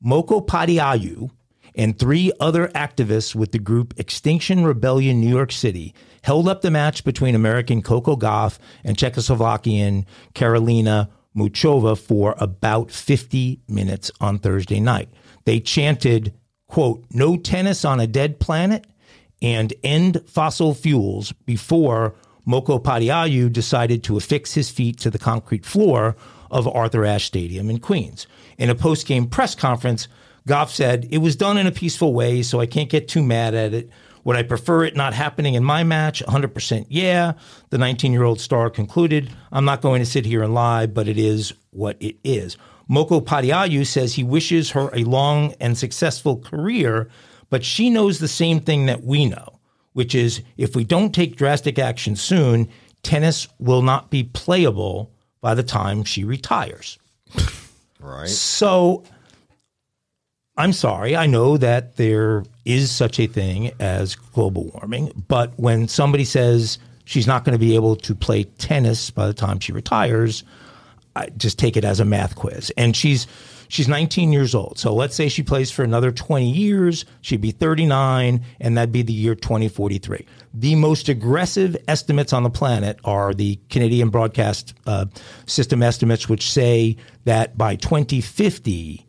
Mokopadiayu 0.05 1.31
and 1.77 1.99
three 1.99 2.33
other 2.41 2.69
activists 2.69 3.35
with 3.35 3.53
the 3.53 3.59
group 3.59 3.95
Extinction 3.99 4.65
Rebellion 4.65 5.21
New 5.21 5.29
York 5.29 5.53
City 5.53 5.95
held 6.23 6.49
up 6.49 6.63
the 6.63 6.71
match 6.71 7.05
between 7.05 7.35
American 7.35 7.81
Coco 7.81 8.17
Gauff 8.17 8.59
and 8.83 8.97
Czechoslovakian 8.97 10.05
Karolina 10.35 11.09
Muchova 11.37 11.97
for 11.97 12.35
about 12.39 12.91
50 12.91 13.61
minutes 13.69 14.11
on 14.21 14.39
Thursday 14.39 14.81
night. 14.81 15.09
They 15.45 15.61
chanted, 15.61 16.35
quote, 16.67 17.05
no 17.11 17.37
tennis 17.37 17.85
on 17.85 18.01
a 18.01 18.07
dead 18.07 18.41
planet 18.41 18.87
and 19.41 19.73
end 19.83 20.23
fossil 20.27 20.75
fuels 20.75 21.33
before 21.47 22.15
Moko 22.47 22.83
Padiayu 22.83 23.53
decided 23.53 24.03
to 24.05 24.17
affix 24.17 24.55
his 24.55 24.71
feet 24.71 24.99
to 24.99 25.11
the 25.11 25.19
concrete 25.19 25.65
floor 25.65 26.17
of 26.51 26.69
Arthur 26.69 27.05
Ashe 27.05 27.25
Stadium 27.25 27.71
in 27.71 27.79
Queens. 27.79 28.27
In 28.59 28.71
a 28.71 28.75
post 28.75 29.07
game 29.07 29.27
press 29.27 29.55
conference, 29.55 30.09
Gauff 30.49 30.71
said, 30.71 31.09
It 31.11 31.19
was 31.19 31.37
done 31.37 31.59
in 31.59 31.67
a 31.67 31.73
peaceful 31.73 32.13
way, 32.13 32.43
so 32.43 32.61
I 32.61 32.67
can't 32.67 32.91
get 32.91 33.09
too 33.09 33.23
mad 33.23 33.55
at 33.55 33.75
it. 33.75 33.91
Would 34.25 34.37
I 34.37 34.43
prefer 34.43 34.85
it 34.85 34.97
not 34.97 35.15
happening 35.15 35.55
in 35.55 35.65
my 35.65 35.83
match? 35.83 36.23
100% 36.27 36.87
yeah. 36.89 37.33
The 37.71 37.79
19 37.79 38.13
year 38.13 38.25
old 38.25 38.41
star 38.41 38.69
concluded, 38.69 39.31
I'm 39.51 39.65
not 39.65 39.81
going 39.81 40.01
to 40.01 40.07
sit 40.07 40.27
here 40.27 40.43
and 40.43 40.55
lie, 40.55 40.87
but 40.87 41.09
it 41.09 41.19
is 41.19 41.55
what 41.71 41.97
it 42.01 42.17
is. 42.23 42.57
Moko 42.91 43.25
Padiayu 43.25 43.87
says 43.87 44.15
he 44.15 44.25
wishes 44.25 44.71
her 44.71 44.91
a 44.93 45.05
long 45.05 45.55
and 45.61 45.79
successful 45.79 46.39
career, 46.39 47.09
but 47.49 47.65
she 47.65 47.89
knows 47.89 48.19
the 48.19 48.29
same 48.29 48.61
thing 48.61 48.87
that 48.87 49.05
we 49.05 49.27
know, 49.27 49.61
which 49.93 50.15
is 50.15 50.43
if 50.57 50.75
we 50.75 50.85
don't 50.85 51.15
take 51.15 51.37
drastic 51.37 51.79
action 51.79 52.17
soon, 52.17 52.69
tennis 53.03 53.49
will 53.59 53.83
not 53.83 54.11
be 54.11 54.25
playable 54.25 55.11
by 55.41 55.55
the 55.55 55.63
time 55.63 56.05
she 56.05 56.25
retires. 56.25 56.99
Right. 58.03 58.29
So 58.29 59.05
I'm 60.57 60.73
sorry. 60.73 61.17
I 61.17 61.27
know 61.27 61.57
that 61.57 61.97
there 61.97 62.45
is 62.65 62.91
such 62.91 63.21
a 63.21 63.27
thing 63.27 63.73
as 63.79 64.15
global 64.15 64.71
warming, 64.75 65.25
but 65.29 65.53
when 65.59 65.89
somebody 65.89 66.25
says 66.25 66.79
she's 67.05 67.27
not 67.27 67.45
going 67.45 67.55
to 67.55 67.59
be 67.59 67.75
able 67.75 67.97
to 67.97 68.15
play 68.15 68.45
tennis 68.45 69.11
by 69.11 69.27
the 69.27 69.35
time 69.35 69.61
she 69.61 69.73
retires, 69.73 70.45
I 71.17 71.29
just 71.37 71.59
take 71.59 71.77
it 71.77 71.85
as 71.85 72.01
a 72.01 72.05
math 72.05 72.37
quiz. 72.37 72.71
And 72.77 72.97
she's 72.97 73.27
she's 73.71 73.89
19 73.89 74.33
years 74.33 74.55
old. 74.55 74.79
So 74.79 74.93
let's 74.93 75.15
say 75.15 75.29
she 75.29 75.43
plays 75.43 75.71
for 75.71 75.85
another 75.85 76.11
20 76.11 76.51
years, 76.51 77.05
she'd 77.21 77.41
be 77.41 77.53
39 77.53 78.45
and 78.61 78.77
that'd 78.77 78.93
be 78.93 79.03
the 79.03 79.13
year 79.13 79.35
2043. 79.35 80.27
The 80.53 80.75
most 80.75 81.09
aggressive 81.09 81.77
estimates 81.89 82.33
on 82.33 82.43
the 82.43 82.51
planet 82.51 82.99
are 83.05 83.33
the 83.33 83.59
Canadian 83.71 84.11
broadcast 84.11 84.75
uh, 84.87 85.07
system 85.47 85.83
estimates 85.83 86.29
which 86.29 86.51
say 86.51 86.97
that 87.25 87.57
by 87.57 87.77
2050 87.77 89.07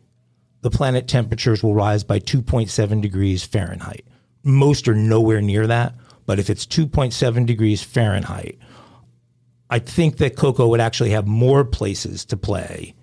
the 0.60 0.70
planet 0.70 1.08
temperatures 1.08 1.62
will 1.62 1.74
rise 1.74 2.04
by 2.04 2.20
2.7 2.20 3.02
degrees 3.02 3.42
Fahrenheit. 3.42 4.06
Most 4.44 4.86
are 4.86 4.94
nowhere 4.94 5.40
near 5.40 5.66
that, 5.66 5.94
but 6.24 6.38
if 6.38 6.48
it's 6.48 6.66
2.7 6.66 7.46
degrees 7.46 7.82
Fahrenheit, 7.82 8.58
I 9.68 9.80
think 9.80 10.18
that 10.18 10.36
Coco 10.36 10.68
would 10.68 10.80
actually 10.80 11.10
have 11.10 11.26
more 11.26 11.64
places 11.64 12.24
to 12.26 12.36
play 12.36 12.94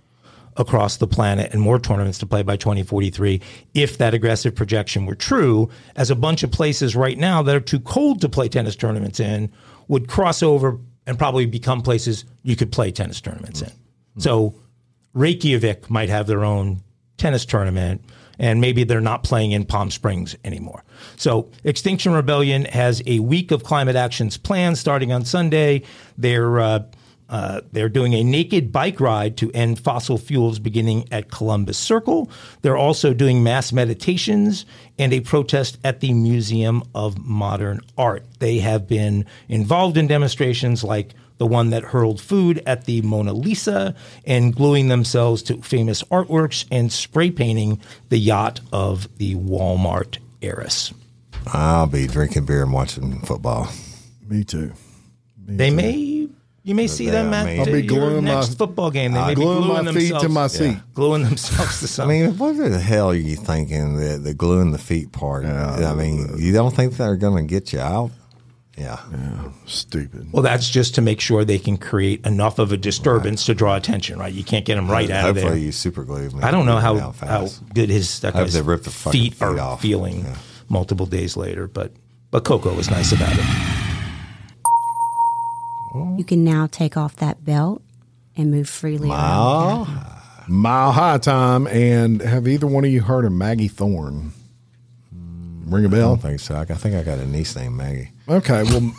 across 0.59 0.97
the 0.97 1.07
planet 1.07 1.51
and 1.51 1.61
more 1.61 1.79
tournaments 1.79 2.19
to 2.19 2.27
play 2.27 2.43
by 2.43 2.57
2043 2.57 3.41
if 3.73 3.97
that 3.97 4.13
aggressive 4.13 4.53
projection 4.53 5.05
were 5.05 5.15
true, 5.15 5.69
as 5.95 6.11
a 6.11 6.15
bunch 6.15 6.43
of 6.43 6.51
places 6.51 6.95
right 6.95 7.17
now 7.17 7.41
that 7.41 7.55
are 7.55 7.61
too 7.61 7.79
cold 7.79 8.21
to 8.21 8.29
play 8.29 8.47
tennis 8.47 8.75
tournaments 8.75 9.19
in 9.19 9.51
would 9.87 10.07
cross 10.07 10.43
over 10.43 10.77
and 11.07 11.17
probably 11.17 11.45
become 11.47 11.81
places 11.81 12.25
you 12.43 12.55
could 12.55 12.71
play 12.71 12.91
tennis 12.91 13.21
tournaments 13.21 13.61
in. 13.61 13.71
So 14.17 14.53
Reykjavik 15.13 15.89
might 15.89 16.09
have 16.09 16.27
their 16.27 16.43
own 16.43 16.83
tennis 17.17 17.45
tournament, 17.45 18.03
and 18.37 18.61
maybe 18.61 18.83
they're 18.83 19.01
not 19.01 19.23
playing 19.23 19.51
in 19.51 19.65
Palm 19.65 19.91
Springs 19.91 20.35
anymore. 20.43 20.83
So, 21.17 21.51
Extinction 21.63 22.13
Rebellion 22.13 22.65
has 22.65 23.01
a 23.05 23.19
week 23.19 23.51
of 23.51 23.63
climate 23.63 23.95
actions 23.95 24.37
planned 24.37 24.77
starting 24.77 25.11
on 25.11 25.25
Sunday. 25.25 25.83
They're 26.17 26.59
uh, 26.59 26.83
uh, 27.29 27.61
they're 27.71 27.89
doing 27.89 28.13
a 28.15 28.23
naked 28.23 28.71
bike 28.71 28.99
ride 28.99 29.37
to 29.37 29.51
end 29.51 29.79
fossil 29.79 30.17
fuels 30.17 30.57
beginning 30.59 31.07
at 31.11 31.29
Columbus 31.31 31.77
Circle. 31.77 32.29
They're 32.63 32.77
also 32.77 33.13
doing 33.13 33.43
mass 33.43 33.71
meditations 33.71 34.65
and 34.97 35.13
a 35.13 35.19
protest 35.21 35.77
at 35.83 35.99
the 35.99 36.11
Museum 36.13 36.83
of 36.95 37.17
Modern 37.23 37.81
Art. 37.97 38.25
They 38.39 38.59
have 38.59 38.87
been 38.87 39.25
involved 39.47 39.95
in 39.95 40.07
demonstrations 40.07 40.83
like 40.83 41.13
the 41.37 41.45
one 41.47 41.69
that 41.69 41.83
hurled 41.83 42.19
food 42.19 42.61
at 42.65 42.83
the 42.85 43.01
Mona 43.03 43.31
Lisa 43.31 43.95
and 44.25 44.53
gluing 44.53 44.89
themselves 44.89 45.41
to 45.43 45.61
famous 45.61 46.03
artworks 46.03 46.65
and 46.69 46.91
spray 46.91 47.31
painting 47.31 47.79
the 48.09 48.17
yacht 48.17 48.59
of 48.73 49.07
the 49.19 49.35
Walmart 49.35 50.17
heiress. 50.41 50.93
I'll 51.53 51.87
be 51.87 52.07
drinking 52.07 52.45
beer 52.45 52.63
and 52.63 52.73
watching 52.73 53.21
football. 53.21 53.69
Me 54.27 54.43
too. 54.43 54.73
Me 55.47 55.55
They 55.55 55.69
too. 55.69 55.75
may. 55.77 56.18
You 56.69 56.75
may 56.75 56.85
see 56.87 57.09
them 57.09 57.33
at 57.33 57.47
I'll 57.59 57.65
be 57.65 57.71
your 57.71 57.81
gluing 57.81 58.23
my- 58.25 58.35
next 58.35 58.57
football 58.57 58.91
game. 58.91 59.13
They 59.13 59.21
may 59.21 59.29
be 59.29 59.35
gluing 59.41 59.63
gluing 59.63 59.85
my 59.85 59.91
feet 59.91 60.13
to 60.19 60.29
my 60.29 60.45
seat. 60.47 60.77
gluing 60.93 61.23
themselves 61.23 61.79
to 61.79 61.85
I 61.85 61.87
something. 61.87 62.21
mean, 62.27 62.37
what 62.37 62.57
the 62.57 62.79
hell 62.79 63.09
are 63.09 63.15
you 63.15 63.35
thinking? 63.35 63.95
The 63.97 64.19
the 64.19 64.33
gluing 64.35 64.71
the 64.71 64.77
feet 64.77 65.11
part. 65.11 65.45
I 65.45 65.93
mean, 65.95 66.37
you 66.37 66.53
don't 66.53 66.75
think 66.75 66.95
they're 66.97 67.15
going 67.17 67.47
to 67.47 67.49
get 67.49 67.73
you 67.73 67.79
out? 67.79 68.11
Yeah. 68.77 68.97
Stupid. 69.65 70.31
Well, 70.31 70.43
that's 70.43 70.69
just 70.69 70.95
to 70.95 71.01
make 71.01 71.19
sure 71.19 71.43
they 71.43 71.59
can 71.59 71.75
create 71.77 72.25
enough 72.25 72.59
of 72.59 72.71
a 72.71 72.77
disturbance 72.77 73.45
to 73.47 73.53
draw 73.53 73.75
attention, 73.75 74.17
right? 74.19 74.31
You 74.33 74.43
can't 74.43 74.63
get 74.63 74.75
them 74.75 74.89
right 74.89 75.09
out 75.09 75.29
of 75.31 75.35
Hopefully, 75.35 75.55
there. 75.57 75.65
you 75.65 75.71
super 75.73 76.03
glue. 76.05 76.29
me 76.29 76.43
I 76.43 76.51
don't 76.51 76.65
know 76.65 76.79
down 76.79 76.81
how, 76.81 76.99
how 76.99 77.11
fast. 77.11 77.61
good 77.73 77.89
his 77.89 78.19
that 78.21 78.35
I 78.35 78.37
hope 78.37 78.45
guy's 78.47 78.53
they 78.53 78.61
rip 78.61 78.83
the 78.83 78.91
fucking 78.91 79.19
feet, 79.21 79.33
feet 79.33 79.41
are 79.43 79.59
off. 79.59 79.81
feeling 79.81 80.19
Yeah. 80.19 80.35
multiple 80.69 81.07
days 81.07 81.35
later. 81.35 81.67
But 81.67 81.91
but 82.31 82.45
Coco 82.45 82.73
was 82.75 82.89
nice 82.91 83.11
about 83.11 83.33
it. 83.33 83.88
You 86.17 86.23
can 86.23 86.43
now 86.43 86.67
take 86.67 86.95
off 86.97 87.15
that 87.17 87.43
belt 87.43 87.81
and 88.37 88.51
move 88.51 88.69
freely 88.69 89.09
around. 89.09 89.87
Oh, 89.87 90.15
Mile 90.47 90.91
High 90.91 91.17
time. 91.17 91.67
And 91.67 92.21
have 92.21 92.47
either 92.47 92.67
one 92.67 92.85
of 92.85 92.91
you 92.91 93.01
heard 93.01 93.25
of 93.25 93.31
Maggie 93.31 93.67
Thorne? 93.67 94.31
Hmm. 95.13 95.73
Ring 95.73 95.85
a 95.85 95.89
bell? 95.89 96.09
don't 96.15 96.21
think 96.21 96.39
so. 96.39 96.55
I, 96.55 96.61
I 96.61 96.65
think 96.65 96.95
I 96.95 97.03
got 97.03 97.19
a 97.19 97.25
niece 97.25 97.55
named 97.55 97.75
Maggie. 97.75 98.11
Okay. 98.27 98.63
Well, 98.63 98.91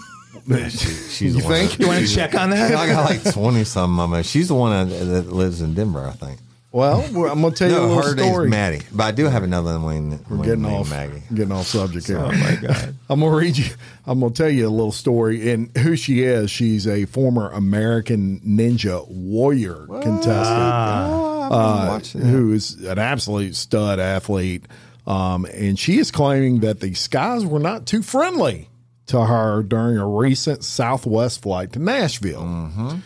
She's 0.70 1.20
You 1.22 1.32
the 1.32 1.44
one 1.44 1.52
think? 1.52 1.70
that- 1.72 1.80
You 1.80 1.86
want 1.88 2.06
to 2.06 2.12
check 2.12 2.34
on 2.34 2.50
that? 2.50 2.72
I 2.74 2.86
got 2.88 3.04
like 3.08 3.32
twenty 3.32 3.62
something 3.64 4.02
of 4.02 4.10
them. 4.10 4.22
She's 4.22 4.48
the 4.48 4.54
one 4.54 4.88
that, 4.88 4.94
that 5.04 5.32
lives 5.32 5.60
in 5.60 5.74
Denver, 5.74 6.04
I 6.06 6.12
think. 6.12 6.40
Well, 6.72 7.00
I'm 7.04 7.40
gonna 7.42 7.50
tell 7.54 7.68
you 7.68 7.76
a 7.76 7.80
No, 7.80 7.86
little 7.88 8.02
her 8.02 8.16
story. 8.18 8.48
Maddie, 8.48 8.82
but 8.92 9.04
I 9.04 9.10
do 9.10 9.24
have 9.26 9.42
another 9.42 9.78
one. 9.80 10.24
We're 10.28 10.44
getting 10.44 10.62
named 10.62 10.74
off, 10.80 10.90
Maggie. 10.90 11.22
getting 11.34 11.52
off 11.52 11.66
subject 11.66 12.06
here. 12.06 12.18
Oh 12.18 12.30
my 12.30 12.58
god! 12.60 12.94
I'm 13.08 13.20
gonna 13.20 13.34
read 13.34 13.56
you. 13.58 13.66
I'm 14.06 14.20
gonna 14.20 14.32
tell 14.32 14.48
you 14.50 14.68
a 14.68 14.70
little 14.70 14.92
story 14.92 15.50
and 15.50 15.76
who 15.78 15.96
she 15.96 16.22
is. 16.22 16.50
She's 16.50 16.86
a 16.86 17.06
former 17.06 17.50
American 17.50 18.40
Ninja 18.40 19.06
Warrior 19.08 19.86
contestant. 19.86 20.28
Oh, 20.32 21.48
uh, 21.52 21.98
who 22.18 22.52
is 22.52 22.74
an 22.84 22.98
absolute 22.98 23.56
stud 23.56 23.98
athlete. 23.98 24.66
Um, 25.06 25.46
and 25.46 25.76
she 25.76 25.98
is 25.98 26.12
claiming 26.12 26.60
that 26.60 26.78
the 26.80 26.94
skies 26.94 27.44
were 27.44 27.58
not 27.58 27.86
too 27.86 28.02
friendly 28.02 28.68
to 29.06 29.24
her 29.24 29.64
during 29.64 29.96
a 29.98 30.06
recent 30.06 30.62
Southwest 30.62 31.42
flight 31.42 31.72
to 31.72 31.80
Nashville. 31.80 33.00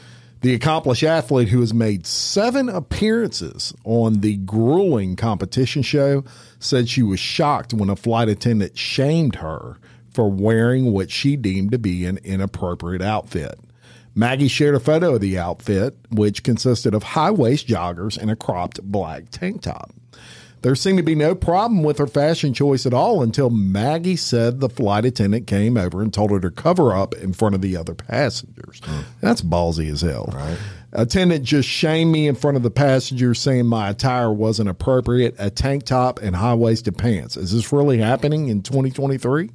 The 0.44 0.52
accomplished 0.52 1.02
athlete 1.02 1.48
who 1.48 1.60
has 1.60 1.72
made 1.72 2.06
seven 2.06 2.68
appearances 2.68 3.72
on 3.82 4.20
the 4.20 4.36
grueling 4.36 5.16
competition 5.16 5.80
show 5.80 6.22
said 6.58 6.86
she 6.86 7.02
was 7.02 7.18
shocked 7.18 7.72
when 7.72 7.88
a 7.88 7.96
flight 7.96 8.28
attendant 8.28 8.76
shamed 8.76 9.36
her 9.36 9.78
for 10.12 10.30
wearing 10.30 10.92
what 10.92 11.10
she 11.10 11.36
deemed 11.36 11.72
to 11.72 11.78
be 11.78 12.04
an 12.04 12.18
inappropriate 12.22 13.00
outfit. 13.00 13.58
Maggie 14.14 14.48
shared 14.48 14.74
a 14.74 14.80
photo 14.80 15.14
of 15.14 15.22
the 15.22 15.38
outfit, 15.38 15.96
which 16.10 16.42
consisted 16.42 16.92
of 16.92 17.02
high 17.02 17.30
waist 17.30 17.66
joggers 17.66 18.18
and 18.18 18.30
a 18.30 18.36
cropped 18.36 18.82
black 18.82 19.30
tank 19.30 19.62
top. 19.62 19.94
There 20.64 20.74
seemed 20.74 20.96
to 20.96 21.04
be 21.04 21.14
no 21.14 21.34
problem 21.34 21.82
with 21.82 21.98
her 21.98 22.06
fashion 22.06 22.54
choice 22.54 22.86
at 22.86 22.94
all 22.94 23.22
until 23.22 23.50
Maggie 23.50 24.16
said 24.16 24.60
the 24.60 24.70
flight 24.70 25.04
attendant 25.04 25.46
came 25.46 25.76
over 25.76 26.00
and 26.00 26.10
told 26.10 26.30
her 26.30 26.40
to 26.40 26.50
cover 26.50 26.94
up 26.94 27.14
in 27.16 27.34
front 27.34 27.54
of 27.54 27.60
the 27.60 27.76
other 27.76 27.92
passengers. 27.92 28.80
Hmm. 28.82 29.00
That's 29.20 29.42
ballsy 29.42 29.92
as 29.92 30.00
hell. 30.00 30.30
Right. 30.32 30.56
Attendant 30.94 31.44
just 31.44 31.68
shamed 31.68 32.12
me 32.12 32.26
in 32.26 32.34
front 32.34 32.56
of 32.56 32.62
the 32.62 32.70
passengers 32.70 33.40
saying 33.40 33.66
my 33.66 33.90
attire 33.90 34.32
wasn't 34.32 34.70
appropriate, 34.70 35.34
a 35.38 35.50
tank 35.50 35.84
top 35.84 36.22
and 36.22 36.34
high 36.34 36.54
waisted 36.54 36.96
pants. 36.96 37.36
Is 37.36 37.52
this 37.52 37.70
really 37.70 37.98
happening 37.98 38.48
in 38.48 38.62
2023? 38.62 39.50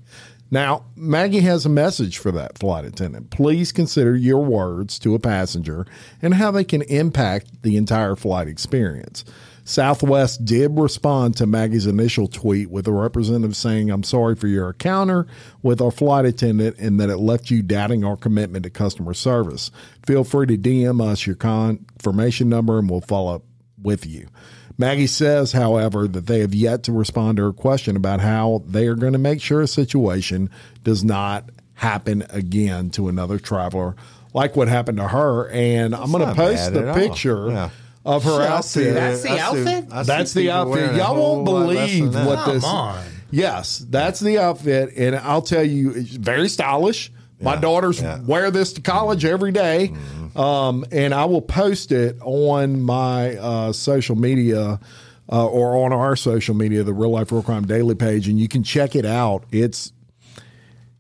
Now, 0.52 0.86
Maggie 0.96 1.40
has 1.40 1.66
a 1.66 1.70
message 1.70 2.20
for 2.20 2.32
that 2.34 2.60
flight 2.60 2.86
attendant. 2.86 3.32
Please 3.32 3.72
consider 3.72 4.16
your 4.16 4.46
words 4.46 5.00
to 5.00 5.16
a 5.16 5.20
passenger 5.20 5.88
and 6.22 6.36
how 6.36 6.52
they 6.52 6.64
can 6.64 6.84
impact 6.84 7.64
the 7.64 7.78
entire 7.78 8.16
flight 8.16 8.48
experience. 8.48 9.26
Southwest 9.70 10.44
did 10.46 10.80
respond 10.80 11.38
to 11.38 11.46
Maggie's 11.46 11.86
initial 11.86 12.28
tweet 12.28 12.72
with 12.72 12.88
a 12.88 12.92
representative 12.92 13.56
saying, 13.56 13.92
I'm 13.92 14.02
sorry 14.02 14.36
for 14.36 14.48
your 14.48 14.70
encounter 14.72 15.28
with 15.62 15.80
our 15.80 15.92
flight 15.92 16.26
attendant 16.26 16.78
and 16.80 17.00
that 17.00 17.12
it 17.12 17.18
left 17.18 17.52
you 17.52 17.62
doubting 17.62 18.04
our 18.04 18.18
commitment 18.18 18.64
to 18.64 18.72
customer 18.72 19.14
service. 19.14 19.70
Feel 20.08 20.24
free 20.24 20.48
to 20.48 20.58
DM 20.58 21.08
us 21.08 21.28
your 21.28 21.36
confirmation 21.36 22.50
number 22.50 22.80
and 22.80 22.90
we'll 22.90 23.02
follow 23.02 23.36
up 23.36 23.44
with 23.80 24.08
you. 24.08 24.28
Maggie 24.80 25.06
says, 25.06 25.52
however, 25.52 26.08
that 26.08 26.26
they 26.26 26.40
have 26.40 26.56
yet 26.56 26.82
to 26.86 26.92
respond 26.92 27.38
to 27.38 27.44
her 27.44 27.54
question 27.54 27.96
about 27.96 28.22
how 28.22 28.64
they 28.66 28.88
are 28.88 28.96
going 28.96 29.14
to 29.14 29.20
make 29.20 29.40
sure 29.40 29.62
a 29.62 29.68
situation 29.68 30.50
does 30.84 31.04
not 31.04 31.48
happen 31.76 32.26
again 32.32 32.90
to 32.90 33.08
another 33.08 33.38
traveler 33.38 33.96
like 34.34 34.56
what 34.56 34.68
happened 34.68 34.98
to 34.98 35.08
her. 35.08 35.48
And 35.50 35.94
I'm 35.94 36.12
going 36.12 36.28
to 36.28 36.34
post 36.34 36.74
the 36.74 36.92
picture 36.96 37.50
Yeah. 37.52 37.70
Of 38.16 38.24
her 38.24 38.42
I 38.42 38.62
see 38.62 38.82
outfit. 38.82 38.88
it. 38.88 38.94
That's 38.94 39.22
the 39.24 39.30
I 39.30 39.36
see- 39.36 39.40
outfit? 39.42 39.86
I 39.92 40.02
see 40.04 40.08
That's 40.08 40.34
the 40.34 40.42
people 40.42 40.56
outfit. 40.56 40.92
a 40.92 40.98
Y'all 40.98 41.06
whole 41.16 41.44
won't 41.44 41.50
lot 41.50 41.68
less 41.68 41.90
believe 41.92 42.04
than 42.14 42.26
that. 42.26 42.28
what 42.46 42.54
this. 42.54 42.64
Come 42.64 42.76
on. 42.76 43.04
Yes, 43.32 43.86
that's 43.90 44.20
the 44.20 44.40
outfit, 44.40 44.94
and 44.98 45.16
I'll 45.16 45.42
tell 45.44 45.64
you, 45.64 45.92
it's 45.92 46.10
very 46.12 46.50
stylish. 46.50 47.12
My 47.42 47.54
Yeah, 47.54 47.62
daughters 47.62 48.02
yeah. 48.02 48.20
wear 48.26 48.50
this 48.52 48.74
to 48.74 48.82
college 48.82 49.24
every 49.24 49.52
day. 49.52 49.94
Um, 50.36 50.84
and 50.92 51.14
I 51.14 51.26
will 51.26 51.42
post 51.42 51.92
it 51.92 52.18
on 52.22 52.82
my 52.82 53.36
uh, 53.38 53.72
social 53.74 54.16
media 54.16 54.80
uh, 55.32 55.46
or 55.48 55.86
on 55.86 55.94
our 55.94 56.16
social 56.16 56.56
media, 56.56 56.84
the 56.84 56.94
Real 56.94 57.12
Life 57.12 57.32
Real 57.32 57.42
Crime 57.44 57.66
Daily 57.66 57.96
page, 57.96 58.28
and 58.28 58.40
you 58.40 58.48
can 58.48 58.64
check 58.64 58.96
it 58.96 59.06
out. 59.06 59.44
It's 59.52 59.94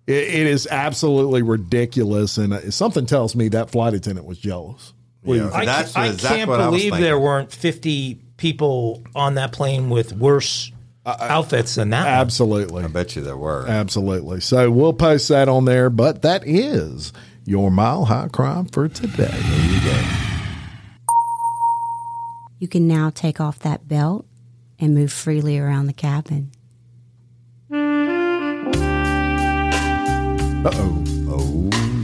it, 0.07 0.13
it 0.15 0.47
is 0.47 0.67
absolutely 0.69 1.41
ridiculous, 1.41 2.37
and 2.37 2.53
uh, 2.53 2.71
something 2.71 3.05
tells 3.05 3.35
me 3.35 3.49
that 3.49 3.69
flight 3.71 3.93
attendant 3.93 4.25
was 4.27 4.37
jealous. 4.37 4.93
What 5.21 5.33
do 5.35 5.39
you 5.41 5.45
Yeah. 5.47 5.53
I, 5.55 5.65
That's 5.65 5.95
I 5.95 6.07
exactly 6.07 6.37
can't 6.37 6.49
what 6.49 6.61
I 6.61 6.65
believe 6.65 6.81
thinking. 6.83 7.01
there 7.01 7.19
weren't 7.19 7.51
50 7.51 8.19
people 8.37 9.03
on 9.15 9.35
that 9.35 9.51
plane 9.51 9.89
with 9.89 10.13
worse 10.13 10.71
outfits 11.05 11.75
than 11.75 11.89
that. 11.89 12.05
one. 12.05 12.13
Absolutely. 12.13 12.83
I 12.83 12.87
bet 12.87 13.15
you 13.15 13.21
there 13.21 13.35
were. 13.37 13.65
Absolutely. 13.67 14.39
So 14.41 14.69
we'll 14.71 14.93
post 14.93 15.27
that 15.29 15.49
on 15.49 15.65
there, 15.65 15.89
but 15.89 16.21
that 16.21 16.43
is 16.47 17.11
your 17.45 17.71
mile 17.71 18.05
high 18.05 18.27
crime 18.31 18.65
for 18.65 18.87
today. 18.87 19.33
You 22.59 22.67
can 22.67 22.87
now 22.87 23.09
take 23.09 23.39
off 23.41 23.59
that 23.59 23.87
belt 23.87 24.25
and 24.77 24.93
move 24.93 25.11
freely 25.11 25.57
around 25.57 25.87
the 25.87 25.93
cabin. 25.93 26.51
Uh 30.61 30.69
oh. 30.73 31.03
Oh 31.29 31.69
yeah. 31.71 31.98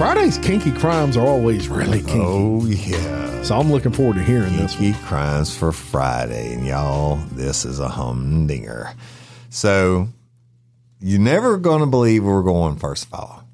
Friday's 0.00 0.38
kinky 0.38 0.72
crimes 0.72 1.14
are 1.14 1.26
always 1.26 1.68
really 1.68 1.98
kinky. 1.98 2.14
Oh 2.22 2.64
yeah. 2.64 3.42
So 3.42 3.58
I'm 3.58 3.70
looking 3.70 3.92
forward 3.92 4.14
to 4.16 4.22
hearing 4.22 4.56
this. 4.56 4.74
Kinky 4.74 4.98
crimes 5.00 5.54
for 5.54 5.72
Friday, 5.72 6.54
and 6.54 6.66
y'all, 6.66 7.16
this 7.32 7.66
is 7.66 7.80
a 7.80 7.88
humdinger. 7.88 8.94
So 9.50 10.08
you're 11.00 11.20
never 11.20 11.58
going 11.58 11.80
to 11.80 11.86
believe 11.86 12.24
where 12.24 12.32
we're 12.32 12.42
going. 12.42 12.76
First 12.76 13.08
of 13.08 13.12
all, 13.12 13.44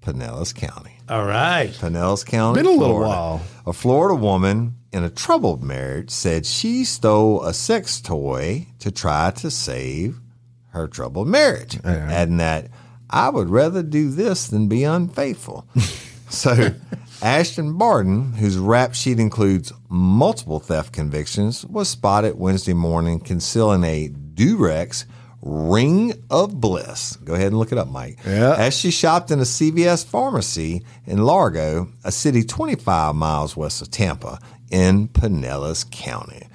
Pinellas 0.00 0.52
County. 0.52 0.96
All 1.08 1.24
right. 1.24 1.70
Pinellas 1.70 2.26
County. 2.26 2.60
Been 2.60 2.66
a 2.66 2.70
little 2.70 2.96
Florida. 2.96 3.08
while. 3.08 3.42
A 3.64 3.72
Florida 3.72 4.16
woman 4.16 4.74
in 4.92 5.04
a 5.04 5.08
troubled 5.08 5.62
marriage 5.62 6.10
said 6.10 6.46
she 6.46 6.82
stole 6.82 7.44
a 7.44 7.54
sex 7.54 8.00
toy 8.00 8.66
to 8.80 8.90
try 8.90 9.30
to 9.36 9.52
save 9.52 10.18
her 10.70 10.88
troubled 10.88 11.28
marriage, 11.28 11.78
adding 11.84 12.38
that 12.38 12.66
I 13.12 13.28
would 13.28 13.50
rather 13.50 13.82
do 13.82 14.10
this 14.10 14.46
than 14.46 14.68
be 14.68 14.84
unfaithful. 14.84 15.66
so, 16.30 16.74
Ashton 17.20 17.76
Barton, 17.76 18.32
whose 18.32 18.56
rap 18.56 18.94
sheet 18.94 19.20
includes 19.20 19.72
multiple 19.90 20.58
theft 20.58 20.92
convictions, 20.92 21.64
was 21.66 21.90
spotted 21.90 22.38
Wednesday 22.38 22.72
morning 22.72 23.20
concealing 23.20 23.84
a 23.84 24.08
Durex 24.08 25.04
ring 25.42 26.14
of 26.30 26.60
bliss. 26.60 27.16
Go 27.16 27.34
ahead 27.34 27.48
and 27.48 27.58
look 27.58 27.72
it 27.72 27.78
up, 27.78 27.88
Mike. 27.88 28.18
Yeah. 28.24 28.54
As 28.56 28.76
she 28.76 28.90
shopped 28.90 29.30
in 29.30 29.40
a 29.40 29.44
CVS 29.44 30.06
pharmacy 30.06 30.84
in 31.04 31.18
Largo, 31.24 31.88
a 32.04 32.12
city 32.12 32.42
25 32.42 33.14
miles 33.14 33.56
west 33.56 33.82
of 33.82 33.90
Tampa 33.90 34.38
in 34.70 35.08
Pinellas 35.08 35.88
County. 35.90 36.46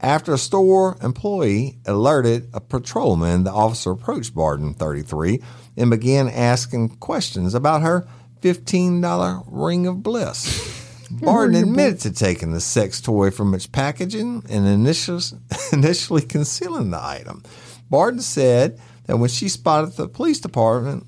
After 0.00 0.32
a 0.32 0.38
store 0.38 0.96
employee 1.02 1.78
alerted 1.84 2.48
a 2.54 2.60
patrolman, 2.60 3.44
the 3.44 3.52
officer 3.52 3.90
approached 3.90 4.34
Barton, 4.34 4.72
33, 4.72 5.42
and 5.80 5.90
began 5.90 6.28
asking 6.28 6.90
questions 6.96 7.54
about 7.54 7.82
her 7.82 8.06
$15 8.42 9.44
ring 9.48 9.86
of 9.86 10.02
bliss. 10.02 10.78
Barton 11.10 11.56
admitted 11.56 12.00
to 12.00 12.12
taking 12.12 12.52
the 12.52 12.60
sex 12.60 13.00
toy 13.00 13.30
from 13.30 13.52
its 13.54 13.66
packaging 13.66 14.44
and 14.48 14.66
initially, 14.66 15.22
initially 15.72 16.22
concealing 16.22 16.90
the 16.90 17.02
item. 17.02 17.42
Barton 17.90 18.20
said 18.20 18.78
that 19.06 19.16
when 19.16 19.28
she 19.28 19.48
spotted 19.48 19.94
the 19.94 20.08
police 20.08 20.38
department 20.38 21.04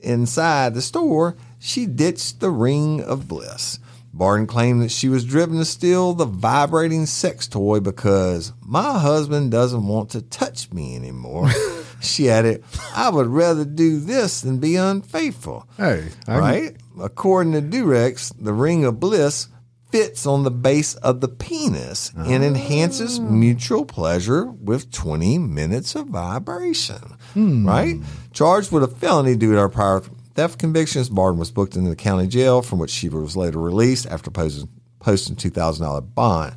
inside 0.00 0.74
the 0.74 0.82
store, 0.82 1.36
she 1.60 1.86
ditched 1.86 2.40
the 2.40 2.50
ring 2.50 3.00
of 3.02 3.28
bliss. 3.28 3.78
Barton 4.12 4.46
claimed 4.46 4.82
that 4.82 4.90
she 4.90 5.08
was 5.08 5.24
driven 5.24 5.58
to 5.58 5.64
steal 5.64 6.14
the 6.14 6.24
vibrating 6.24 7.04
sex 7.06 7.46
toy 7.46 7.80
because 7.80 8.52
my 8.62 8.98
husband 8.98 9.50
doesn't 9.50 9.86
want 9.86 10.10
to 10.10 10.22
touch 10.22 10.72
me 10.72 10.96
anymore. 10.96 11.50
she 12.00 12.30
added, 12.30 12.64
I 12.94 13.10
would 13.10 13.26
rather 13.26 13.64
do 13.64 14.00
this 14.00 14.40
than 14.40 14.58
be 14.58 14.76
unfaithful. 14.76 15.68
Hey, 15.76 16.08
I- 16.26 16.38
right? 16.38 16.76
According 17.00 17.52
to 17.52 17.62
Durex, 17.62 18.32
the 18.38 18.52
ring 18.52 18.84
of 18.84 19.00
bliss 19.00 19.48
fits 19.90 20.26
on 20.26 20.42
the 20.42 20.50
base 20.50 20.94
of 20.96 21.20
the 21.20 21.28
penis 21.28 22.12
and 22.16 22.42
ah. 22.42 22.46
enhances 22.46 23.20
mutual 23.20 23.84
pleasure 23.84 24.46
with 24.46 24.90
20 24.90 25.38
minutes 25.38 25.94
of 25.94 26.08
vibration. 26.08 27.16
Hmm. 27.34 27.66
Right? 27.66 27.96
Charged 28.32 28.72
with 28.72 28.82
a 28.82 28.88
felony 28.88 29.36
due 29.36 29.52
to 29.52 29.58
her 29.58 29.68
prior 29.68 30.02
theft 30.34 30.58
convictions, 30.58 31.08
Barton 31.08 31.38
was 31.38 31.50
booked 31.50 31.76
into 31.76 31.90
the 31.90 31.96
county 31.96 32.26
jail 32.26 32.62
from 32.62 32.78
which 32.78 32.90
she 32.90 33.08
was 33.08 33.36
later 33.36 33.58
released 33.58 34.06
after 34.06 34.30
posting, 34.30 34.68
posting 34.98 35.36
$2,000 35.36 36.14
bond. 36.14 36.56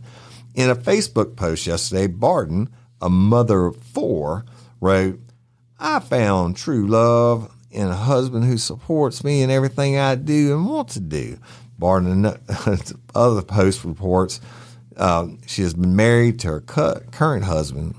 In 0.56 0.70
a 0.70 0.76
Facebook 0.76 1.36
post 1.36 1.68
yesterday, 1.68 2.08
Barton, 2.08 2.70
a 3.02 3.10
mother 3.10 3.68
of 3.68 3.78
four, 3.78 4.46
wrote, 4.82 5.20
I 5.80 6.00
found 6.00 6.58
true 6.58 6.88
love 6.88 7.52
in 7.72 7.88
a 7.88 7.96
husband 7.96 8.46
who 8.46 8.58
supports 8.58 9.24
me 9.24 9.42
in 9.42 9.50
everything 9.50 9.98
I 9.98 10.16
do 10.16 10.54
and 10.56 10.68
want 10.68 10.90
to 10.90 11.00
do. 11.00 11.38
Barton, 11.78 12.26
other 13.16 13.42
post 13.42 13.86
reports, 13.86 14.42
uh, 14.98 15.28
she 15.48 15.62
has 15.62 15.74
been 15.74 15.96
married 15.96 16.40
to 16.42 16.48
her 16.50 16.62
cu- 16.62 17.00
current 17.12 17.46
husband 17.46 17.96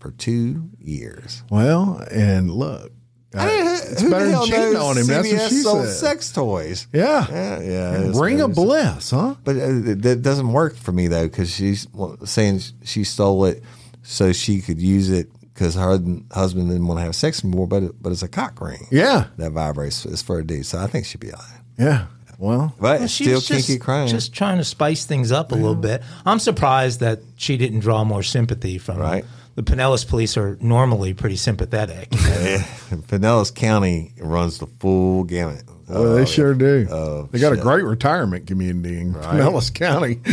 for 0.00 0.10
two 0.10 0.68
years. 0.78 1.42
Well, 1.50 2.04
and 2.10 2.50
look, 2.50 2.92
it's 3.32 4.00
Who 4.02 4.10
better 4.10 4.26
than 4.30 4.44
cheating 4.44 4.76
on 4.76 4.96
him. 4.98 5.06
That's 5.06 5.30
what 5.30 5.40
CBS 5.40 5.48
she 5.48 5.54
sold 5.56 5.86
said. 5.86 5.94
sex 5.94 6.32
toys. 6.32 6.86
Yeah. 6.92 7.26
Yeah, 7.30 7.60
yeah. 7.60 8.12
Ring 8.14 8.40
of 8.40 8.54
bliss, 8.54 9.10
huh? 9.10 9.36
But 9.44 9.56
uh, 9.56 9.68
that 9.96 10.20
doesn't 10.22 10.52
work 10.52 10.76
for 10.76 10.92
me 10.92 11.06
though, 11.08 11.26
because 11.26 11.50
she's 11.50 11.86
saying 12.24 12.60
she 12.84 13.04
stole 13.04 13.44
it 13.46 13.62
so 14.02 14.32
she 14.32 14.60
could 14.60 14.80
use 14.80 15.10
it 15.10 15.30
because 15.56 15.74
her 15.74 15.80
husband- 15.88 16.24
husband 16.30 16.68
didn't 16.68 16.86
want 16.86 16.98
to 17.00 17.04
have 17.04 17.16
sex 17.16 17.42
anymore. 17.42 17.66
But 17.66 17.82
it, 17.84 17.92
but 18.02 18.12
it's 18.12 18.22
a 18.22 18.28
cock 18.28 18.60
ring 18.60 18.86
Yeah. 18.90 19.24
that 19.38 19.52
vibrates. 19.52 20.04
It's 20.04 20.20
for 20.22 20.38
a 20.38 20.44
dude, 20.46 20.66
so 20.66 20.78
I 20.78 20.86
think 20.86 21.06
she'd 21.06 21.20
be 21.20 21.32
all 21.32 21.38
right. 21.38 21.60
Yeah. 21.78 22.04
Well, 22.38 22.74
But 22.78 22.82
Well, 22.96 23.02
it's 23.04 23.14
still 23.14 23.40
just, 23.40 23.66
kinky 23.66 23.78
crime. 23.78 24.08
just 24.08 24.34
trying 24.34 24.58
to 24.58 24.64
spice 24.64 25.06
things 25.06 25.32
up 25.32 25.52
a 25.52 25.54
little 25.54 25.74
bit. 25.74 26.02
I'm 26.26 26.38
surprised 26.38 27.00
that 27.00 27.20
she 27.36 27.56
didn't 27.56 27.80
draw 27.80 28.04
more 28.04 28.22
sympathy 28.22 28.76
from 28.76 28.98
Right. 28.98 29.24
The 29.54 29.62
Pinellas 29.62 30.06
police 30.06 30.36
are 30.36 30.58
normally 30.60 31.14
pretty 31.14 31.36
sympathetic. 31.36 32.08
Yeah. 32.14 32.62
Pinellas 33.08 33.54
County 33.54 34.12
runs 34.20 34.58
the 34.58 34.66
full 34.80 35.24
gamut. 35.24 35.62
well, 35.88 36.14
they 36.14 36.26
sure 36.26 36.52
do. 36.52 36.86
Oh, 36.90 37.28
they 37.32 37.38
got 37.38 37.54
a 37.54 37.56
great 37.56 37.84
retirement 37.84 38.46
community 38.46 39.00
in 39.00 39.14
Pinellas 39.14 39.72
County. 39.72 40.20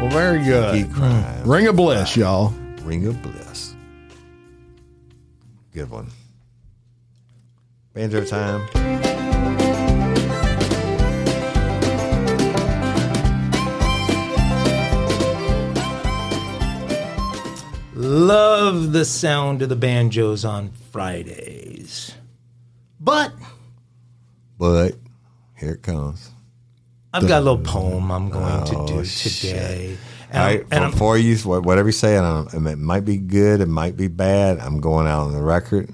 well, 0.00 0.10
very 0.10 0.44
good. 0.44 0.74
Kinky 0.74 0.92
crime. 0.92 1.42
Ring 1.48 1.66
of 1.68 1.76
bliss, 1.76 2.16
y'all. 2.16 2.52
Ring 2.84 3.06
of 3.06 3.20
Bliss. 3.22 3.74
Good 5.72 5.90
one. 5.90 6.10
Banjo 7.94 8.24
time. 8.24 8.68
love 18.02 18.92
the 18.92 19.04
sound 19.04 19.62
of 19.62 19.68
the 19.68 19.76
banjos 19.76 20.44
on 20.44 20.70
Fridays. 20.90 22.14
But 23.00 23.32
but 24.58 24.94
here 25.56 25.72
it 25.72 25.82
comes. 25.82 26.30
I've 27.14 27.28
got 27.28 27.42
a 27.42 27.44
little 27.44 27.64
poem 27.64 28.10
I'm 28.10 28.30
going 28.30 28.62
oh, 28.62 28.86
to 28.86 28.92
do 28.92 29.04
today. 29.04 29.88
Shit. 29.90 29.98
And, 30.32 30.40
All 30.40 30.48
right, 30.48 30.66
and 30.70 30.84
I'm- 30.84 30.92
you, 31.18 31.36
whatever 31.60 31.88
you 31.88 31.92
say, 31.92 32.16
and 32.16 32.66
it 32.66 32.78
might 32.78 33.04
be 33.04 33.18
good, 33.18 33.60
it 33.60 33.68
might 33.68 33.98
be 33.98 34.08
bad. 34.08 34.58
I'm 34.60 34.80
going 34.80 35.06
out 35.06 35.24
on 35.26 35.32
the 35.34 35.42
record. 35.42 35.90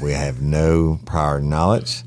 We 0.00 0.12
have 0.12 0.40
no 0.40 1.00
prior 1.04 1.40
knowledge, 1.40 2.04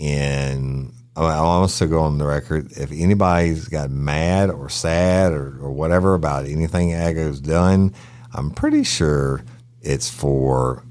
and 0.00 0.92
I 1.14 1.22
I 1.26 1.36
also 1.36 1.86
go 1.86 2.00
on 2.00 2.18
the 2.18 2.26
record. 2.26 2.72
If 2.72 2.90
anybody's 2.90 3.68
got 3.68 3.90
mad 3.90 4.50
or 4.50 4.68
sad 4.68 5.32
or, 5.32 5.56
or 5.60 5.70
whatever 5.70 6.14
about 6.14 6.46
anything 6.46 6.92
Ago's 6.92 7.40
done, 7.40 7.94
I'm 8.32 8.50
pretty 8.50 8.82
sure 8.82 9.44
it's 9.80 10.10
for 10.10 10.82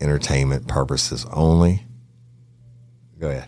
entertainment 0.00 0.68
purposes 0.68 1.26
only. 1.32 1.84
Go 3.18 3.28
ahead. 3.30 3.46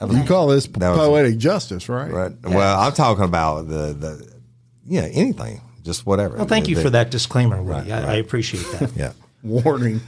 You 0.00 0.24
call 0.24 0.48
this 0.48 0.66
That 0.66 0.90
was- 0.90 0.98
poetic 0.98 1.38
justice, 1.38 1.88
right? 1.88 2.10
Right. 2.10 2.32
Well, 2.42 2.80
I'm 2.80 2.92
talking 2.92 3.24
about 3.24 3.68
the 3.68 3.94
the 3.94 4.28
yeah 4.86 5.02
anything, 5.12 5.60
just 5.82 6.04
whatever. 6.06 6.36
well, 6.36 6.46
thank 6.46 6.68
you 6.68 6.76
The- 6.76 6.82
for 6.82 6.90
that 6.90 7.10
disclaimer, 7.10 7.62
Woody. 7.62 7.90
Right, 7.90 8.04
I, 8.04 8.12
I 8.12 8.14
appreciate 8.16 8.66
that. 8.78 8.92
Yeah. 8.96 9.12
Warning. 9.42 10.00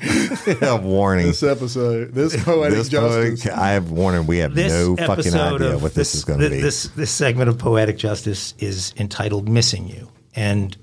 A 0.63 0.77
warning. 0.83 1.27
This 1.27 1.43
episode, 1.43 2.15
this 2.15 2.43
poetic 2.43 2.79
This 2.79 2.89
justice. 2.89 3.43
poetic- 3.43 3.59
I 3.59 3.73
have 3.73 3.91
warning. 3.91 4.27
We 4.27 4.39
have 4.39 4.55
This 4.55 4.73
no 4.73 4.97
fucking 4.97 5.35
idea 5.35 5.77
what 5.77 5.93
this, 5.95 6.15
is 6.15 6.25
going 6.25 6.41
to 6.41 6.49
be. 6.49 6.61
This 6.63 6.85
this 6.97 7.11
segment 7.11 7.51
of 7.51 7.59
poetic 7.59 7.99
justice 7.99 8.55
is 8.59 8.95
entitled 8.97 9.47
"Missing 9.47 9.89
You," 9.89 10.09
and 10.35 10.75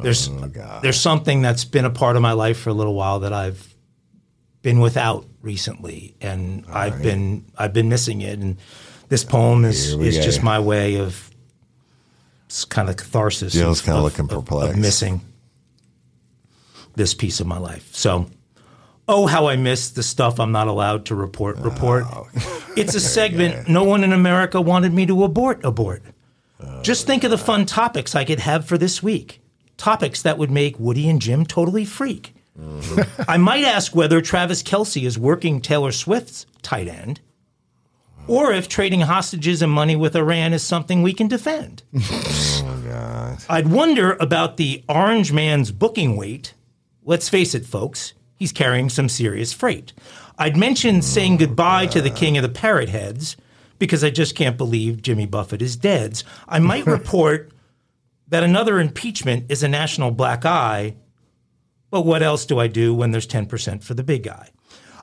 there's 0.00 0.28
Oh, 0.30 0.80
there's 0.82 0.98
something 1.00 1.42
that's 1.42 1.64
been 1.66 1.84
a 1.84 1.90
part 1.90 2.16
of 2.16 2.22
my 2.22 2.32
life 2.32 2.58
for 2.60 2.70
a 2.70 2.74
little 2.74 2.94
while 2.94 3.20
that 3.20 3.32
I've 3.34 3.75
been 4.66 4.80
without 4.80 5.24
recently, 5.42 6.16
and 6.20 6.64
I've 6.68 7.00
been 7.00 7.44
I've 7.56 7.72
been 7.72 7.88
missing 7.88 8.20
it. 8.20 8.40
And 8.40 8.56
this 9.08 9.22
poem 9.22 9.64
is 9.64 9.92
is 9.94 10.16
just 10.24 10.42
my 10.42 10.58
way 10.58 10.96
of 10.96 11.30
it's 12.46 12.64
kind 12.64 12.88
of 12.88 12.96
catharsis. 12.96 13.52
Jill's 13.52 13.78
of- 13.78 13.84
kinda 13.84 13.98
of- 13.98 14.04
looking 14.04 14.24
of- 14.24 14.44
perplexed. 14.44 14.74
of 14.74 14.78
missing 14.80 15.20
this 16.96 17.14
piece 17.14 17.38
of 17.40 17.46
my 17.46 17.58
life. 17.58 17.88
So. 17.94 18.26
Oh, 19.08 19.26
how 19.28 19.46
I 19.46 19.54
miss 19.54 19.90
the 19.90 20.02
stuff 20.02 20.40
I'm 20.40 20.50
not 20.50 20.66
allowed 20.66 21.04
to 21.06 21.14
report. 21.14 21.58
Report. 21.58 22.04
Oh. 22.12 22.26
It's 22.76 22.94
a 22.96 23.00
segment 23.00 23.68
no 23.68 23.84
one 23.84 24.02
in 24.04 24.12
America 24.12 24.60
wanted 24.60 24.92
me 24.92 25.06
to 25.06 25.22
abort. 25.24 25.64
Abort. 25.64 26.02
Oh, 26.60 26.82
Just 26.82 27.06
think 27.06 27.22
of 27.24 27.30
the 27.30 27.38
fun 27.38 27.64
topics 27.66 28.14
I 28.16 28.24
could 28.24 28.40
have 28.40 28.66
for 28.66 28.76
this 28.76 29.00
week. 29.02 29.40
Topics 29.76 30.20
that 30.22 30.36
would 30.38 30.50
make 30.50 30.78
Woody 30.80 31.08
and 31.08 31.22
Jim 31.22 31.46
totally 31.46 31.84
freak. 31.86 32.34
Mm-hmm. 32.58 33.22
I 33.28 33.36
might 33.36 33.64
ask 33.64 33.94
whether 33.94 34.20
Travis 34.20 34.62
Kelce 34.62 35.06
is 35.06 35.18
working 35.18 35.60
Taylor 35.60 35.92
Swift's 35.92 36.46
tight 36.62 36.88
end, 36.88 37.20
or 38.26 38.52
if 38.52 38.68
trading 38.68 39.02
hostages 39.02 39.62
and 39.62 39.70
money 39.70 39.96
with 39.96 40.16
Iran 40.16 40.52
is 40.52 40.62
something 40.62 41.02
we 41.02 41.12
can 41.12 41.28
defend. 41.28 41.82
oh 41.96 42.82
God. 42.84 43.38
I'd 43.48 43.68
wonder 43.68 44.14
about 44.14 44.56
the 44.56 44.82
orange 44.88 45.32
man's 45.32 45.70
booking 45.70 46.16
weight. 46.16 46.54
Let's 47.04 47.28
face 47.28 47.54
it, 47.54 47.64
folks, 47.64 48.14
he's 48.34 48.52
carrying 48.52 48.88
some 48.88 49.08
serious 49.08 49.52
freight. 49.52 49.92
I'd 50.38 50.56
mention 50.56 51.02
saying 51.02 51.38
goodbye 51.38 51.86
to 51.86 52.02
the 52.02 52.10
king 52.10 52.36
of 52.36 52.42
the 52.42 52.48
parrot 52.48 52.88
heads 52.88 53.36
because 53.78 54.02
I 54.02 54.10
just 54.10 54.34
can't 54.34 54.56
believe 54.56 55.02
Jimmy 55.02 55.26
Buffett 55.26 55.62
is 55.62 55.76
dead. 55.76 56.22
I 56.48 56.58
might 56.58 56.86
report 56.86 57.50
that 58.28 58.42
another 58.42 58.80
impeachment 58.80 59.46
is 59.48 59.62
a 59.62 59.68
national 59.68 60.10
black 60.10 60.44
eye, 60.44 60.96
but 61.90 62.02
what 62.02 62.22
else 62.22 62.46
do 62.46 62.58
I 62.58 62.66
do 62.66 62.94
when 62.94 63.10
there's 63.10 63.26
10% 63.26 63.82
for 63.82 63.94
the 63.94 64.02
big 64.02 64.24
guy? 64.24 64.50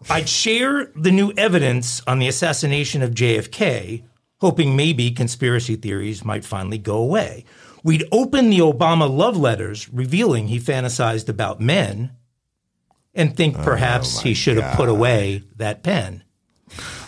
I'd 0.09 0.27
share 0.27 0.91
the 0.95 1.11
new 1.11 1.31
evidence 1.37 2.01
on 2.05 2.19
the 2.19 2.27
assassination 2.27 3.01
of 3.01 3.11
JFK, 3.11 4.03
hoping 4.41 4.75
maybe 4.75 5.11
conspiracy 5.11 5.75
theories 5.75 6.25
might 6.25 6.43
finally 6.43 6.77
go 6.77 6.97
away. 6.97 7.45
We'd 7.83 8.07
open 8.11 8.49
the 8.49 8.59
Obama 8.59 9.09
love 9.09 9.37
letters 9.37 9.89
revealing 9.89 10.47
he 10.47 10.59
fantasized 10.59 11.29
about 11.29 11.61
men 11.61 12.11
and 13.13 13.35
think 13.35 13.57
oh 13.57 13.63
perhaps 13.63 14.21
he 14.21 14.33
should 14.33 14.57
have 14.57 14.75
put 14.75 14.89
away 14.89 15.43
that 15.57 15.83
pen. 15.83 16.23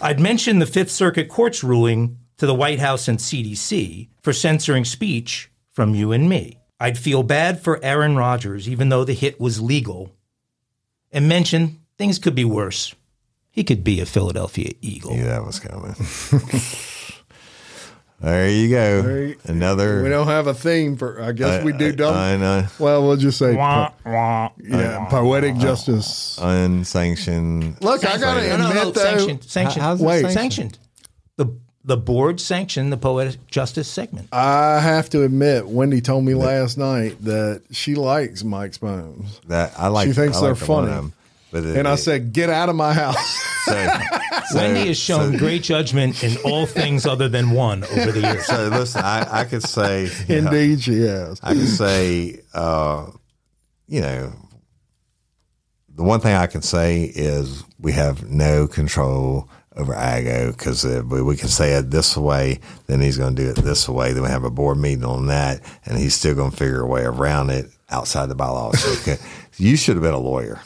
I'd 0.01 0.19
mention 0.19 0.59
the 0.59 0.65
Fifth 0.65 0.91
Circuit 0.91 1.29
Court's 1.29 1.63
ruling 1.63 2.19
to 2.37 2.45
the 2.45 2.53
White 2.53 2.79
House 2.79 3.07
and 3.07 3.17
CDC 3.17 4.09
for 4.21 4.33
censoring 4.33 4.85
speech 4.85 5.49
from 5.71 5.95
you 5.95 6.11
and 6.11 6.29
me. 6.29 6.59
I'd 6.79 6.97
feel 6.97 7.23
bad 7.23 7.61
for 7.63 7.83
Aaron 7.83 8.15
Rodgers, 8.15 8.67
even 8.67 8.89
though 8.89 9.03
the 9.03 9.13
hit 9.13 9.39
was 9.39 9.61
legal, 9.61 10.11
and 11.11 11.27
mention 11.29 11.79
things 11.97 12.19
could 12.19 12.35
be 12.35 12.45
worse. 12.45 12.93
He 13.49 13.63
could 13.63 13.83
be 13.83 14.01
a 14.01 14.05
Philadelphia 14.05 14.71
Eagle. 14.81 15.15
Yeah, 15.15 15.25
that 15.25 15.45
was 15.45 15.59
coming. 15.61 15.95
there 18.19 18.49
you 18.49 18.69
go. 18.69 19.01
There- 19.01 19.35
Another. 19.45 20.03
We 20.03 20.09
don't 20.09 20.27
have 20.27 20.47
a 20.47 20.53
theme 20.53 20.97
for. 20.97 21.21
I 21.21 21.31
guess 21.31 21.63
we 21.63 21.71
do. 21.71 21.93
Don't. 21.93 22.13
I 22.13 22.35
know. 22.35 22.65
well, 22.79 23.03
we'll 23.07 23.15
just 23.17 23.37
say, 23.37 23.55
Wah, 23.55 23.89
po- 24.03 24.11
wah. 24.11 24.49
yeah, 24.61 25.05
poetic 25.09 25.55
justice. 25.57 26.37
Unsanctioned. 26.41 27.81
Look, 27.81 28.03
I 28.05 28.17
gotta 28.17 28.47
No, 28.49 28.57
no, 28.57 28.63
no, 28.63 28.69
admit 28.81 28.93
though. 28.95 29.01
sanctioned. 29.01 29.43
Sanctioned. 29.45 29.81
How's 29.83 30.01
it 30.01 30.05
Wait. 30.05 30.21
sanctioned? 30.23 30.33
sanctioned. 30.35 30.79
The 31.85 31.95
the 31.95 32.01
board 32.01 32.39
sanctioned 32.41 32.91
the 32.91 32.97
poetic 32.97 33.45
justice 33.47 33.87
segment. 33.87 34.29
I 34.31 34.79
have 34.79 35.09
to 35.11 35.21
admit, 35.23 35.67
Wendy 35.67 36.01
told 36.01 36.23
me 36.25 36.33
last 36.33 36.77
night 36.77 37.23
that 37.25 37.61
she 37.71 37.93
likes 37.95 38.43
Mike's 38.43 38.77
poems, 38.79 39.39
That 39.47 39.73
I 39.77 39.87
like. 39.89 40.07
She 40.07 40.13
thinks 40.13 40.37
I 40.37 40.41
they're 40.41 40.49
like 40.51 40.59
the 40.59 40.71
one 40.71 40.83
of 40.85 40.89
funny. 40.89 41.01
them, 41.01 41.13
but 41.51 41.63
it- 41.65 41.77
and 41.77 41.87
I 41.87 41.93
it- 41.93 41.97
said, 41.97 42.33
"Get 42.33 42.49
out 42.49 42.69
of 42.69 42.75
my 42.75 42.91
house." 42.93 43.43
so, 43.65 43.73
so- 44.49 44.55
Wendy 44.57 44.87
has 44.87 44.97
shown 44.97 45.33
so- 45.33 45.37
great 45.39 45.61
judgment 45.63 46.23
in 46.23 46.37
all 46.43 46.65
things 46.65 47.05
other 47.05 47.29
than 47.29 47.51
one 47.51 47.83
over 47.83 48.11
the 48.11 48.21
years. 48.21 48.45
So 48.47 48.67
listen, 48.69 49.01
I, 49.03 49.41
I 49.41 49.43
could 49.45 49.63
say 49.63 50.09
you 50.27 50.41
know, 50.41 50.51
Indeed, 50.51 50.81
she 50.81 51.01
has. 51.01 51.39
I 51.43 51.53
could 51.53 51.67
say, 51.67 52.39
uh, 52.53 53.11
you 53.87 54.01
know, 54.01 54.33
the 55.95 56.03
one 56.03 56.19
thing 56.19 56.33
I 56.35 56.47
can 56.47 56.61
say 56.61 57.03
is 57.03 57.63
we 57.79 57.91
have 57.93 58.29
no 58.29 58.67
control 58.67 59.47
over 59.75 59.93
Ago 59.93 60.51
because 60.51 60.85
we, 60.85 61.21
we 61.21 61.35
can 61.35 61.49
say 61.49 61.73
it 61.73 61.91
this 61.91 62.15
way, 62.15 62.59
then 62.87 63.01
he's 63.01 63.17
going 63.17 63.35
to 63.35 63.43
do 63.43 63.49
it 63.49 63.55
this 63.57 63.89
way. 63.89 64.13
Then 64.13 64.23
we 64.23 64.29
have 64.29 64.43
a 64.43 64.49
board 64.49 64.77
meeting 64.77 65.03
on 65.05 65.27
that, 65.27 65.61
and 65.85 65.97
he's 65.97 66.13
still 66.15 66.33
going 66.35 66.51
to 66.51 66.57
figure 66.57 66.81
a 66.81 66.87
way 66.87 67.03
around 67.03 67.49
it 67.49 67.67
outside 67.89 68.27
the 68.29 68.35
bylaws. 68.35 68.79
So, 68.79 68.91
okay, 69.11 69.21
you 69.57 69.75
should 69.75 69.95
have 69.95 70.03
been 70.03 70.13
a 70.13 70.19
lawyer, 70.19 70.61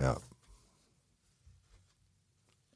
yeah, 0.00 0.16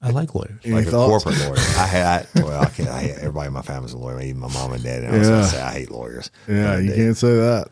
I 0.02 0.10
like 0.10 0.34
lawyers. 0.34 0.60
Any 0.64 0.74
like 0.74 0.86
a 0.88 0.90
corporate 0.90 1.38
lawyer. 1.38 1.56
I 1.56 1.86
had, 1.86 2.28
well, 2.34 2.62
I 2.62 2.68
can't, 2.68 2.90
I 2.90 3.00
hate, 3.00 3.16
everybody 3.16 3.46
in 3.46 3.52
my 3.54 3.62
family's 3.62 3.94
a 3.94 3.98
lawyer, 3.98 4.20
even 4.20 4.38
my 4.40 4.52
mom 4.52 4.74
and 4.74 4.82
dad. 4.84 5.02
And 5.02 5.14
I 5.14 5.18
was 5.18 5.26
Yeah. 5.28 5.32
going 5.34 5.44
to 5.44 5.50
say 5.50 5.60
I 5.62 5.72
hate 5.72 5.90
lawyers. 5.90 6.30
Yeah, 6.46 6.78
you 6.78 6.92
can't 6.92 7.16
say 7.16 7.34
that. 7.36 7.68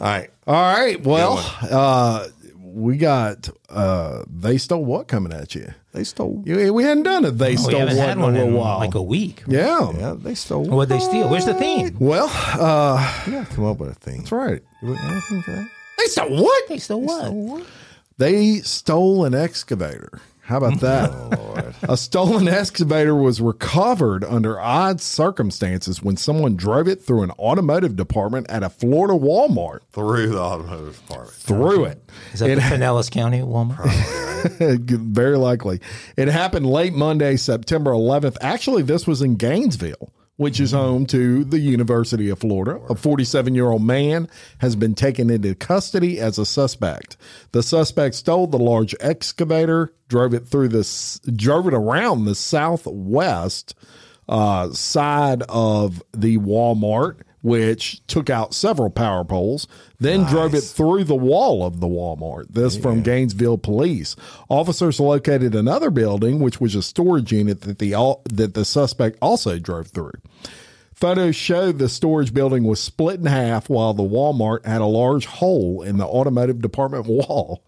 All 0.00 0.06
right. 0.06 0.30
All 0.46 0.54
right. 0.76 1.02
Well, 1.02 1.38
uh, 1.62 2.26
we 2.74 2.96
got 2.96 3.48
uh, 3.70 4.24
they 4.28 4.58
stole 4.58 4.84
what 4.84 5.06
coming 5.08 5.32
at 5.32 5.54
you. 5.54 5.72
They 5.92 6.02
stole. 6.04 6.42
You- 6.44 6.74
We 6.74 6.82
hadn't 6.82 7.04
done 7.04 7.24
it. 7.24 7.38
They 7.38 7.50
we 7.52 7.56
stole 7.56 7.78
haven't 7.80 7.96
what 7.96 8.06
had 8.08 8.16
in 8.16 8.22
a 8.22 8.22
one 8.26 8.34
little 8.34 8.48
in 8.48 8.54
while. 8.54 8.78
like 8.78 8.94
a 8.96 9.02
week. 9.02 9.44
yeah. 9.46 9.92
Yeah, 9.92 10.14
they 10.18 10.34
stole. 10.34 10.64
What'd 10.64 10.88
they 10.88 10.98
steal? 10.98 11.28
Where's 11.28 11.46
the 11.46 11.54
theme? 11.54 11.96
Well, 12.00 12.28
uh, 12.32 13.22
You 13.26 13.44
come 13.54 13.64
up 13.66 13.78
with 13.78 13.90
a 13.90 13.94
thing. 13.94 14.18
that's 14.20 14.32
right. 14.32 14.62
You 14.82 14.88
want 14.88 15.00
anything 15.04 15.42
for 15.42 15.50
that? 15.52 15.68
They 15.98 16.06
stole 16.06 16.42
what? 16.42 16.68
They 16.68 16.78
stole 16.78 17.00
what? 17.02 17.66
They 18.18 18.56
stole 18.60 19.24
an 19.24 19.34
excavator. 19.34 20.20
How 20.44 20.58
about 20.58 20.80
that? 20.80 21.10
Oh, 21.24 21.30
Lord. 21.54 21.74
A 21.88 21.96
stolen 21.96 22.48
excavator 22.48 23.14
was 23.14 23.40
recovered 23.40 24.24
under 24.24 24.58
odd 24.60 25.00
circumstances 25.00 26.02
when 26.02 26.16
someone 26.16 26.56
drove 26.56 26.88
it 26.88 27.00
through 27.02 27.22
an 27.22 27.30
automotive 27.32 27.94
department 27.96 28.50
at 28.50 28.62
a 28.62 28.68
Florida 28.70 29.14
Walmart. 29.14 29.80
Through 29.92 30.30
the 30.30 30.40
automotive 30.40 31.00
department. 31.00 31.32
Through 31.36 31.84
it. 31.84 32.10
Is 32.32 32.40
that 32.40 32.50
It 32.50 32.56
the 32.56 32.60
Pinellas 32.62 33.10
County 33.10 33.40
Walmart? 33.40 33.88
Very 34.88 35.36
likely. 35.36 35.80
It 36.16 36.28
happened 36.28 36.66
late 36.66 36.92
Monday, 36.92 37.36
September 37.36 37.92
11th. 37.92 38.36
Actually, 38.40 38.82
this 38.82 39.06
was 39.06 39.22
in 39.22 39.36
Gainesville, 39.36 40.12
which 40.36 40.58
is 40.58 40.72
home 40.72 41.06
to 41.06 41.44
the 41.44 41.58
University 41.58 42.28
of 42.28 42.40
Florida. 42.40 42.80
A 42.88 42.94
47 42.94 43.54
year 43.54 43.70
old 43.70 43.82
man 43.82 44.28
has 44.58 44.74
been 44.74 44.94
taken 44.94 45.30
into 45.30 45.54
custody 45.54 46.18
as 46.18 46.38
a 46.38 46.46
suspect. 46.46 47.16
The 47.52 47.62
suspect 47.62 48.16
stole 48.16 48.46
the 48.46 48.58
large 48.58 48.94
excavator, 49.00 49.92
drove 50.08 50.34
it 50.34 50.46
through 50.46 50.68
this, 50.68 51.20
drove 51.20 51.68
it 51.68 51.74
around 51.74 52.24
the 52.24 52.34
southwest 52.34 53.74
uh, 54.28 54.70
side 54.70 55.42
of 55.48 56.02
the 56.12 56.38
Walmart, 56.38 57.20
which 57.44 58.00
took 58.06 58.30
out 58.30 58.54
several 58.54 58.88
power 58.88 59.22
poles, 59.22 59.68
then 60.00 60.24
drove 60.24 60.54
it 60.54 60.62
through 60.62 61.04
the 61.04 61.14
wall 61.14 61.62
of 61.62 61.78
the 61.78 61.86
Walmart. 61.86 62.46
This 62.48 62.74
from 62.74 63.02
Gainesville 63.02 63.58
police. 63.58 64.16
Officers 64.48 64.98
located 64.98 65.54
another 65.54 65.90
building, 65.90 66.40
which 66.40 66.58
was 66.58 66.74
a 66.74 66.82
storage 66.82 67.32
unit 67.32 67.60
that 67.60 67.78
the 67.78 67.90
that 68.30 68.54
the 68.54 68.64
suspect 68.64 69.18
also 69.20 69.58
drove 69.58 69.88
through. 69.88 70.14
Photos 70.94 71.36
show 71.36 71.70
the 71.70 71.90
storage 71.90 72.32
building 72.32 72.64
was 72.64 72.80
split 72.80 73.20
in 73.20 73.26
half 73.26 73.68
while 73.68 73.92
the 73.92 74.02
Walmart 74.02 74.64
had 74.64 74.80
a 74.80 74.86
large 74.86 75.26
hole 75.26 75.82
in 75.82 75.98
the 75.98 76.06
automotive 76.06 76.62
department 76.62 77.04
wall. 77.06 77.62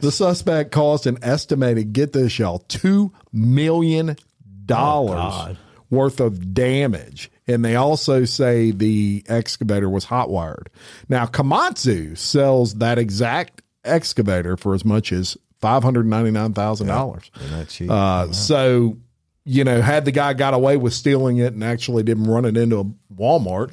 The 0.00 0.10
suspect 0.10 0.72
caused 0.72 1.06
an 1.06 1.18
estimated, 1.22 1.92
get 1.92 2.12
this, 2.12 2.40
y'all, 2.40 2.64
$2 2.68 3.12
million 3.32 4.10
oh, 4.10 5.06
God. 5.06 5.58
Worth 5.92 6.20
of 6.20 6.54
damage. 6.54 7.30
And 7.46 7.64
they 7.64 7.76
also 7.76 8.24
say 8.24 8.70
the 8.70 9.22
excavator 9.28 9.90
was 9.90 10.04
hot 10.04 10.30
wired. 10.30 10.70
Now, 11.08 11.26
Komatsu 11.26 12.16
sells 12.16 12.74
that 12.76 12.98
exact 12.98 13.60
excavator 13.84 14.56
for 14.56 14.74
as 14.74 14.84
much 14.86 15.12
as 15.12 15.36
$599,000. 15.62 17.30
They're 17.38 17.58
not 17.58 17.68
cheap. 17.68 17.90
Uh, 17.90 18.32
so, 18.32 18.96
you 19.44 19.64
know, 19.64 19.80
had 19.82 20.04
the 20.04 20.12
guy 20.12 20.32
got 20.34 20.54
away 20.54 20.76
with 20.76 20.92
stealing 20.94 21.38
it 21.38 21.52
and 21.52 21.64
actually 21.64 22.02
didn't 22.04 22.24
run 22.24 22.44
it 22.44 22.56
into 22.56 22.78
a 22.78 22.84
Walmart, 23.14 23.72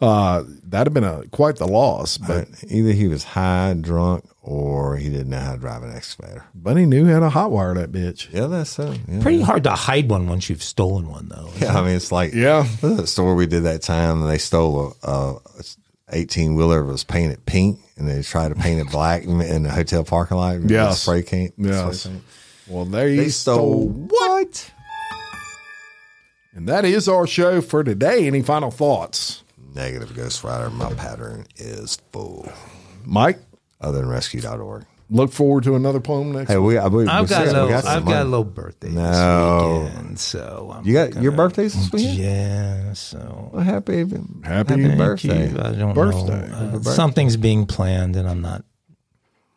uh, 0.00 0.44
that'd 0.64 0.86
have 0.88 0.94
been 0.94 1.04
a 1.04 1.26
quite 1.28 1.56
the 1.56 1.66
loss. 1.66 2.18
But 2.18 2.48
but 2.50 2.64
either 2.72 2.92
he 2.92 3.06
was 3.08 3.22
high, 3.24 3.74
drunk, 3.80 4.24
or 4.42 4.96
he 4.96 5.08
didn't 5.10 5.30
know 5.30 5.38
how 5.38 5.52
to 5.52 5.58
drive 5.58 5.82
an 5.82 5.92
excavator. 5.94 6.44
but 6.54 6.76
he 6.76 6.86
knew 6.86 7.06
how 7.06 7.20
to 7.20 7.28
hot 7.30 7.50
wire 7.50 7.74
that 7.74 7.92
bitch. 7.92 8.32
Yeah, 8.32 8.46
that's 8.46 8.70
so. 8.70 8.94
Yeah. 9.08 9.20
Pretty 9.22 9.42
hard 9.42 9.64
to 9.64 9.70
hide 9.70 10.08
one 10.10 10.26
once 10.28 10.48
you've 10.50 10.62
stolen 10.62 11.08
one, 11.08 11.28
though. 11.28 11.50
Yeah, 11.58 11.78
I 11.78 11.84
mean, 11.84 11.94
it's 11.96 12.10
like 12.12 12.32
Yeah. 12.34 12.64
What 12.64 12.88
was 12.90 12.96
that 12.98 13.06
store 13.08 13.34
we 13.34 13.46
did 13.46 13.64
that 13.64 13.82
time? 13.82 14.22
And 14.22 14.30
they 14.30 14.38
stole 14.38 14.96
a, 15.02 15.08
a 15.12 15.40
eighteen 16.12 16.54
wheeler 16.56 16.82
was 16.84 17.04
painted 17.04 17.44
pink, 17.46 17.78
and 17.96 18.08
they 18.08 18.22
tried 18.22 18.48
to 18.48 18.54
paint 18.56 18.80
it 18.80 18.90
black 18.90 19.24
in 19.24 19.40
in 19.40 19.62
the 19.64 19.70
hotel 19.70 20.02
parking 20.02 20.36
lot. 20.38 20.60
Yeah. 20.68 20.90
Spray 20.92 21.22
paint. 21.22 21.54
Yeah. 21.58 21.90
spray 21.92 22.12
paint. 22.14 22.24
Well, 22.68 22.84
they, 22.84 23.16
They 23.16 23.28
stole. 23.28 23.82
stole 23.82 23.88
what? 23.88 24.72
And 26.60 26.68
that 26.68 26.84
is 26.84 27.08
our 27.08 27.26
show 27.26 27.62
for 27.62 27.82
today. 27.82 28.26
Any 28.26 28.42
final 28.42 28.70
thoughts? 28.70 29.42
Negative 29.74 30.14
Ghost 30.14 30.44
Rider. 30.44 30.68
My 30.68 30.92
pattern 30.92 31.46
is 31.56 31.96
full. 32.12 32.52
Mike, 33.06 33.38
Other 33.80 34.00
than 34.00 34.10
rescue.org. 34.10 34.84
look 35.08 35.32
forward 35.32 35.64
to 35.64 35.74
another 35.74 36.00
poem 36.00 36.32
next 36.32 36.50
Hey, 36.50 36.58
we, 36.58 36.76
I, 36.76 36.86
we, 36.88 37.06
I've 37.06 37.22
we 37.22 37.28
got, 37.30 37.46
said 37.46 37.56
a 37.56 37.62
we 37.64 37.66
little, 37.68 37.80
some 37.80 37.96
I've 37.96 38.04
got 38.04 38.22
a 38.22 38.24
little 38.28 38.44
birthday 38.44 38.90
No. 38.90 39.84
this 39.84 39.94
weekend, 39.94 40.18
so 40.20 40.72
I'm 40.76 40.86
You 40.86 40.92
got 40.92 41.14
your 41.14 41.32
gonna- 41.32 41.36
birthday's 41.38 41.74
this 41.74 41.90
weekend? 41.92 42.18
Yeah, 42.18 42.92
so 42.92 43.50
Well, 43.54 43.62
happy, 43.64 44.00
Happy 44.00 44.18
happy 44.44 44.96
birthday. 44.96 45.50
you. 45.50 45.58
I 45.58 45.72
don't 45.72 45.94
Birthday. 45.94 46.48
know. 46.50 46.76
Uh, 46.76 46.80
something's 46.82 47.38
being 47.38 47.64
planned, 47.64 48.16
and 48.16 48.28
I'm 48.28 48.42
not 48.42 48.64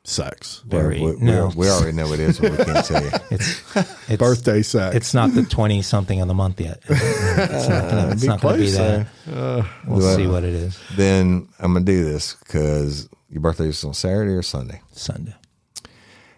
Sex. 0.06 0.62
very. 0.66 1.00
we, 1.00 1.16
we, 1.16 1.22
no, 1.22 1.50
we 1.56 1.70
already 1.70 1.96
know 1.96 2.10
what 2.10 2.20
it 2.20 2.30
is, 2.30 2.40
but 2.40 2.52
we 2.52 2.58
can't 2.58 2.86
tell 2.86 3.02
you. 3.02 3.12
it's, 3.32 3.78
it's 4.10 4.18
Birthday 4.18 4.62
sex. 4.62 4.96
It's 4.98 5.14
not 5.14 5.34
the 5.34 5.44
twenty 5.44 5.82
something 5.82 6.20
of 6.20 6.28
the 6.28 6.34
month 6.34 6.60
yet. 6.60 6.82
It's 6.90 7.70
not 7.70 7.90
gonna, 7.90 8.12
it's 8.12 8.22
be 8.22 8.28
gonna 8.28 8.58
be 8.58 8.70
that. 8.72 9.08
uh, 9.32 9.64
we'll 9.88 10.00
well, 10.00 10.16
see 10.18 10.28
what 10.28 10.44
it 10.44 10.54
is. 10.54 10.78
Then 10.98 11.48
I'm 11.58 11.74
gonna 11.74 11.86
do 11.86 12.04
this 12.04 12.36
because 12.36 13.08
your 13.30 13.42
birthday 13.42 13.68
is 13.68 13.84
on 13.86 13.94
Saturday 13.94 14.34
or 14.34 14.42
Sunday. 14.42 14.82
Sunday. 14.92 15.36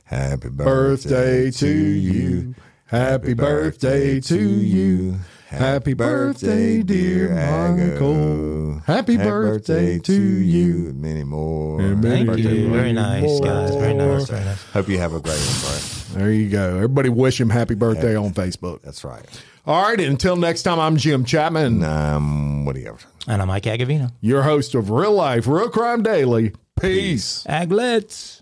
Happy 0.05 0.49
birthday 0.49 1.49
to 1.49 1.67
you. 1.67 2.53
Happy 2.85 3.33
birthday 3.33 4.19
to 4.21 4.39
you. 4.39 5.15
Happy 5.47 5.93
birthday, 5.93 6.81
dear 6.81 7.29
Michael. 7.35 8.79
Happy 8.85 9.15
birthday 9.17 9.99
to 9.99 10.13
you. 10.13 10.89
and 10.89 11.01
Many 11.01 11.23
more. 11.23 11.79
many 11.79 12.25
Thank 12.25 12.39
you. 12.39 12.69
Very 12.69 12.93
nice, 12.93 13.21
more. 13.23 13.41
guys. 13.41 13.75
Very 13.75 13.93
nice. 13.93 14.27
Very 14.29 14.43
nice. 14.43 14.63
Hope 14.71 14.89
you 14.89 14.97
have 14.97 15.13
a 15.13 15.19
great 15.19 15.37
one, 15.37 15.55
Brian. 15.61 15.81
There 16.23 16.31
you 16.31 16.49
go. 16.49 16.75
Everybody 16.75 17.09
wish 17.09 17.39
him 17.39 17.49
happy 17.49 17.75
birthday 17.75 18.15
on 18.15 18.33
Facebook. 18.33 18.81
That's 18.81 19.03
right. 19.03 19.23
All 19.67 19.83
right. 19.87 19.99
Until 19.99 20.35
next 20.35 20.63
time, 20.63 20.79
I'm 20.79 20.97
Jim 20.97 21.23
Chapman, 21.25 21.83
Um, 21.83 22.65
what 22.65 22.75
do 22.75 22.81
you 22.81 22.87
ever? 22.89 22.97
And 23.27 23.41
I'm 23.41 23.47
Mike 23.47 23.63
Agovino. 23.63 24.11
your 24.21 24.43
host 24.43 24.73
of 24.75 24.89
Real 24.89 25.13
Life, 25.13 25.47
Real 25.47 25.69
Crime 25.69 26.01
Daily. 26.03 26.53
Peace. 26.79 27.45
Aglets. 27.47 28.41